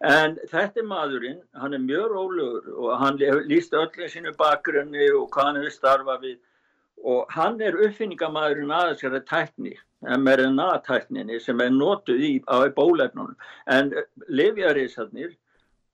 En 0.00 0.38
þetta 0.48 0.80
er 0.80 0.88
maðurinn, 0.88 1.42
hann 1.60 1.76
er 1.76 1.84
mjög 1.84 2.08
rólegur 2.14 2.72
og 2.72 2.96
hann 3.04 3.20
líst 3.50 3.76
öllu 3.76 4.08
sínu 4.08 4.32
bakgrunni 4.40 5.12
og 5.12 5.28
hvað 5.34 5.50
hann 5.50 5.60
hefur 5.60 5.76
starfað 5.76 6.24
við 6.24 6.40
og 7.02 7.30
hann 7.34 7.60
er 7.60 7.76
uppfinningamæðurinn 7.86 8.72
aðeins 8.74 9.04
er 9.06 9.16
að 9.18 9.26
tækni, 9.30 9.74
mRNA-tækninni 10.02 11.38
sem 11.42 11.60
er 11.62 11.70
notuð 11.74 12.22
í, 12.22 12.32
á 12.46 12.66
bólefnunum. 12.74 13.36
En 13.70 13.92
lefjarísarnir 14.28 15.34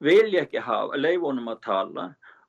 vilja 0.04 0.44
ekki 0.44 0.62
hafa 0.64 1.00
leifunum 1.00 1.50
að 1.52 1.62
tala 1.66 2.08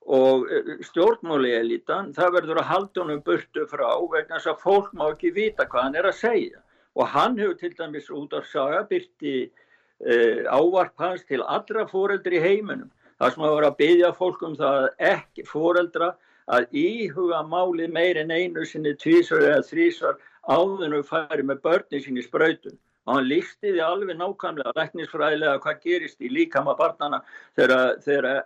og 0.09 0.47
eh, 0.49 0.75
stjórnmáli 0.87 1.53
elitan, 1.59 2.13
það 2.15 2.35
verður 2.39 2.61
að 2.61 2.69
halda 2.71 3.03
honum 3.03 3.23
burtu 3.25 3.65
frá 3.69 3.89
vegna 4.11 4.37
þess 4.37 4.51
að 4.53 4.63
fólk 4.63 4.93
má 4.97 5.09
ekki 5.11 5.33
vita 5.35 5.67
hvað 5.69 5.85
hann 5.87 5.99
er 5.99 6.09
að 6.09 6.19
segja. 6.19 6.63
Og 6.97 7.11
hann 7.13 7.37
hefur 7.39 7.57
til 7.59 7.75
dæmis 7.77 8.09
út 8.11 8.33
af 8.33 8.47
saga 8.49 8.81
byrti 8.89 9.35
eh, 9.45 10.47
ávarp 10.49 10.97
hans 10.99 11.27
til 11.29 11.43
allra 11.45 11.85
fóreldri 11.87 12.39
í 12.39 12.43
heiminum. 12.43 12.89
Það 13.19 13.35
sem 13.35 13.45
að 13.45 13.55
vera 13.57 13.69
að 13.69 13.79
byggja 13.83 14.09
fólk 14.15 14.43
um 14.47 14.55
það 14.57 14.89
ekki 15.11 15.45
fóreldra 15.47 16.13
að 16.57 16.65
íhuga 16.81 17.39
máli 17.47 17.87
meir 17.95 18.17
en 18.21 18.31
einu 18.33 18.65
sinni 18.65 18.93
tvísar 19.03 19.43
eða 19.49 19.65
þrísar 19.69 20.15
áðunum 20.55 21.03
færi 21.09 21.45
með 21.45 21.61
börni 21.67 22.01
sinni 22.05 22.23
spröytun 22.25 22.77
og 23.05 23.15
hann 23.17 23.29
lísti 23.29 23.73
því 23.75 23.83
alveg 23.85 24.17
nákvæmlega 24.21 24.73
læknisfræðilega 24.79 25.61
hvað 25.65 25.79
gerist 25.85 26.21
í 26.25 26.31
líkama 26.33 26.75
barnana 26.79 27.21
þegar 27.57 28.41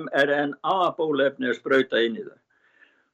mRNA 0.00 0.78
bólefni 0.98 1.52
er 1.52 1.60
spröyta 1.60 2.02
inn 2.08 2.20
í 2.20 2.26
það 2.26 2.36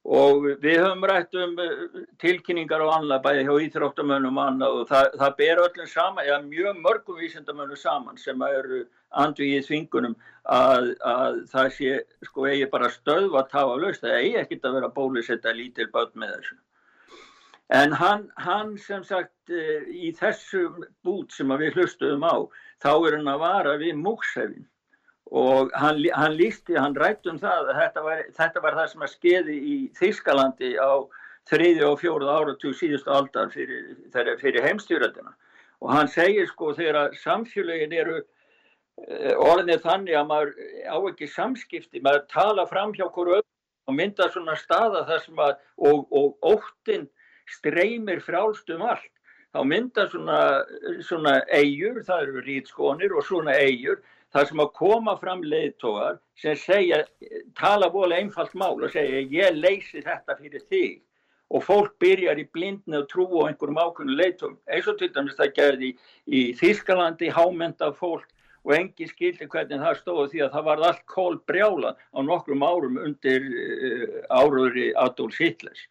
og 0.03 0.49
við 0.63 0.81
höfum 0.83 1.05
rætt 1.07 1.37
um 1.39 1.53
eh, 1.63 2.01
tilkynningar 2.19 2.83
og 2.83 2.91
annað 2.97 3.23
bæði 3.23 3.45
hjá 3.47 3.53
íþróttamönnum 3.67 4.41
og 4.43 4.89
það, 4.89 5.13
það 5.21 5.37
ber 5.39 5.63
öllum 5.63 5.87
sama, 5.87 6.25
eða 6.27 6.41
mjög 6.43 6.81
mörgum 6.83 7.21
vísindamönnum 7.23 7.79
saman 7.79 8.19
sem 8.19 8.43
eru 8.43 8.83
andvið 9.11 9.55
í 9.55 9.63
þvingunum 9.69 10.17
að, 10.43 10.91
að 11.07 11.39
það 11.53 11.71
sé 11.77 11.93
sko 12.27 12.49
eigi 12.51 12.67
bara 12.73 12.91
stöðva 12.91 13.45
að 13.45 13.53
tafa 13.55 13.79
löst, 13.79 14.03
það 14.03 14.19
eigi 14.19 14.37
ekkit 14.43 14.67
að 14.67 14.77
vera 14.81 14.93
bólusetta 14.97 15.55
lítil 15.55 15.89
börn 15.95 16.19
með 16.19 16.35
þessu. 16.37 16.59
En 17.73 17.95
hann, 17.97 18.27
hann 18.37 18.75
sem 18.77 19.05
sagt 19.07 19.55
eh, 19.55 19.87
í 19.87 20.11
þessu 20.19 20.67
bút 21.07 21.31
sem 21.33 21.55
við 21.63 21.79
hlustuðum 21.79 22.27
á, 22.27 22.37
þá 22.83 22.93
er 22.97 23.21
hann 23.21 23.31
að 23.31 23.45
vara 23.47 23.79
við 23.79 23.95
múksefin 24.03 24.67
og 25.33 25.71
hann, 25.81 26.03
hann 26.13 26.35
lísti, 26.37 26.77
hann 26.77 26.97
rætt 26.99 27.27
um 27.31 27.39
það 27.41 27.71
að 27.71 27.79
þetta 27.81 28.03
var, 28.05 28.25
þetta 28.37 28.63
var 28.65 28.75
það 28.79 28.89
sem 28.91 29.05
að 29.07 29.13
skeði 29.15 29.55
í 29.57 29.77
Þískalandi 29.97 30.73
á 30.77 30.93
þriði 31.49 31.87
og 31.89 31.97
fjóruð 32.03 32.33
áratug 32.33 32.77
síðustu 32.77 33.11
aldar 33.11 33.49
fyrir, 33.55 33.97
fyrir 34.13 34.67
heimstjóraldina 34.67 35.33
og 35.83 35.91
hann 35.91 36.11
segir 36.13 36.47
sko 36.51 36.75
þegar 36.77 37.17
samfélagin 37.19 37.97
eru 37.97 38.19
eh, 38.21 39.33
orðinir 39.33 39.81
þannig 39.83 40.19
að 40.21 40.29
maður 40.29 40.53
á 40.87 40.97
ekki 41.11 41.31
samskipti, 41.33 42.05
maður 42.05 42.29
tala 42.31 42.69
fram 42.71 42.93
hjá 42.95 43.09
hverju 43.09 43.41
öll 43.41 43.49
og 43.89 43.97
mynda 43.99 44.29
svona 44.31 44.55
staða 44.61 45.03
þar 45.09 45.25
sem 45.25 45.43
að 45.43 45.57
og, 45.89 46.07
og 46.13 46.53
óttinn 46.53 47.09
streymir 47.51 48.23
frálstum 48.23 48.85
allt. 48.87 49.11
Þá 49.53 49.61
mynda 49.69 50.07
svona, 50.09 50.39
svona 51.05 51.33
eigur, 51.53 51.99
það 52.07 52.29
eru 52.29 52.45
rýtskónir 52.47 53.13
og 53.13 53.27
svona 53.27 53.57
eigur 53.59 53.99
þar 54.33 54.49
sem 54.49 54.63
að 54.65 54.75
koma 54.79 55.15
fram 55.21 55.43
leiðtógar 55.45 56.21
sem 56.41 56.59
segja, 56.59 57.03
tala 57.59 57.91
vola 57.93 58.19
einfalt 58.19 58.55
mál 58.59 58.77
og 58.79 58.93
segja 58.93 59.25
ég 59.33 59.59
leysi 59.59 60.03
þetta 60.05 60.39
fyrir 60.41 60.65
þig 60.69 61.01
og 61.53 61.65
fólk 61.67 61.97
byrjar 62.01 62.41
í 62.41 62.49
blindni 62.53 62.97
og 62.97 63.09
trú 63.13 63.27
á 63.45 63.51
einhverjum 63.51 63.81
ákveðinu 63.83 64.19
leiðtógum 64.21 64.61
eins 64.73 64.89
og 64.89 64.99
til 65.01 65.11
dæmis 65.13 65.37
það 65.37 65.57
gerði 65.59 65.91
í, 65.91 65.97
í 66.27 66.41
Þískalandi 66.57 67.33
hámenda 67.37 67.93
fólk 67.99 68.31
og 68.63 68.75
engi 68.77 69.09
skildi 69.11 69.49
hvernig 69.51 69.83
það 69.83 69.99
stóði 70.01 70.29
því 70.33 70.43
að 70.45 70.53
það 70.57 70.67
var 70.69 70.85
allt 70.89 71.07
kól 71.11 71.39
brjála 71.51 71.95
á 71.99 72.19
nokkrum 72.23 72.63
árum 72.65 73.01
undir 73.03 73.49
uh, 73.49 74.21
áruðri 74.31 74.93
Adolf 75.03 75.41
Hitlers. 75.43 75.89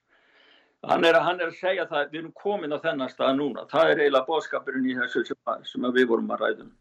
Hann 0.88 1.06
er, 1.06 1.20
hann 1.22 1.38
er 1.38 1.52
að 1.52 1.60
segja 1.60 1.86
það, 1.86 2.08
við 2.10 2.22
erum 2.24 2.38
komin 2.42 2.74
á 2.74 2.80
þennan 2.82 3.12
stað 3.12 3.36
núna, 3.38 3.68
það 3.70 3.92
er 3.92 4.00
eiginlega 4.02 4.30
bóðskapurinn 4.30 4.88
í 4.90 4.96
þessu 4.98 5.28
sem, 5.28 5.52
sem 5.70 5.92
við 5.94 6.08
vorum 6.10 6.32
að 6.34 6.46
ræðum. 6.46 6.72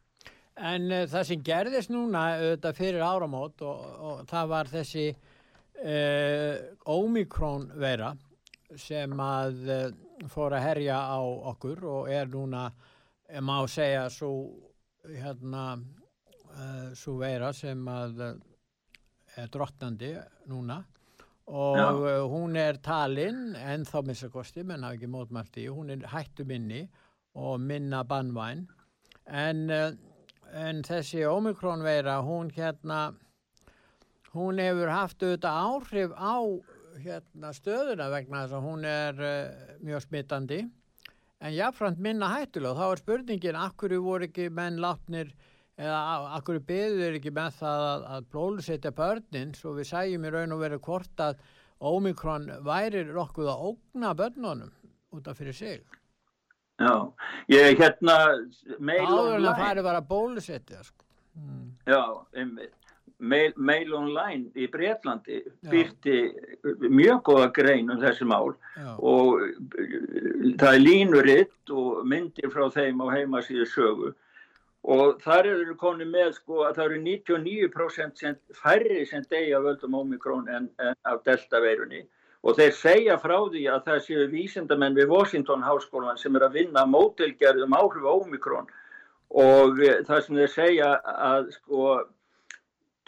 En 0.61 0.91
uh, 0.93 1.05
það 1.09 1.27
sem 1.29 1.45
gerðist 1.45 1.93
núna 1.93 2.25
auðvitað 2.37 2.79
fyrir 2.81 3.05
áramót 3.05 3.63
og, 3.65 3.85
og 4.09 4.23
það 4.31 4.51
var 4.53 4.71
þessi 4.71 5.07
uh, 5.11 6.55
Omikron 6.93 7.71
vera 7.81 8.13
sem 8.79 9.15
að 9.25 9.63
uh, 9.67 9.87
fór 10.31 10.59
að 10.59 10.67
herja 10.69 11.01
á 11.01 11.21
okkur 11.55 11.87
og 11.89 12.11
er 12.13 12.29
núna, 12.29 12.67
má 13.41 13.57
segja, 13.71 14.05
svo 14.13 14.35
hérna, 15.09 15.79
vera 17.17 17.55
sem 17.57 17.87
að 17.89 18.21
er 19.39 19.49
drottnandi 19.49 20.11
núna 20.51 20.81
og 21.51 21.79
Já. 21.79 22.19
hún 22.31 22.57
er 22.59 22.79
talinn 22.83 23.57
en 23.57 23.87
þá 23.89 24.03
missakosti, 24.07 24.63
menn 24.67 24.85
hafa 24.85 24.99
ekki 24.99 25.09
mótmælt 25.11 25.57
í, 25.59 25.67
hún 25.73 25.91
er 25.95 26.05
hættu 26.13 26.45
minni 26.47 26.85
og 27.39 27.59
minna 27.63 28.05
bannvæn 28.07 28.67
en 29.27 29.65
en 30.57 30.83
þessi 30.87 31.25
omikronveira 31.29 32.21
hún 32.27 32.51
hérna 32.55 33.01
hún 34.35 34.61
hefur 34.63 34.91
haft 34.93 35.23
auðvitað 35.23 35.61
áhrif 35.67 36.13
á 36.15 36.37
hérna 37.01 37.53
stöðuna 37.55 38.11
vegna 38.13 38.45
þess 38.45 38.59
að 38.59 38.67
hún 38.67 38.85
er 38.89 39.23
uh, 39.23 39.77
mjög 39.85 40.05
smittandi 40.07 40.61
en 41.41 41.55
jáfnframt 41.57 42.03
minna 42.03 42.29
hættulega 42.35 42.77
þá 42.77 42.87
er 42.91 43.03
spurningin 43.03 43.61
akkur 43.61 43.97
voru 44.05 44.29
ekki 44.29 44.51
menn 44.53 44.81
látnir 44.83 45.33
eða 45.81 46.01
akkur 46.37 46.61
beður 46.67 47.17
ekki 47.17 47.33
með 47.33 47.57
það 47.63 47.87
að, 47.87 48.05
að 48.15 48.27
bólusetja 48.35 48.93
börnin? 48.97 49.55
Svo 49.57 49.73
við 49.79 49.89
sæjum 49.93 50.27
í 50.29 50.33
raun 50.35 50.53
og 50.57 50.63
veru 50.65 50.81
hvort 50.85 51.25
að 51.25 51.41
Omikron 51.81 52.51
væri 52.67 53.07
nokkuð 53.09 53.49
að 53.49 53.63
ógna 53.71 54.13
börnunum 54.17 54.75
út 55.17 55.31
af 55.31 55.39
fyrir 55.41 55.57
sig. 55.57 56.00
Já, 56.81 56.95
ég 57.53 57.79
hérna 57.79 58.17
mail 58.79 59.05
Áður 59.05 59.35
en 59.35 59.35
online. 59.37 59.51
að 59.53 59.63
fari 59.65 59.83
bara 59.85 60.01
að 60.01 60.11
bólusetja 60.11 60.83
sko. 60.85 61.05
Mm. 61.37 61.67
Já, 61.87 62.03
einmitt. 62.35 62.77
Mail, 63.21 63.53
mail 63.61 63.91
online 63.93 64.49
í 64.57 64.65
Breitlandi 64.73 65.43
byrti 65.69 66.15
mjög 66.89 67.19
góða 67.29 67.51
grein 67.53 67.91
um 67.93 68.01
þessi 68.01 68.25
mál 68.25 68.55
Já. 68.79 68.95
og 68.97 69.43
það 70.57 70.71
er 70.71 70.81
línuritt 70.81 71.73
og 71.77 71.99
myndir 72.09 72.49
frá 72.49 72.71
þeim 72.73 73.03
á 73.05 73.13
heimasíðu 73.13 73.67
sögu 73.69 74.15
og 74.89 75.21
þar 75.21 75.51
eru 75.51 75.77
koni 75.77 76.07
með 76.09 76.33
sko 76.39 76.63
að 76.65 76.81
það 76.81 76.87
eru 76.87 77.03
99% 77.11 78.25
sem, 78.25 78.39
færri 78.57 79.05
sem 79.05 79.27
deyja 79.29 79.61
völdum 79.61 79.99
Omikron 80.01 80.49
en, 80.49 80.71
en 80.81 80.97
af 81.05 81.21
delta 81.29 81.61
veirunni 81.61 82.07
og 82.41 82.57
þeir 82.57 82.71
segja 82.77 83.19
frá 83.21 83.37
því 83.53 83.67
að 83.69 83.83
það 83.89 83.99
séu 84.07 84.29
vísindamenn 84.33 84.97
við 84.97 85.11
Washington 85.13 85.65
háskólan 85.67 86.19
sem 86.21 86.37
er 86.39 86.47
að 86.47 86.57
vinna 86.61 86.87
mótelgerðum 86.89 87.77
áhrif 87.77 88.07
á 88.09 88.13
Omikron 88.17 88.71
og 89.31 89.83
eh, 89.85 90.01
það 90.09 90.25
sem 90.25 90.41
þeir 90.41 90.55
segja 90.55 90.95
að 91.05 91.53
sko 91.59 91.91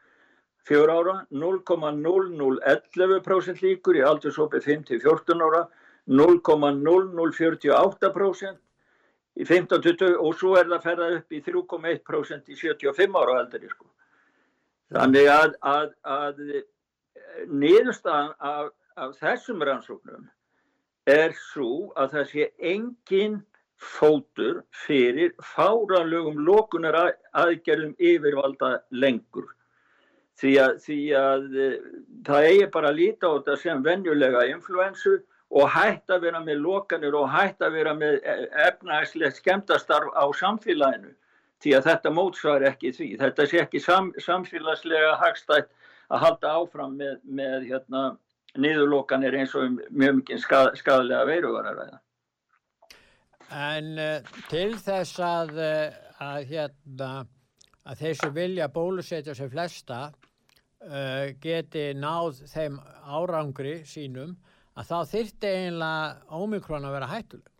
4 0.64 0.94
ára, 0.94 1.26
0,0011% 1.32 3.62
líkur 3.66 3.96
í 3.98 4.02
aldurshópi 4.06 4.60
5-14 4.62 5.42
ára, 5.42 5.68
0,0048% 6.08 8.58
í 9.42 9.44
15-20 9.48 10.18
og 10.20 10.36
svo 10.38 10.58
er 10.60 10.68
það 10.70 10.84
ferðað 10.86 11.16
upp 11.20 11.32
í 11.32 11.42
3,1% 11.46 12.50
í 12.52 12.56
75 12.60 13.16
ára 13.22 13.34
aldri. 13.42 13.68
Sko. 13.72 13.88
Þannig 14.92 15.28
að, 15.32 15.52
að, 15.64 15.90
að 16.04 16.36
niðurstaðan 17.48 18.34
af, 18.38 18.70
af 19.00 19.16
þessum 19.22 19.64
rannsóknum 19.66 20.30
er 21.14 21.34
svo 21.38 21.72
að 22.00 22.18
það 22.18 22.28
sé 22.34 22.50
engin 22.74 23.40
fótur 23.82 24.62
fyrir 24.84 25.34
fáralögum 25.54 26.44
lókunar 26.46 26.98
aðgerðum 27.34 27.96
yfirvalda 27.98 28.76
lengur 28.94 29.50
því 30.42 30.54
að, 30.62 30.78
því 30.86 31.00
að 31.18 31.58
eh, 31.64 31.90
það 32.28 32.48
eigi 32.50 32.70
bara 32.74 32.92
að 32.92 33.00
líta 33.00 33.30
á 33.30 33.34
þetta 33.38 33.58
sem 33.62 33.84
venjulega 33.86 34.46
influensu 34.50 35.18
og 35.52 35.68
hætt 35.74 36.14
að 36.14 36.28
vera 36.28 36.42
með 36.44 36.62
lokanir 36.64 37.18
og 37.18 37.28
hætt 37.32 37.62
að 37.62 37.76
vera 37.78 37.94
með 37.98 38.22
efnæslegt 38.68 39.42
skemmtastarf 39.42 40.14
á 40.16 40.26
samfélaginu 40.40 41.12
því 41.62 41.76
að 41.78 41.88
þetta 41.90 42.14
mótsvar 42.16 42.66
ekki 42.72 42.94
því. 42.96 43.10
Þetta 43.22 43.48
sé 43.50 43.62
ekki 43.62 43.82
sam, 43.84 44.10
samfélagslega 44.18 45.18
hagstætt 45.22 45.70
að 46.12 46.24
halda 46.26 46.54
áfram 46.58 46.96
með, 46.98 47.20
með 47.24 47.68
hérna, 47.70 48.06
niðurlokanir 48.60 49.38
eins 49.40 49.54
og 49.56 49.68
um 49.68 49.78
mjög 49.90 50.18
mikið 50.22 50.42
skað, 50.44 50.72
skadlega 50.80 51.28
veiruvarar. 51.30 52.00
En 53.52 53.92
uh, 54.00 54.34
til 54.52 54.76
þess 54.80 55.20
að, 55.24 55.54
uh, 55.60 56.02
að, 56.24 56.40
hérna, 56.52 57.12
að 57.84 58.04
þeir 58.04 58.20
sem 58.22 58.36
vilja 58.36 58.70
bólusetja 58.72 59.36
sem 59.38 59.52
flesta 59.52 60.02
uh, 60.12 61.32
geti 61.44 61.92
náð 61.98 62.44
þeim 62.52 62.80
árangri 63.04 63.82
sínum 63.88 64.36
að 64.80 64.92
þá 64.92 64.98
þyrti 65.16 65.52
eiginlega 65.52 66.38
ómikrón 66.42 66.88
að 66.88 66.96
vera 66.98 67.12
hættuleg. 67.12 67.51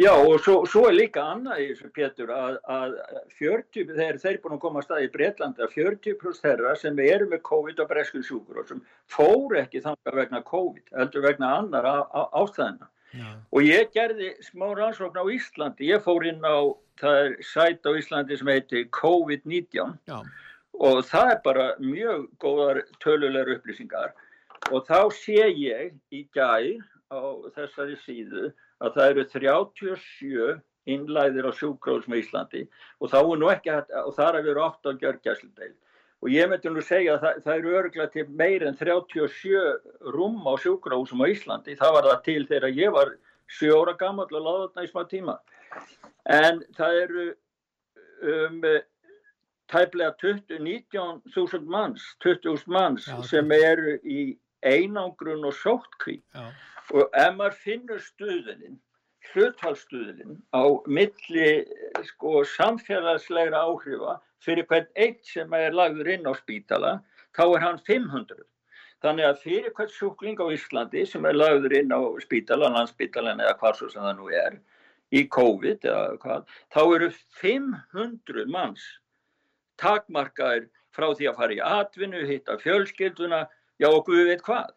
Já 0.00 0.12
og 0.14 0.38
svo, 0.40 0.62
svo 0.64 0.86
er 0.88 0.94
líka 0.96 1.20
annað 1.34 1.58
í 1.60 1.64
þessu 1.68 1.90
Pétur 1.92 2.30
að, 2.32 2.54
að 2.64 2.94
40, 3.36 3.90
þeir, 3.92 4.18
þeir 4.22 4.38
búin 4.40 4.54
að 4.56 4.62
koma 4.62 4.80
að 4.80 4.86
staði 4.86 5.08
í 5.08 5.10
Breitlanda, 5.12 5.68
40 5.74 6.16
pluss 6.22 6.40
þeirra 6.40 6.72
sem 6.80 7.02
eru 7.04 7.26
með 7.28 7.42
COVID 7.44 7.82
og 7.84 7.90
bresku 7.90 8.22
sjúkur 8.24 8.62
og 8.62 8.70
sem 8.70 8.80
fór 9.12 9.58
ekki 9.60 9.82
þanga 9.84 10.14
vegna 10.16 10.40
COVID, 10.48 10.86
heldur 10.96 11.26
vegna 11.26 11.50
annar 11.58 11.90
ástæðina. 11.90 12.88
Og 13.52 13.68
ég 13.68 13.92
gerði 13.92 14.30
smá 14.40 14.70
rannsókn 14.72 15.20
á 15.20 15.28
Íslandi, 15.28 15.90
ég 15.92 16.00
fór 16.00 16.24
inn 16.24 16.40
á, 16.40 16.72
það 17.02 17.20
er 17.26 17.36
sæt 17.44 17.84
á 17.84 17.92
Íslandi 17.92 18.40
sem 18.40 18.48
heitir 18.48 18.88
COVID-19 18.96 19.92
og 20.80 21.04
það 21.04 21.34
er 21.34 21.40
bara 21.44 21.66
mjög 21.84 22.30
góðar 22.40 22.80
tölulegar 23.04 23.58
upplýsingar. 23.58 24.16
Og 24.72 24.88
þá 24.88 25.12
sé 25.12 25.50
ég 25.52 25.92
í 26.08 26.24
gæð 26.32 26.80
á 27.12 27.20
þessari 27.52 28.00
síðu 28.06 28.54
að 28.82 28.98
það 28.98 29.12
eru 29.12 29.24
37 29.32 30.60
innlæðir 30.92 31.46
á 31.46 31.52
sjúkróðsum 31.54 32.16
í 32.16 32.22
Íslandi 32.24 32.64
og 32.98 33.12
þá 33.12 33.18
er 33.22 33.40
nú 33.40 33.50
ekki 33.52 33.74
hægt, 33.74 33.94
og 34.02 34.14
þar 34.18 34.38
er 34.38 34.46
verið 34.48 34.64
8 34.66 34.92
á 34.92 35.00
gjörgjæsludeil 35.02 35.74
og 36.22 36.30
ég 36.30 36.50
myndi 36.50 36.70
nú 36.70 36.82
segja 36.86 37.16
að 37.16 37.24
það, 37.26 37.42
það 37.44 37.60
eru 37.60 37.76
örglega 37.80 38.12
til 38.14 38.26
meir 38.42 38.66
en 38.66 38.78
37 38.78 39.62
rúm 40.14 40.42
á 40.46 40.54
sjúkróðsum 40.62 41.22
á 41.22 41.26
Íslandi, 41.30 41.78
það 41.78 41.96
var 41.98 42.10
það 42.10 42.24
til 42.28 42.42
þegar 42.50 42.78
ég 42.78 42.94
var 42.94 43.14
7 43.58 43.74
óra 43.74 43.94
gammal 43.98 44.28
og 44.30 44.38
láða 44.46 44.68
þarna 44.68 44.86
í 44.86 44.90
smá 44.90 45.02
tíma. 45.10 45.36
En 46.30 46.62
það 46.78 46.98
eru 47.02 47.26
um 48.22 48.62
tæplega 49.72 50.12
20, 50.20 50.58
19.000 50.60 51.66
manns 51.66 52.04
20.000 52.24 52.70
manns 52.72 53.08
Já, 53.08 53.16
sem 53.26 53.54
eru 53.56 53.96
í 54.04 54.20
einangrun 54.62 55.46
og 55.48 55.56
sóttkví 55.58 56.20
og 56.90 57.18
ef 57.24 57.36
maður 57.38 57.58
finnur 57.64 58.02
stuðunin 58.02 58.78
hlutfallstuðunin 59.32 60.38
á 60.50 60.62
milli 60.98 61.48
sko 62.08 62.42
samfélagslegra 62.56 63.62
áhrifa 63.68 64.18
fyrir 64.42 64.66
hvern 64.70 64.88
eitt 65.04 65.22
sem 65.26 65.54
er 65.58 65.76
lagður 65.78 66.10
inn 66.16 66.26
á 66.26 66.32
spítala 66.38 66.96
þá 67.36 67.44
er 67.46 67.64
hann 67.66 67.80
500 67.86 68.42
þannig 69.04 69.28
að 69.28 69.40
fyrir 69.44 69.76
hvern 69.76 69.94
sjúkling 69.94 70.42
á 70.42 70.46
Íslandi 70.56 71.06
sem 71.06 71.24
er 71.30 71.38
lagður 71.38 71.76
inn 71.78 71.94
á 71.94 72.00
spítala 72.24 72.70
landspítalan 72.74 73.42
eða 73.42 73.58
hvað 73.62 73.78
svo 73.78 73.90
sem 73.92 74.02
það 74.02 74.18
nú 74.18 74.28
er 74.42 74.58
í 75.12 75.24
COVID 75.36 75.86
eða 75.86 76.18
hvað 76.24 76.52
þá 76.74 76.82
eru 76.96 77.10
500 77.40 78.46
manns 78.50 78.84
takmarkaðir 79.82 80.68
frá 80.92 81.08
því 81.16 81.28
að 81.30 81.38
fara 81.40 81.56
í 81.56 81.60
atvinnu, 81.64 82.22
hitta 82.28 82.58
fjölskylduna 82.60 83.46
já 83.80 83.88
og 83.88 84.04
Guð 84.06 84.28
veit 84.28 84.44
hvað. 84.46 84.72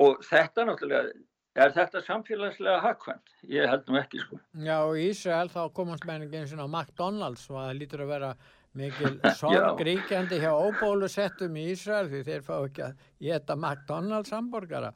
Og 0.00 0.24
þetta 0.26 0.66
náttúrulega 0.68 1.14
er 1.54 1.70
þetta 1.74 2.02
samfélagslega 2.02 2.80
hagkvæmt? 2.82 3.32
Ég 3.50 3.70
held 3.70 3.86
nú 3.88 3.98
ekki 4.00 4.20
sko. 4.24 4.40
Já 4.66 4.78
í 4.98 5.08
Ísrael 5.12 5.50
þá 5.52 5.62
komast 5.76 6.06
menningin 6.08 6.48
svona 6.50 6.66
McDonalds 6.66 7.46
og 7.50 7.60
það 7.60 7.74
lítur 7.78 8.04
að 8.04 8.12
vera 8.14 8.30
mikil 8.74 9.12
sorgríkjandi 9.38 10.40
hjá 10.42 10.50
óbólusettum 10.50 11.54
í 11.60 11.68
Ísrael 11.74 12.08
því 12.10 12.22
þeir 12.26 12.42
fá 12.46 12.54
ekki 12.56 12.86
að 12.88 13.04
geta 13.28 13.54
McDonalds 13.54 14.34
hamburgara 14.34 14.90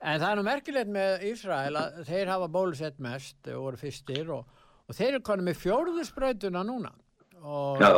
en 0.00 0.18
það 0.18 0.26
er 0.32 0.40
nú 0.40 0.46
merkilegt 0.48 0.90
með 0.96 1.28
Ísrael 1.30 1.78
að 1.78 2.02
þeir 2.10 2.32
hafa 2.34 2.50
bólusett 2.58 2.98
mest 2.98 3.52
og 3.54 3.68
voru 3.68 3.80
fyrstir 3.84 4.34
og, 4.34 4.66
og 4.88 4.98
þeir 4.98 5.12
eru 5.12 5.24
konið 5.30 5.50
með 5.52 5.62
fjórðusbrautuna 5.62 6.66
núna. 6.66 6.90
Og 7.40 7.80
Já. 7.80 7.94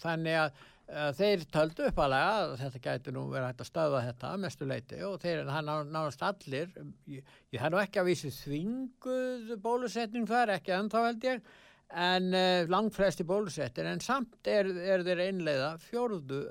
þannig 0.00 0.38
að 0.46 0.62
þeir 0.86 1.42
töldu 1.50 1.88
uppalega 1.88 2.34
að 2.44 2.52
þetta 2.60 2.80
gæti 2.84 3.12
nú 3.14 3.24
verið 3.32 3.48
hægt 3.48 3.62
að 3.64 3.68
stöða 3.72 4.02
þetta 4.06 4.28
mestu 4.38 4.66
leiti 4.70 4.98
og 5.02 5.16
þeir 5.22 5.48
hann 5.50 5.70
nánast 5.90 6.20
allir 6.22 6.68
ég, 7.10 7.24
ég 7.50 7.62
hann 7.62 7.74
ekki 7.80 8.02
að 8.02 8.10
vísi 8.12 8.30
þvinguð 8.30 9.56
bólusetning 9.64 10.28
þar, 10.30 10.54
ekki 10.54 10.76
ennþá 10.76 11.02
held 11.08 11.26
ég 11.26 11.48
en 11.90 12.30
uh, 12.34 12.62
langt 12.70 12.94
flesti 12.94 13.26
bólusettir 13.26 13.86
en 13.90 14.00
samt 14.02 14.46
er, 14.50 14.70
er 14.78 15.02
þeir 15.06 15.24
einleiða 15.26 15.72
fjórðu 15.82 16.44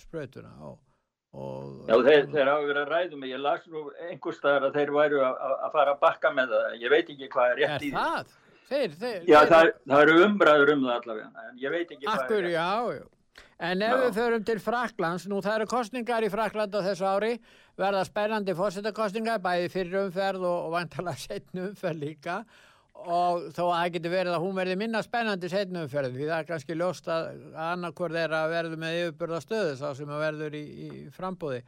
sprötuna 0.00 0.52
og, 0.68 0.76
og 1.36 1.88
Já 1.88 1.96
þeir, 2.04 2.28
þeir 2.34 2.50
hafa 2.50 2.66
verið 2.66 2.82
að 2.82 2.92
ræðum 2.92 3.24
ég 3.30 3.42
las 3.46 3.64
nú 3.68 3.86
einhver 4.10 4.36
staðar 4.36 4.68
að 4.68 4.76
þeir 4.76 4.92
væru 4.96 5.22
að, 5.24 5.40
að 5.56 5.72
fara 5.78 5.94
að 5.96 6.02
bakka 6.04 6.34
með 6.36 6.52
það, 6.52 6.76
ég 6.84 6.92
veit 6.92 7.14
ekki 7.14 7.30
hvað 7.32 7.54
er 7.54 7.62
rétt 7.62 7.78
er 7.78 7.86
í 7.88 7.94
það? 7.96 8.36
Þeir, 8.70 8.92
þeir, 9.00 9.24
Já 9.26 9.38
það, 9.50 9.72
það 9.88 10.04
eru 10.04 10.20
umræður 10.26 10.74
um 10.76 10.84
það 10.84 10.98
allavega 10.98 11.46
en 11.48 11.64
ég 11.64 11.74
veit 11.74 11.88
ekki 11.88 12.04
hvað 12.04 12.20
akkur, 12.20 12.44
er 12.44 12.46
rétt 12.50 12.58
já, 12.58 13.00
já. 13.00 13.08
En 13.60 13.82
ef 13.84 13.98
við 14.06 14.14
förum 14.16 14.44
til 14.48 14.56
Fraklands, 14.62 15.26
nú 15.28 15.42
það 15.44 15.58
eru 15.58 15.68
kostningar 15.68 16.24
í 16.24 16.30
Frakland 16.32 16.72
á 16.72 16.80
þessu 16.80 17.04
ári, 17.04 17.34
verða 17.76 18.06
spennandi 18.08 18.54
fórsetakostningar, 18.56 19.42
bæði 19.44 19.68
fyrir 19.72 19.98
umferð 20.06 20.46
og, 20.48 20.58
og 20.68 20.74
vantala 20.78 21.12
setnu 21.26 21.66
umferð 21.68 22.04
líka 22.06 22.40
og 23.00 23.46
þó 23.56 23.62
að 23.64 23.74
það 23.74 23.92
getur 23.94 24.12
verið 24.12 24.34
að 24.34 24.42
hún 24.44 24.56
verði 24.58 24.76
minna 24.76 25.00
spennandi 25.04 25.48
setnu 25.48 25.84
umferð 25.86 26.16
því 26.16 26.26
það 26.26 26.34
er 26.38 26.48
kannski 26.48 26.76
ljóst 26.76 27.06
að 27.08 27.28
annarkur 27.66 28.12
þeirra 28.12 28.40
verður 28.50 28.80
með 28.82 28.96
yfirbörða 28.98 29.40
stöðu 29.44 29.76
þá 29.80 29.86
sem 29.96 30.10
að 30.12 30.24
verður 30.24 30.56
í, 30.56 30.64
í 30.70 30.88
frambúði. 31.14 31.60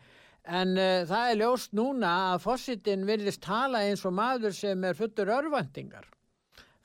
En 0.60 0.72
uh, 0.76 1.04
það 1.08 1.28
er 1.28 1.38
ljóst 1.40 1.76
núna 1.76 2.14
að 2.32 2.42
fósittin 2.46 3.06
virðist 3.08 3.44
tala 3.44 3.84
eins 3.86 4.04
og 4.08 4.16
maður 4.16 4.56
sem 4.56 4.88
er 4.88 4.98
fullur 4.98 5.34
örvendingar. 5.36 6.08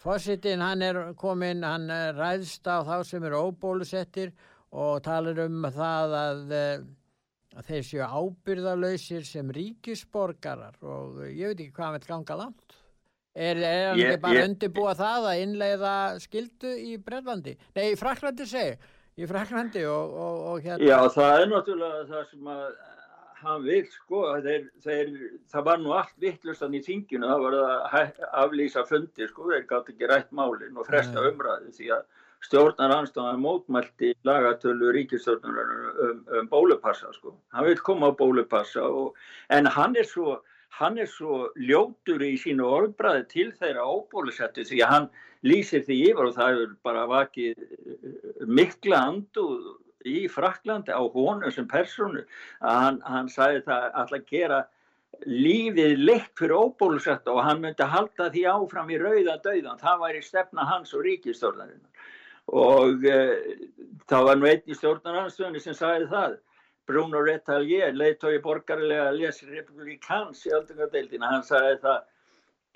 Fósittin 0.03 0.61
hann 0.63 0.83
er 0.85 1.01
komin, 1.19 1.65
hann 1.65 1.89
ræðst 2.15 2.67
á 2.69 2.85
þá 2.87 3.01
sem 3.07 3.23
eru 3.27 3.47
óbólusettir 3.49 4.35
og 4.35 4.56
talar 4.71 5.39
um 5.45 5.63
það 5.73 6.15
að, 6.21 6.41
uh, 6.51 6.87
að 7.57 7.69
þeir 7.71 7.85
séu 7.87 8.03
ábyrðalöysir 8.07 9.23
sem 9.25 9.49
ríkisborgarar 9.55 10.75
og 10.83 11.23
ég 11.31 11.53
veit 11.53 11.61
ekki 11.63 11.73
hvað 11.77 11.85
hann 11.87 11.97
vil 11.99 12.07
ganga 12.11 12.35
langt. 12.43 12.75
Er, 13.37 13.55
hann 13.61 13.99
Ég- 13.99 14.11
ekki 14.15 14.21
bara 14.21 14.33
ég- 14.41 14.49
undirbúa 14.49 14.93
það 14.97 15.25
að 15.31 15.41
innleiða 15.45 15.95
skildu 16.19 16.71
í 16.73 16.97
Breitlandi? 16.97 17.55
Nei, 17.75 17.91
í 17.93 17.97
Fraklandi 17.97 18.45
segi, 18.49 18.77
í 19.17 19.27
Fraklandi 19.29 19.83
og, 19.85 20.13
og, 20.13 20.39
og 20.51 20.61
hérna. 20.65 20.83
Já, 20.87 20.97
það 21.13 21.41
er 21.41 21.47
náttúrulega 21.51 22.07
það 22.09 22.29
sem 22.31 22.47
að 22.55 22.77
hann 23.37 23.61
vil 23.63 23.85
sko, 23.93 24.21
þeir, 24.41 24.63
þeir, 24.81 25.11
það 25.53 25.63
var 25.69 25.77
nú 25.77 25.91
allt 25.93 26.15
vittlustan 26.19 26.73
í 26.73 26.81
þinginu, 26.81 27.27
það 27.29 27.43
var 27.45 27.57
að 27.59 28.23
aflýsa 28.41 28.83
fundi 28.89 29.27
sko, 29.29 29.51
þeir 29.51 29.67
gátt 29.69 29.91
ekki 29.93 30.09
rætt 30.09 30.31
málin 30.33 30.73
og 30.81 30.87
fresta 30.89 31.21
umræði 31.29 31.69
því 31.77 31.91
að 31.93 32.07
stjórnar 32.45 32.93
anstæðan 32.99 33.41
mótmælti 33.41 34.13
lagatölu 34.27 34.91
ríkistjórnar 34.95 35.73
um, 36.05 36.19
um 36.39 36.51
bólupassa 36.51 37.13
sko, 37.15 37.35
hann 37.53 37.65
vil 37.65 37.79
koma 37.79 38.11
á 38.11 38.17
bólupassa 38.17 38.85
og, 38.85 39.15
en 39.49 39.65
hann 39.65 39.95
er 39.95 40.07
svo 40.07 40.39
hann 40.77 40.97
er 41.01 41.09
svo 41.09 41.47
ljótur 41.57 42.21
í 42.21 42.35
sínu 42.37 42.67
orðbræði 42.67 43.25
til 43.31 43.49
þeirra 43.57 43.85
óbólusettu 43.87 44.65
því 44.67 44.83
að 44.85 44.93
hann 44.93 45.09
lýsir 45.47 45.83
því 45.87 45.97
yfir 46.11 46.29
og 46.29 46.37
það 46.37 46.61
er 46.61 46.73
bara 46.85 47.05
vakið 47.09 47.53
eh, 47.57 48.45
mikla 48.45 49.01
anduð 49.09 49.75
í 50.07 50.27
Fraklandi 50.31 50.93
á 50.93 51.01
honum 51.01 51.51
sem 51.51 51.67
personu 51.67 52.23
að 52.61 52.81
hann, 52.83 52.99
hann 53.05 53.29
sagði 53.31 53.63
það 53.67 53.87
alltaf 54.01 54.27
gera 54.29 54.63
lífið 55.25 55.97
leitt 56.03 56.33
fyrir 56.37 56.53
óbólusetta 56.59 57.33
og 57.33 57.41
hann 57.47 57.63
myndi 57.63 57.85
halda 57.89 58.29
því 58.33 58.43
áfram 58.51 58.91
í 58.93 58.99
rauða 59.01 59.39
dauðan, 59.43 59.81
það 59.81 60.03
væri 60.03 60.21
stefna 60.21 60.67
hans 60.67 60.93
og 60.93 61.07
ríkistjórnarinnar 61.07 61.96
og 62.47 63.07
uh, 63.07 63.33
það 64.07 64.27
var 64.29 64.37
nú 64.39 64.49
einn 64.49 64.67
í 64.67 64.77
stjórnaranstöðunni 64.77 65.63
sem 65.63 65.75
sagði 65.77 66.11
það 66.11 66.37
Bruno 66.87 67.19
Retalier, 67.19 67.91
leiðtói 67.91 68.37
borgarlega 68.43 69.09
lesi 69.11 69.49
republikans 69.49 70.45
í 70.47 70.53
öldungadeildina, 70.55 71.33
hann 71.33 71.43
sagði 71.43 71.81
það 71.83 72.05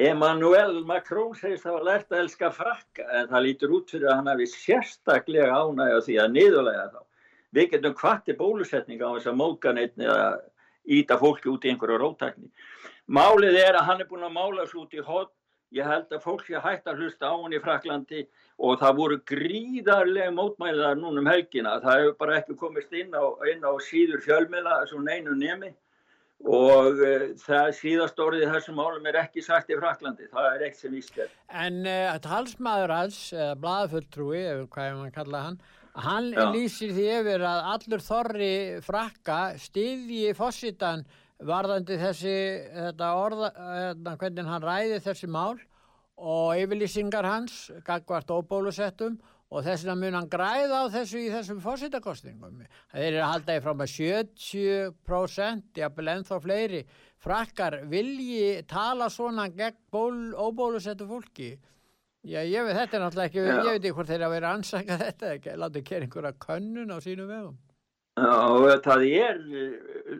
Emmanuel 0.01 0.81
Macron 0.87 1.35
segist 1.37 1.63
það 1.63 1.75
var 1.77 1.85
lært 1.87 2.13
að 2.13 2.23
elska 2.23 2.49
frakka 2.55 3.05
en 3.19 3.27
það 3.29 3.43
lítur 3.45 3.73
út 3.77 3.91
fyrir 3.93 4.09
að 4.09 4.17
hann 4.17 4.29
hafi 4.31 4.47
sérstaklega 4.49 5.57
ánægja 5.61 5.99
því 6.07 6.15
að 6.23 6.31
niðurlega 6.37 6.85
þá. 6.93 7.01
Við 7.51 7.67
getum 7.73 7.97
hvati 7.99 8.35
bólusetninga 8.39 9.11
á 9.11 9.13
þess 9.17 9.29
að 9.29 9.37
móka 9.41 9.73
neitt 9.75 9.99
eða 9.99 10.23
íta 10.97 11.17
fólki 11.21 11.51
út 11.51 11.67
í 11.67 11.73
einhverju 11.73 11.99
rótækni. 12.01 12.49
Málið 13.11 13.59
er 13.61 13.77
að 13.77 13.87
hann 13.89 14.01
er 14.01 14.09
búin 14.09 14.25
að 14.25 14.35
mála 14.39 14.65
svo 14.69 14.85
út 14.87 14.95
í 14.95 15.05
hot. 15.05 15.33
Ég 15.71 15.87
held 15.87 16.11
að 16.11 16.23
fólk 16.25 16.41
sé 16.43 16.59
hægt 16.59 16.89
að 16.91 16.99
hlusta 16.99 17.29
á 17.31 17.35
hann 17.35 17.53
í 17.55 17.61
Fraklandi 17.63 18.25
og 18.59 18.81
það 18.81 18.97
voru 18.97 19.17
gríðarlega 19.31 20.33
mótmæliðar 20.35 20.97
núna 20.99 21.23
um 21.23 21.29
helgina. 21.31 21.77
Það 21.83 22.01
hefur 22.01 22.17
bara 22.19 22.39
ekki 22.41 22.57
komist 22.59 22.91
inn 22.91 23.15
á, 23.15 23.23
inn 23.47 23.63
á 23.63 23.71
síður 23.85 24.19
fjölmela 24.25 24.81
svona 24.89 25.15
einu 25.15 25.37
nemi 25.37 25.71
og 26.41 26.99
uh, 26.99 27.27
það 27.37 27.67
síðast 27.77 28.19
orðið 28.19 28.51
þessum 28.55 28.79
málum 28.81 29.05
er 29.07 29.19
ekki 29.21 29.43
sagt 29.45 29.71
í 29.71 29.77
Fraklandi. 29.79 30.27
Það 30.33 30.49
er 30.49 30.65
eitt 30.67 30.79
sem 30.79 30.97
er. 30.97 31.31
En 31.63 31.83
uh, 31.85 32.17
talsmaður 32.23 32.95
hans, 32.97 33.19
eða 33.35 33.55
blaðfulltrúi, 33.61 34.41
eða 34.41 34.67
hvað 34.73 34.89
er 34.89 34.97
maður 34.97 35.11
að 35.11 35.17
kalla 35.19 35.43
hann, 35.45 35.59
hann 36.01 36.29
Já. 36.33 36.45
lýsir 36.55 36.93
því 36.95 37.07
yfir 37.19 37.47
að 37.47 37.65
allur 37.75 38.05
þorri 38.05 38.53
frakka 38.83 39.39
stiðji 39.59 40.35
fósitan 40.35 41.05
varðandi 41.47 41.97
þessi, 42.01 42.37
þetta 42.75 43.11
orða, 43.17 43.51
þetta, 43.57 44.15
hvernig 44.21 44.49
hann 44.51 44.65
ræði 44.65 45.01
þessi 45.05 45.29
mál 45.31 45.59
og 46.21 46.57
yfirlýsingar 46.61 47.25
hans, 47.25 47.71
gagvart 47.85 48.29
óbólusettum 48.33 49.17
og 49.51 49.65
þess 49.65 49.83
vegna 49.83 49.95
mun 49.99 50.17
hann 50.19 50.29
græða 50.31 50.83
á 50.87 50.93
þessu 50.93 51.23
í 51.25 51.31
þessum 51.33 51.59
fósitakostingum. 51.63 52.61
Það 52.91 53.07
er 53.07 53.17
að 53.19 53.31
halda 53.33 53.57
í 53.57 53.63
fram 53.65 53.81
að 53.83 53.95
70%, 53.97 55.81
jafnvel 55.81 56.13
ennþá 56.13 56.39
fleiri, 56.45 56.85
frakkar 57.21 57.81
vilji 57.91 58.61
tala 58.69 59.09
svona 59.11 59.49
gegn 59.51 59.81
ból, 59.91 60.31
óbólusettu 60.37 61.09
fólki. 61.09 61.51
Já, 62.21 62.43
ég 62.45 62.61
veit, 62.67 62.77
þetta 62.77 62.97
er 62.97 63.01
náttúrulega 63.01 63.29
ekki, 63.31 63.41
Já. 63.41 63.49
ég 63.49 63.65
veit 63.65 63.81
ekki 63.81 63.93
hvort 63.97 64.09
þeir 64.11 64.23
að 64.27 64.33
vera 64.35 64.53
ansaka 64.53 64.97
þetta, 65.01 65.29
ekki, 65.35 65.53
láta 65.57 65.81
gera 65.89 66.05
einhverja 66.05 66.33
könnun 66.45 66.93
á 66.93 66.97
sínu 67.01 67.25
vegum. 67.25 67.55
Já, 68.21 68.77
það 68.85 69.03
er, 69.07 69.39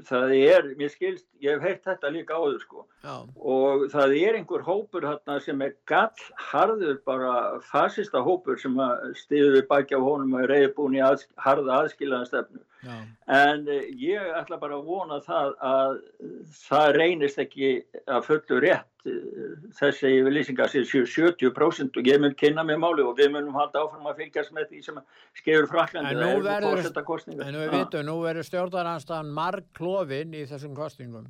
það 0.08 0.34
er, 0.38 0.70
mér 0.80 0.92
skilst, 0.94 1.26
ég 1.44 1.58
hef 1.60 1.68
heilt 1.68 1.84
þetta 1.86 2.12
líka 2.16 2.40
áður 2.40 2.60
sko. 2.64 2.86
Já, 3.06 3.16
og 3.56 3.86
það 3.94 4.16
er 4.18 4.40
einhver 4.40 4.66
hópur 4.66 5.06
hérna 5.06 5.38
sem 5.46 5.62
er 5.62 5.76
gall 5.90 6.26
harður 6.52 6.98
bara 7.06 7.34
fasista 7.70 8.24
hópur 8.26 8.58
sem 8.62 8.78
stiður 9.20 9.60
við 9.60 9.68
baki 9.70 9.98
á 9.98 10.02
honum 10.02 10.34
og 10.38 10.46
er 10.46 10.54
reyðbúin 10.56 10.98
í 10.98 11.04
aðs, 11.06 11.28
harða 11.46 11.84
aðskiljaðan 11.84 12.32
já, 12.84 12.96
En 13.28 13.68
eh, 13.68 13.90
ég 13.96 14.32
ætla 14.40 14.58
bara 14.62 14.78
að 14.80 14.86
vona 14.88 15.20
það 15.26 15.52
að 15.72 16.00
það 16.62 16.94
reynist 16.98 17.40
ekki 17.44 17.72
að 18.08 18.26
fullu 18.28 18.60
rétt 18.64 19.06
eh, 19.06 19.60
þessi 19.80 20.12
yfirlýsingar 20.20 20.72
sér 20.74 20.88
70% 20.90 21.98
og 22.02 22.10
ég 22.12 22.22
mun 22.22 22.36
kynna 22.38 22.64
mér 22.68 22.80
máli 22.82 23.06
og 23.06 23.18
við 23.20 23.32
munum 23.36 23.54
halda 23.58 23.84
áfram 23.86 24.10
að 24.12 24.24
fylgjast 24.24 24.54
með 24.56 24.70
því 24.72 24.82
sem 24.88 25.00
skefur 25.42 25.70
Fraklandi. 25.72 26.16
En 26.16 26.22
nú 26.22 26.42
verður- 26.50 26.82
en 27.48 27.60
við 27.62 27.72
vitum, 27.78 28.06
nú 28.10 28.18
verður 28.26 28.50
stjórnaranstæðan 28.50 29.32
marg 29.42 29.64
klofin 29.78 30.34
í 30.34 30.46
þessum 30.50 30.76
kostingum. 30.76 31.28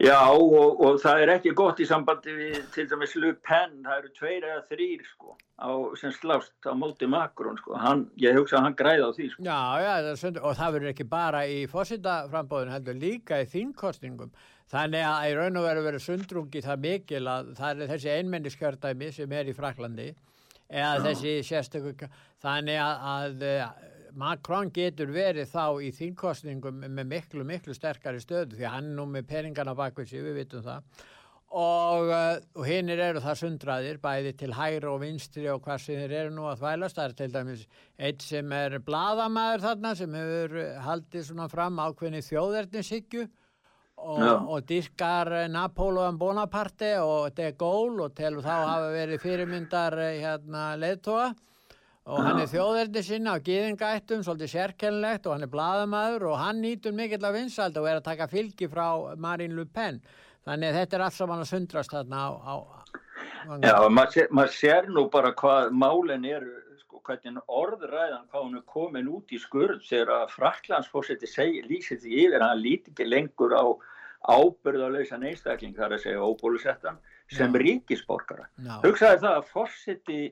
Já 0.00 0.32
og, 0.32 0.78
og 0.80 0.96
það 1.02 1.22
er 1.22 1.30
ekki 1.34 1.50
gott 1.56 1.80
í 1.82 1.86
sambandi 1.88 2.32
við 2.32 2.60
til 2.72 2.86
dæmis 2.88 3.12
Le 3.20 3.34
Pen, 3.44 3.82
það 3.84 3.98
eru 3.98 4.12
tveir 4.16 4.46
eða 4.48 4.62
þrýr 4.70 5.02
sko 5.10 5.34
á, 5.60 5.68
sem 6.00 6.14
slást 6.16 6.54
á 6.64 6.72
móti 6.72 7.08
Macron 7.10 7.58
sko, 7.60 7.74
hann, 7.76 8.06
ég 8.20 8.38
hugsa 8.38 8.56
að 8.56 8.64
hann 8.64 8.78
græði 8.78 9.04
á 9.04 9.10
því 9.12 9.26
sko. 9.34 9.44
Já, 9.44 9.60
já, 9.84 9.92
það 10.22 10.40
og 10.40 10.56
það 10.56 10.72
verður 10.76 10.92
ekki 10.94 11.06
bara 11.10 11.42
í 11.44 11.58
fósitaframbóðinu, 11.68 12.74
heldur 12.78 12.98
líka 13.02 13.42
í 13.42 13.50
þínkostingum. 13.52 14.32
Þannig 14.72 15.04
að 15.04 15.28
í 15.28 15.36
raun 15.36 15.60
og 15.60 15.68
veru 15.68 15.84
verið 15.84 16.04
sundrungi 16.06 16.64
það 16.64 16.82
mikil 16.86 17.22
að 17.28 17.52
það 17.60 17.84
er 17.84 17.92
þessi 17.92 18.12
einmenniskjördæmi 18.16 19.12
sem 19.12 19.36
er 19.36 19.52
í 19.52 19.56
Fraklandi 19.56 20.10
eða 20.70 21.00
þessi 21.10 21.32
sérstöku, 21.44 22.08
þannig 22.40 22.78
að, 22.80 23.40
að 23.44 23.89
Macron 24.18 24.70
getur 24.74 25.12
verið 25.14 25.48
þá 25.52 25.64
í 25.84 25.90
þínkostningum 25.94 26.84
með 26.88 27.06
miklu, 27.10 27.46
miklu 27.46 27.74
sterkari 27.76 28.20
stöðu 28.22 28.58
því 28.58 28.68
hann 28.68 28.92
nú 28.96 29.06
með 29.10 29.28
peningana 29.30 29.74
bakvið 29.78 30.12
sig, 30.12 30.24
við 30.26 30.38
vitum 30.42 30.64
það. 30.66 31.08
Og, 31.50 32.06
uh, 32.14 32.36
og 32.54 32.66
hinnir 32.68 33.00
eru 33.02 33.20
það 33.24 33.40
sundraðir 33.40 33.96
bæði 33.98 34.36
til 34.38 34.52
hægri 34.54 34.86
og 34.86 35.00
vinstri 35.02 35.48
og 35.50 35.64
hvað 35.64 35.80
sem 35.82 35.98
þeir 35.98 36.14
eru 36.20 36.34
nú 36.36 36.44
að 36.46 36.60
þvælast. 36.60 36.98
Það 37.00 37.08
er 37.08 37.16
til 37.18 37.28
dæmis 37.34 37.64
eitt 37.98 38.22
sem 38.22 38.54
er 38.54 38.76
bladamæður 38.86 39.64
þarna 39.64 39.94
sem 39.98 40.14
hefur 40.14 40.56
haldið 40.86 41.26
svona 41.26 41.48
fram 41.50 41.82
ákveðni 41.82 42.22
þjóðernishyggju 42.28 43.26
og, 43.26 44.22
Já. 44.22 44.32
og 44.38 44.68
dyrkar 44.70 45.32
Napoleon 45.50 46.22
Bonaparte 46.22 46.92
og 47.02 47.34
de 47.34 47.50
Gaulle 47.58 48.06
og 48.06 48.14
telur 48.14 48.46
þá 48.46 48.54
hafa 48.54 48.94
verið 48.94 49.24
fyrirmyndar 49.26 49.98
uh, 49.98 50.10
hérna 50.22 50.68
leðtóa 50.78 51.32
og 52.08 52.24
hann 52.24 52.40
er 52.40 52.48
þjóðerni 52.50 53.02
sinna 53.04 53.36
á 53.36 53.44
gýðingættum, 53.44 54.24
svolítið 54.24 54.54
sérkennlegt 54.54 55.28
og 55.28 55.36
hann 55.36 55.44
er 55.46 55.52
bladamæður 55.52 56.30
og 56.30 56.40
hann 56.40 56.62
nýtur 56.64 56.96
mikill 56.96 57.26
af 57.28 57.36
vinsald 57.36 57.76
og 57.76 57.88
er 57.90 58.00
að 58.00 58.08
taka 58.08 58.28
fylgi 58.30 58.70
frá 58.70 58.86
Marine 59.20 59.58
Le 59.58 59.66
Pen. 59.68 60.00
Þannig 60.48 60.70
að 60.70 60.78
þetta 60.80 60.96
er 60.96 61.04
allt 61.04 61.18
saman 61.18 61.44
að 61.44 61.50
sundrast 61.52 61.92
þarna 61.94 62.24
á... 62.24 62.28
á 62.40 62.56
Já, 63.60 63.76
maður 63.88 64.12
sér, 64.14 64.32
mað 64.36 64.50
sér 64.56 64.88
nú 64.92 65.06
bara 65.12 65.32
hvað 65.36 65.70
málinn 65.76 66.24
eru, 66.28 66.54
sko, 66.80 67.00
hvernig 67.04 67.40
orðræðan, 67.60 68.26
hvað 68.32 68.44
hún 68.46 68.58
er 68.58 68.64
komin 68.68 69.08
út 69.12 69.32
í 69.32 69.40
skurð, 69.40 69.80
þegar 69.88 70.12
að 70.16 70.34
Fraklandsfórseti 70.34 71.28
lýsir 71.68 72.00
því 72.00 72.16
yfir, 72.24 72.40
að 72.40 72.46
hann 72.48 72.62
líti 72.64 72.92
ekki 72.92 73.08
lengur 73.08 73.56
á 73.56 73.64
ábyrðalösa 74.20 75.16
neistakling, 75.20 75.76
þar 75.76 75.96
að 75.96 76.04
segja 76.04 76.24
óbólusettan, 76.24 77.00
sem 77.32 77.54
ríkisborgara. 77.62 78.48
Hugsaði 78.84 79.22
það 79.22 79.36
að 79.36 79.50
fórseti 79.52 80.22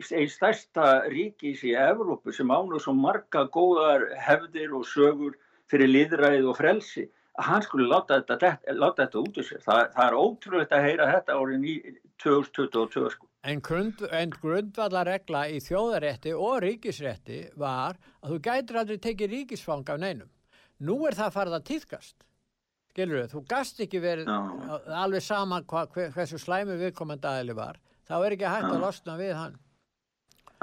einn 0.00 0.30
stærsta 0.30 0.86
ríkis 1.10 1.62
í 1.66 1.74
Evrópu 1.78 2.32
sem 2.34 2.50
ánur 2.50 2.82
svo 2.82 2.94
marga 2.98 3.44
góðar 3.54 4.08
hefðir 4.18 4.74
og 4.74 4.86
sögur 4.90 5.36
fyrir 5.70 5.90
líðræði 5.90 6.48
og 6.50 6.58
frelsi, 6.58 7.06
að 7.38 7.46
hann 7.50 7.62
skulle 7.66 7.90
láta 7.90 8.18
þetta, 8.20 8.56
láta 8.74 9.06
þetta 9.06 9.22
út 9.22 9.38
úr 9.38 9.46
sér. 9.46 9.62
Það, 9.64 9.84
það 9.94 10.08
er 10.08 10.18
ótrúlegt 10.18 10.74
að 10.74 10.84
heyra 10.88 11.06
þetta 11.12 11.38
árið 11.38 11.64
í 11.70 11.76
2022 12.22 13.08
sko. 13.14 13.28
en, 13.44 13.60
grund, 13.60 14.04
en 14.10 14.30
grundvallar 14.30 15.08
regla 15.10 15.46
í 15.52 15.58
þjóðarétti 15.60 16.34
og 16.34 16.60
ríkisrétti 16.64 17.40
var 17.60 17.98
að 18.22 18.34
þú 18.34 18.38
gætir 18.46 18.78
aldrei 18.80 19.00
tekið 19.08 19.34
ríkisfang 19.34 19.90
af 19.90 19.98
neinum. 20.00 20.30
Nú 20.80 21.00
er 21.08 21.16
það 21.18 21.34
farið 21.34 21.58
að 21.58 21.66
týðkast. 21.70 22.16
Skilur 22.94 23.24
þau, 23.24 23.32
þú 23.34 23.42
gast 23.50 23.82
ekki 23.82 24.00
verið 24.02 24.30
Já. 24.30 24.38
alveg 25.02 25.22
sama 25.26 25.60
hva, 25.66 25.84
hver, 25.90 26.12
hversu 26.14 26.38
slæmi 26.38 26.78
viðkomandi 26.78 27.26
aðili 27.26 27.56
var. 27.58 27.80
Þá 28.06 28.14
er 28.20 28.36
ekki 28.36 28.48
hægt 28.48 28.68
Já. 28.68 28.74
að 28.76 28.84
losna 28.84 29.16
við 29.18 29.34
hann. 29.38 29.58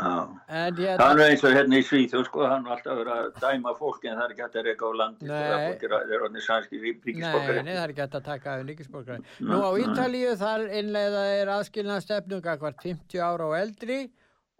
Það 0.01 0.79
er 0.81 1.17
nú 1.19 1.23
eins 1.27 1.43
og 1.45 1.53
hérna 1.55 1.77
í 1.79 1.83
Svíþjóð 1.85 2.23
sko, 2.27 2.45
hann 2.49 2.65
er 2.65 2.73
alltaf 2.75 2.97
verið 3.01 3.11
að 3.15 3.41
dæma 3.43 3.73
fólki 3.77 4.09
en 4.09 4.17
það 4.17 4.23
er 4.25 4.33
ekki 4.35 4.45
hægt 4.45 4.57
að 4.61 4.65
reyka 4.69 4.89
á 4.89 4.91
landi 5.01 5.27
það 5.29 5.51
Nei. 5.51 5.65
fólk 5.67 5.83
er 5.87 5.93
að- 5.97 6.15
orðinir 6.17 6.45
sænski 6.47 6.79
nei, 6.79 6.87
ríkisborgari. 6.87 7.63
nei, 7.67 7.75
það 7.75 7.83
er 7.83 7.93
ekki 7.93 8.01
hægt 8.05 8.17
að 8.21 8.25
taka 8.31 8.55
af 8.55 8.65
ríkisborgari. 8.71 9.23
Nú 9.41 9.59
á 9.61 9.71
Ítalíu 9.85 10.33
þar 10.41 10.65
innleiða 10.81 11.23
er 11.41 11.53
aðskilnað 11.57 12.01
stefnum 12.07 12.41
hvert 12.41 12.81
50 12.81 13.19
ára 13.21 13.45
og 13.51 13.55
eldri 13.59 13.99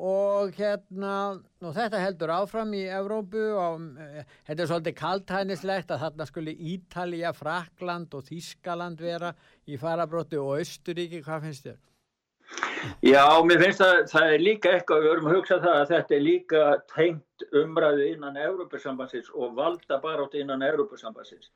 og 0.02 0.52
hérna, 0.58 1.16
og 1.62 1.76
þetta 1.76 2.00
heldur 2.02 2.32
áfram 2.34 2.72
í 2.74 2.86
Evrópu 2.90 3.44
og 3.54 3.84
eh, 4.02 4.24
þetta 4.48 4.64
er 4.64 4.70
svolítið 4.72 4.96
kaltænislegt 4.98 5.92
að 5.94 6.02
þarna 6.06 6.26
skuli 6.26 6.56
Ítalía, 6.58 7.34
Frakland 7.38 8.14
og 8.18 8.24
Þískaland 8.26 8.98
vera 9.02 9.34
í 9.68 9.78
farabróti 9.78 10.38
og 10.42 10.58
Östuríki, 10.64 11.22
hvað 11.22 11.42
finnst 11.46 11.66
þér? 11.70 11.78
Já, 13.02 13.26
mér 13.46 13.62
finnst 13.62 13.82
að 13.86 13.98
það 14.12 14.34
er 14.36 14.44
líka 14.46 14.72
eitthvað, 14.76 15.04
við 15.04 15.12
vorum 15.12 15.28
að 15.30 15.36
hugsa 15.38 15.58
það 15.62 15.76
að 15.80 15.92
þetta 15.92 16.16
er 16.16 16.24
líka 16.26 16.64
tengt 16.92 17.46
umræðu 17.62 18.08
innan 18.12 18.40
Európusambansins 18.42 19.30
og 19.34 19.54
valda 19.58 20.00
barátt 20.02 20.38
innan 20.38 20.66
Európusambansins. 20.66 21.52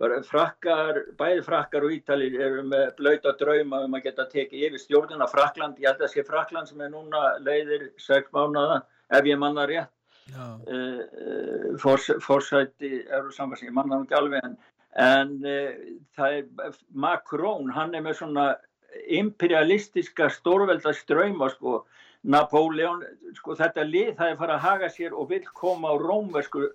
Frakkar, 0.00 1.02
bæði 1.18 1.42
frakkar 1.44 1.84
og 1.84 1.92
ítalir 1.92 2.38
eru 2.40 2.62
með 2.64 2.86
blöyta 2.96 3.34
drauma 3.36 3.82
um 3.84 3.96
að 3.98 4.06
geta 4.06 4.24
tekið 4.30 4.70
yfir 4.70 4.82
stjórnina. 4.82 5.28
Frakland, 5.28 5.76
ég 5.82 5.90
held 5.90 6.06
að 6.06 6.14
sé 6.14 6.24
Frakland 6.24 6.70
sem 6.70 6.80
er 6.80 6.92
núna 6.94 7.34
leiðir 7.44 7.90
sex 8.00 8.32
mánuða, 8.32 8.80
ef 9.12 9.28
ég 9.28 9.38
manna 9.42 9.66
rétt, 9.68 9.92
uh, 10.32 10.56
uh, 10.72 11.68
fors, 11.82 12.08
forsætti 12.24 12.94
Európusambansins, 13.02 13.68
ég 13.68 13.76
manna 13.76 13.98
hann 13.98 14.08
ekki 14.08 14.18
alveg 14.22 14.48
en, 14.48 14.56
en 15.04 15.36
uh, 15.44 15.86
það 16.16 16.38
er 16.40 16.80
Macron, 17.06 17.68
hann 17.76 17.94
er 17.94 18.06
með 18.06 18.22
svona 18.22 18.48
imperialistiska 19.06 20.28
stórvelda 20.30 20.92
ströyma 20.96 21.50
sko, 21.54 21.84
Napoleon, 22.22 23.02
sko 23.38 23.54
þetta 23.56 23.84
lið 23.88 24.14
það 24.18 24.32
er 24.32 24.38
fara 24.40 24.56
að 24.58 24.64
haga 24.66 24.90
sér 24.92 25.14
og 25.16 25.30
vil 25.30 25.44
koma 25.56 25.92
á 25.92 25.96
rómversku 25.96 26.66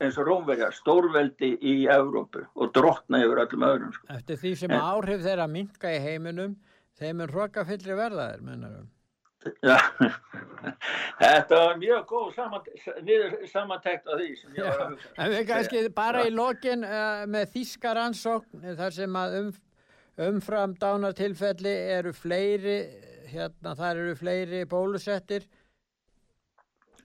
eins 0.00 0.18
og 0.20 0.28
rómverjar, 0.28 0.74
stórveldi 0.76 1.54
í 1.56 1.74
Evrópu 1.90 2.44
og 2.54 2.72
drottna 2.76 3.20
yfir 3.24 3.42
öllum 3.44 3.66
öðrum 3.66 3.92
sko. 3.96 4.06
eftir 4.14 4.40
því 4.40 4.54
sem 4.62 4.74
áhrif 4.76 5.24
þeirra 5.24 5.46
minka 5.50 5.92
í 5.92 6.00
heiminum, 6.04 6.56
þeim 7.00 7.24
er 7.24 7.34
hrokkafyllri 7.34 7.96
verðaðir, 7.98 8.42
mennarum. 8.46 8.88
Já, 9.64 9.78
þetta 11.22 11.60
var 11.62 11.78
mjög 11.80 12.02
góð 12.10 12.26
samant, 12.36 12.66
niður 13.06 13.36
samantekt 13.48 14.08
af 14.08 14.20
því 14.20 14.28
sem 14.36 14.58
ég 14.58 14.66
var 14.68 14.82
að 14.84 14.90
hugsa. 14.92 15.12
En 15.16 15.32
við 15.32 15.46
kannski 15.48 15.84
bara 15.96 16.24
í 16.28 16.34
lokin 16.34 16.84
uh, 16.84 17.24
með 17.24 17.54
þýska 17.54 17.94
rannsókn 17.96 18.66
þar 18.76 18.96
sem 18.98 19.16
að 19.22 19.38
um, 19.38 19.50
umfram 20.20 20.74
dánartilfelli 20.80 21.72
eru 21.96 22.12
fleiri, 22.12 22.78
hérna 23.30 23.74
þar 23.78 24.02
eru 24.04 24.14
fleiri 24.18 24.62
bólusettir. 24.68 25.46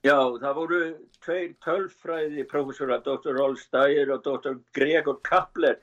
Já, 0.05 0.17
það 0.41 0.53
voru 0.59 0.79
tveir 1.25 1.53
tölfræði 1.65 2.43
professora, 2.49 2.99
Dr. 3.01 3.37
Rolf 3.39 3.63
Steyer 3.63 4.11
og 4.13 4.21
Dr. 4.25 4.59
Gregor 4.77 5.17
Kappler 5.25 5.79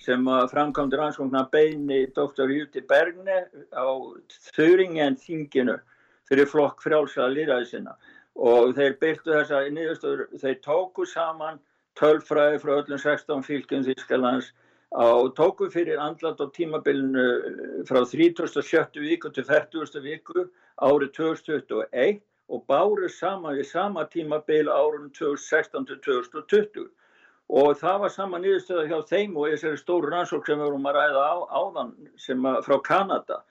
sem 0.00 0.24
framkvæmdi 0.52 0.96
rannsóknar 0.96 1.50
beini 1.52 2.06
Dr. 2.16 2.48
Júti 2.52 2.80
Bergne 2.88 3.42
á 3.72 3.88
Þöringen 4.56 5.16
þinginu 5.20 5.76
fyrir 6.28 6.48
flokk 6.48 6.82
frjálsaða 6.84 7.32
líðræði 7.34 7.70
sinna 7.70 7.96
og 8.36 8.74
þeir 8.76 8.96
byrtu 9.00 9.32
þessa 9.32 9.62
niðurstöður, 9.72 10.26
þeir 10.40 10.58
tóku 10.64 11.06
saman 11.08 11.60
tölfræði 11.96 12.60
frá 12.60 12.72
öllum 12.76 13.00
16 13.00 13.44
fylgjum 13.46 13.86
Þýskalands 13.86 14.52
á 14.94 15.34
tóku 15.34 15.70
fyrir 15.70 15.98
andlat 15.98 16.38
á 16.38 16.46
tímabilinu 16.52 17.84
frá 17.88 18.04
37. 18.04 19.00
viku 19.00 19.32
til 19.32 19.44
40. 19.44 20.00
viku 20.02 20.46
árið 20.78 21.10
2021 21.16 22.20
og 22.48 22.62
báru 22.68 23.08
saman 23.10 23.56
við 23.58 23.66
sama 23.66 24.06
tímabil 24.06 24.70
árun 24.70 25.10
2016 25.10 25.86
til 25.86 25.98
2020 25.98 26.86
og 27.48 27.76
það 27.78 27.98
var 28.00 28.10
sama 28.10 28.38
niðurstöða 28.38 28.86
hjá 28.86 29.02
þeim 29.10 29.36
og 29.36 29.50
þessari 29.50 29.80
stóru 29.80 30.10
rannsók 30.10 30.46
sem 30.46 30.58
við 30.58 30.66
vorum 30.66 30.86
að 30.86 30.98
ræða 30.98 31.26
á, 31.26 31.36
áðan 31.50 31.92
sem 32.18 32.46
að, 32.46 32.62
frá 32.66 32.78
Kanada 32.82 33.42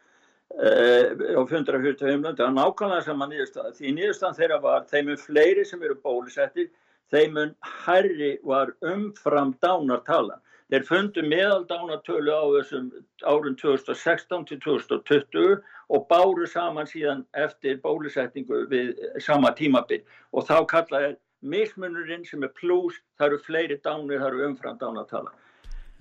uh, 0.55 1.07
á 1.35 1.41
145 1.43 2.23
löndi, 2.23 2.39
það 2.39 2.47
er 2.47 2.57
nákvæmlega 2.57 3.05
sama 3.07 3.27
niðurstöða 3.31 3.75
því 3.75 3.93
niðurstöðan 3.99 4.39
þeirra 4.39 4.59
var 4.63 4.89
þeimum 4.91 5.19
fleiri 5.19 5.67
sem 5.67 5.83
eru 5.83 5.99
bólusettir 5.99 6.71
þeimum 7.11 7.55
herri 7.83 8.33
var 8.43 8.71
umfram 8.83 9.55
dánartalan 9.63 10.39
þeir 10.73 10.85
fundu 10.87 11.23
meðaldánartölu 11.29 12.33
á 12.33 12.43
þessum 12.57 12.87
árun 13.23 13.57
2016 13.61 14.47
til 14.49 14.59
2020 14.65 15.61
og 15.93 16.07
báru 16.09 16.47
saman 16.49 16.89
síðan 16.89 17.23
eftir 17.37 17.77
bólusetningu 17.83 18.65
við 18.71 18.95
sama 19.21 19.53
tímabil 19.57 20.01
og 20.33 20.47
þá 20.49 20.57
kallaði 20.71 21.13
mismunurinn 21.45 22.25
sem 22.25 22.43
er 22.43 22.53
pluss, 22.57 22.97
það 23.19 23.27
eru 23.27 23.41
fleiri 23.45 23.77
dánir, 23.85 24.21
það 24.21 24.27
eru 24.31 24.47
umfram 24.49 24.79
dánartala. 24.81 25.33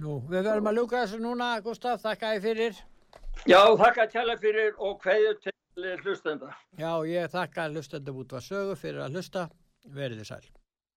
Nú, 0.00 0.18
við 0.30 0.48
verðum 0.48 0.70
að 0.70 0.80
ljúka 0.80 1.02
þessu 1.04 1.20
núna, 1.22 1.50
Gustaf, 1.62 2.00
þakka 2.02 2.32
ég 2.34 2.44
fyrir. 2.48 2.80
Já, 3.44 3.60
þakka 3.78 4.08
tjala 4.10 4.38
fyrir 4.40 4.72
og 4.80 4.96
hverju 5.04 5.36
til 5.44 5.94
hlustenda. 6.02 6.54
Já, 6.80 6.92
ég 7.06 7.30
þakka 7.30 7.68
hlustendum 7.70 8.24
út 8.24 8.34
var 8.34 8.46
sögu 8.46 8.76
fyrir 8.78 9.04
að 9.04 9.18
hlusta. 9.18 9.48
Verið 9.84 10.22
þið 10.22 10.30
sæl. 10.32 10.63